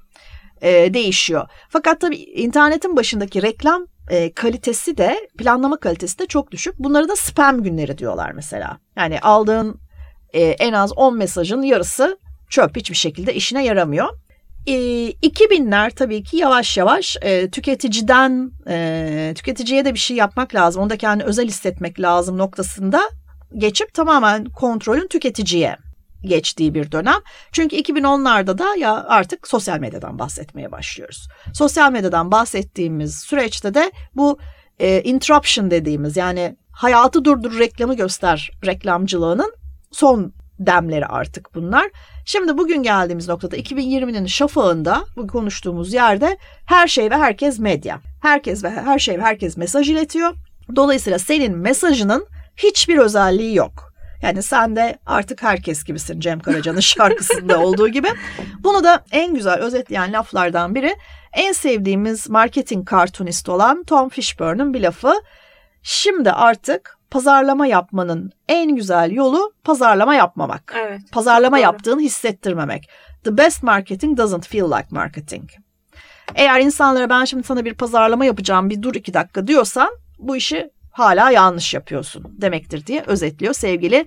e, 0.62 0.94
değişiyor. 0.94 1.48
Fakat 1.70 2.02
tabii 2.02 2.16
internetin 2.18 2.96
başındaki 2.96 3.42
reklam 3.42 3.88
e, 4.10 4.34
kalitesi 4.34 4.98
de 4.98 5.30
planlama 5.38 5.78
kalitesi 5.80 6.20
de 6.20 6.26
çok 6.26 6.52
düşük. 6.52 6.80
Bunları 6.80 7.10
da 7.10 7.16
spam 7.16 7.64
günleri 7.64 7.98
diyorlar 7.98 8.32
mesela. 8.32 8.78
Yani 8.96 9.20
aldığın 9.20 9.80
e, 10.34 10.42
en 10.42 10.74
az 10.74 10.98
10 10.98 11.18
mesajın 11.18 11.62
yarısı 11.62 12.18
çöp 12.50 12.78
hiçbir 12.78 12.96
şekilde 12.96 13.34
işine 13.34 13.66
yaramıyor. 13.66 14.08
E, 14.68 14.74
2000'ler 15.12 15.92
tabii 15.92 16.24
ki 16.24 16.38
yavaş 16.38 16.78
yavaş 16.78 17.18
e, 17.22 17.50
tüketiciden 17.50 18.52
e, 18.68 19.34
tüketiciye 19.36 19.86
de 19.86 19.94
bir 19.94 20.00
şey 20.00 20.18
yapmak 20.18 20.56
lazım. 20.56 20.82
Onu 20.82 20.90
da 20.90 20.98
kendi 20.98 21.24
özel 21.24 21.48
hissetmek 21.48 22.00
lazım 22.00 22.38
noktasında 22.38 23.02
geçip 23.58 23.94
tamamen 23.94 24.46
kontrolün 24.46 25.08
tüketiciye 25.08 25.78
geçtiği 26.26 26.74
bir 26.74 26.92
dönem. 26.92 27.20
Çünkü 27.52 27.76
2010'larda 27.76 28.58
da 28.58 28.76
ya 28.76 29.06
artık 29.08 29.48
sosyal 29.48 29.80
medyadan 29.80 30.20
bahsetmeye 30.20 30.72
başlıyoruz. 30.72 31.28
Sosyal 31.54 31.92
medyadan 31.92 32.32
bahsettiğimiz 32.32 33.20
süreçte 33.20 33.74
de 33.74 33.92
bu 34.16 34.40
e, 34.80 35.02
interruption 35.02 35.72
dediğimiz 35.72 36.18
yani 36.18 36.56
hayatı 36.72 37.26
durdur 37.26 37.60
reklamı 37.60 37.96
göster 37.96 38.52
reklamcılığının 38.66 39.54
son 39.92 40.34
demleri 40.60 41.06
artık 41.06 41.56
bunlar. 41.56 41.90
Şimdi 42.26 42.58
bugün 42.58 42.84
geldiğimiz 42.84 43.28
noktada 43.28 43.58
2020'nin 43.58 44.26
şafağında 44.26 45.06
bu 45.16 45.28
konuştuğumuz 45.28 45.94
yerde 45.94 46.38
her 46.66 46.88
şey 46.88 47.10
ve 47.12 47.18
herkes 47.18 47.60
medya. 47.60 48.02
Herkes 48.22 48.64
ve 48.64 48.70
her 48.70 49.00
şey 49.00 49.18
ve 49.18 49.22
herkes 49.22 49.58
mesaj 49.58 49.90
iletiyor. 49.90 50.34
Dolayısıyla 50.76 51.20
senin 51.20 51.58
mesajının 51.58 52.28
hiçbir 52.58 52.98
özelliği 52.98 53.56
yok. 53.56 53.93
Yani 54.24 54.44
sen 54.44 54.76
de 54.76 54.98
artık 55.06 55.44
herkes 55.44 55.84
gibisin 55.84 56.20
Cem 56.20 56.40
Karaca'nın 56.40 56.80
şarkısında 56.80 57.60
olduğu 57.60 57.88
gibi. 57.88 58.08
Bunu 58.60 58.84
da 58.84 59.04
en 59.12 59.34
güzel 59.34 59.60
özetleyen 59.60 60.14
laflardan 60.14 60.76
biri 60.76 60.96
en 61.34 61.52
sevdiğimiz 61.52 62.30
marketing 62.30 62.88
kartunist 62.88 63.50
olan 63.50 63.84
Tom 63.84 64.10
Fishburne'ın 64.10 64.74
bir 64.74 64.82
lafı. 64.82 65.14
Şimdi 65.82 66.32
artık 66.32 66.98
pazarlama 67.12 67.68
yapmanın 67.68 68.32
en 68.48 68.76
güzel 68.76 69.12
yolu 69.12 69.54
pazarlama 69.64 70.16
yapmamak. 70.16 70.74
Evet. 70.78 71.02
Pazarlama 71.12 71.60
yaptığını 71.60 72.02
hissettirmemek. 72.02 72.90
The 73.24 73.38
best 73.38 73.64
marketing 73.64 74.20
doesn't 74.20 74.48
feel 74.48 74.66
like 74.66 74.88
marketing. 74.90 75.50
Eğer 76.36 76.60
insanlara 76.60 77.10
ben 77.10 77.26
şimdi 77.26 77.44
sana 77.44 77.66
bir 77.66 77.74
pazarlama 77.74 78.26
yapacağım 78.26 78.70
bir 78.70 78.82
dur 78.82 78.96
iki 78.96 79.14
dakika 79.14 79.48
diyorsan 79.48 79.90
bu 80.20 80.36
işi 80.36 80.70
hala 80.94 81.32
yanlış 81.32 81.74
yapıyorsun 81.74 82.24
demektir 82.42 82.86
diye 82.86 83.04
özetliyor 83.08 83.54
sevgili 83.54 84.06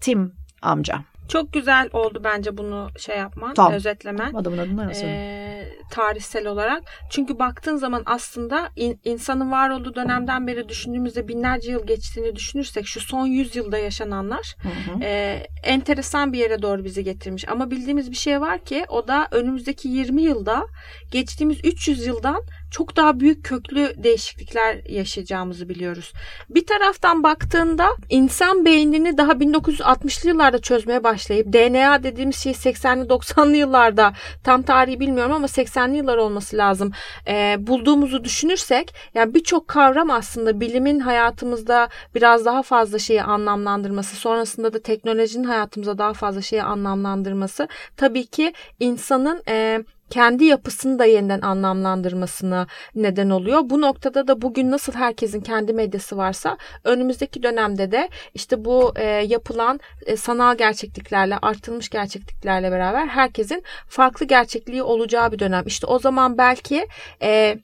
Tim 0.00 0.32
amca. 0.62 1.04
Çok 1.28 1.52
güzel 1.52 1.88
oldu 1.92 2.20
bence 2.24 2.56
bunu 2.56 2.88
şey 2.98 3.18
yapman, 3.18 3.54
Tamam. 3.54 3.72
özetlemen. 3.72 4.34
Adamın 4.34 4.58
adını 4.58 4.86
nasıl? 4.88 5.04
Ee, 5.06 5.68
tarihsel 5.90 6.46
olarak. 6.46 6.82
Çünkü 7.10 7.38
baktığın 7.38 7.76
zaman 7.76 8.02
aslında 8.06 8.68
in- 8.76 9.00
insanın 9.04 9.50
var 9.50 9.70
olduğu 9.70 9.94
dönemden 9.94 10.46
beri 10.46 10.68
düşündüğümüzde 10.68 11.28
binlerce 11.28 11.70
yıl 11.72 11.86
geçtiğini 11.86 12.36
düşünürsek 12.36 12.86
şu 12.86 13.00
son 13.00 13.26
100 13.26 13.56
yılda 13.56 13.78
yaşananlar 13.78 14.54
Hı 14.62 14.68
hı. 14.68 15.02
e, 15.04 15.42
enteresan 15.64 16.32
bir 16.32 16.38
yere 16.38 16.62
doğru 16.62 16.84
bizi 16.84 17.04
getirmiş. 17.04 17.48
Ama 17.48 17.70
bildiğimiz 17.70 18.10
bir 18.10 18.16
şey 18.16 18.40
var 18.40 18.64
ki 18.64 18.84
o 18.88 19.08
da 19.08 19.28
önümüzdeki 19.30 19.88
20 19.88 20.22
yılda 20.22 20.66
geçtiğimiz 21.10 21.58
300 21.64 22.06
yıldan 22.06 22.42
çok 22.72 22.96
daha 22.96 23.20
büyük 23.20 23.44
köklü 23.44 23.94
değişiklikler 23.96 24.76
yaşayacağımızı 24.88 25.68
biliyoruz. 25.68 26.12
Bir 26.50 26.66
taraftan 26.66 27.22
baktığında 27.22 27.88
insan 28.08 28.64
beynini 28.64 29.18
daha 29.18 29.32
1960'lı 29.32 30.28
yıllarda 30.28 30.58
çözmeye 30.58 31.04
başlayıp 31.04 31.52
DNA 31.52 32.02
dediğimiz 32.02 32.36
şey 32.36 32.52
80'li 32.52 33.08
90'lı 33.08 33.56
yıllarda 33.56 34.12
tam 34.44 34.62
tarihi 34.62 35.00
bilmiyorum 35.00 35.32
ama 35.32 35.46
80'li 35.46 35.96
yıllar 35.96 36.16
olması 36.16 36.56
lazım. 36.56 36.92
e, 37.28 37.56
bulduğumuzu 37.58 38.24
düşünürsek 38.24 38.94
yani 39.14 39.34
birçok 39.34 39.68
kavram 39.68 40.10
aslında 40.10 40.60
bilimin 40.60 41.00
hayatımızda 41.00 41.88
biraz 42.14 42.44
daha 42.44 42.62
fazla 42.62 42.98
şeyi 42.98 43.22
anlamlandırması 43.22 44.16
sonrasında 44.16 44.72
da 44.72 44.82
teknolojinin 44.82 45.44
hayatımıza 45.44 45.98
daha 45.98 46.12
fazla 46.12 46.42
şeyi 46.42 46.62
anlamlandırması 46.62 47.68
tabii 47.96 48.26
ki 48.26 48.52
insanın 48.80 49.42
e, 49.48 49.84
kendi 50.12 50.44
yapısını 50.44 50.98
da 50.98 51.04
yeniden 51.04 51.40
anlamlandırmasına 51.40 52.66
neden 52.94 53.30
oluyor. 53.30 53.60
Bu 53.64 53.80
noktada 53.80 54.28
da 54.28 54.42
bugün 54.42 54.70
nasıl 54.70 54.92
herkesin 54.92 55.40
kendi 55.40 55.72
medyası 55.72 56.16
varsa 56.16 56.58
önümüzdeki 56.84 57.42
dönemde 57.42 57.92
de 57.92 58.08
işte 58.34 58.64
bu 58.64 58.92
e, 58.96 59.04
yapılan 59.06 59.80
e, 60.06 60.16
sanal 60.16 60.56
gerçekliklerle 60.56 61.38
artılmış 61.42 61.88
gerçekliklerle 61.88 62.70
beraber 62.70 63.06
herkesin 63.06 63.62
farklı 63.88 64.26
gerçekliği 64.26 64.82
olacağı 64.82 65.32
bir 65.32 65.38
dönem. 65.38 65.66
İşte 65.66 65.86
o 65.86 65.98
zaman 65.98 66.38
belki 66.38 66.86
e, 67.22 67.58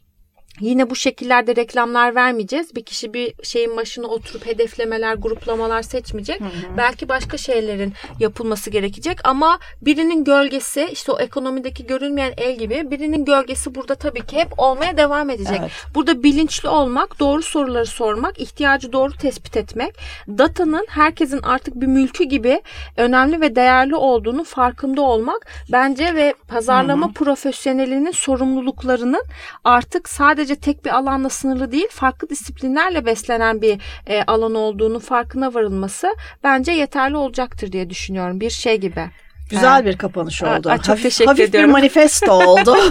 Yine 0.61 0.90
bu 0.90 0.96
şekillerde 0.96 1.56
reklamlar 1.56 2.14
vermeyeceğiz. 2.14 2.74
Bir 2.74 2.84
kişi 2.84 3.14
bir 3.14 3.34
şeyin 3.42 3.76
başına 3.76 4.06
oturup 4.06 4.46
hedeflemeler, 4.46 5.14
gruplamalar 5.14 5.82
seçmeyecek. 5.82 6.40
Belki 6.76 7.09
başka 7.09 7.36
şeylerin 7.36 7.92
yapılması 8.20 8.70
gerekecek 8.70 9.28
ama 9.28 9.59
birinin 9.82 10.24
gölgesi 10.24 10.88
işte 10.92 11.12
o 11.12 11.18
ekonomideki 11.18 11.86
görünmeyen 11.86 12.34
el 12.36 12.59
gibi 12.59 12.90
birinin 12.90 13.24
gölgesi 13.24 13.74
burada 13.74 13.94
tabii 13.94 14.26
ki 14.26 14.36
hep 14.36 14.48
olmaya 14.59 14.96
devam 14.96 15.30
edecek. 15.30 15.56
Evet. 15.61 15.70
Burada 15.94 16.22
bilinçli 16.22 16.68
olmak, 16.68 17.18
doğru 17.20 17.42
soruları 17.42 17.86
sormak, 17.86 18.40
ihtiyacı 18.40 18.92
doğru 18.92 19.12
tespit 19.12 19.56
etmek, 19.56 19.94
datanın 20.28 20.86
herkesin 20.88 21.42
artık 21.42 21.74
bir 21.74 21.86
mülkü 21.86 22.24
gibi 22.24 22.62
önemli 22.96 23.40
ve 23.40 23.56
değerli 23.56 23.96
olduğunu 23.96 24.44
farkında 24.44 25.02
olmak 25.02 25.46
bence 25.72 26.14
ve 26.14 26.34
pazarlama 26.48 27.12
profesyonelinin 27.12 28.11
sorumluluklarının 28.11 29.22
artık 29.64 30.09
sadece 30.09 30.47
tek 30.57 30.84
bir 30.84 30.90
alanla 30.90 31.28
sınırlı 31.28 31.72
değil, 31.72 31.88
farklı 31.90 32.28
disiplinlerle 32.28 33.07
beslenen 33.07 33.62
bir 33.62 33.80
e, 34.07 34.22
alan 34.22 34.55
olduğunu 34.55 35.01
farkına 35.01 35.55
varılması 35.55 36.16
bence 36.44 36.72
yeterli 36.72 37.16
olacaktır 37.16 37.72
diye 37.72 37.90
düşünüyorum. 37.90 38.40
Bir 38.40 38.51
şey 38.51 38.76
gibi. 38.76 39.11
Güzel 39.51 39.84
bir 39.84 39.99
kapanış 39.99 40.42
oldu. 40.42 40.68
aa, 40.70 40.76
çok 40.76 40.88
hafif, 40.88 41.03
teşekkür 41.03 41.28
hafif 41.30 41.49
ediyorum. 41.49 41.68
bir 41.68 41.72
manifesto 41.72 42.32
oldu. 42.32 42.76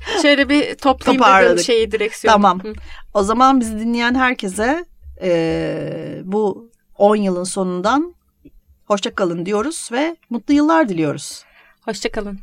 Şöyle 0.22 0.48
bir 0.48 0.74
toplayayım 0.74 1.50
dedim 1.50 1.64
şeyi 1.64 1.92
direksiyonu. 1.92 2.34
tamam. 2.34 2.64
Hı. 2.64 2.72
O 3.14 3.22
zaman 3.22 3.60
bizi 3.60 3.78
dinleyen 3.78 4.14
herkese 4.14 4.84
e, 5.22 6.20
bu 6.24 6.70
10 6.98 7.16
yılın 7.16 7.44
sonundan 7.44 8.14
hoşça 8.84 9.14
kalın 9.14 9.46
diyoruz 9.46 9.88
ve 9.92 10.16
mutlu 10.30 10.54
yıllar 10.54 10.88
diliyoruz. 10.88 11.44
Hoşçakalın. 11.84 12.38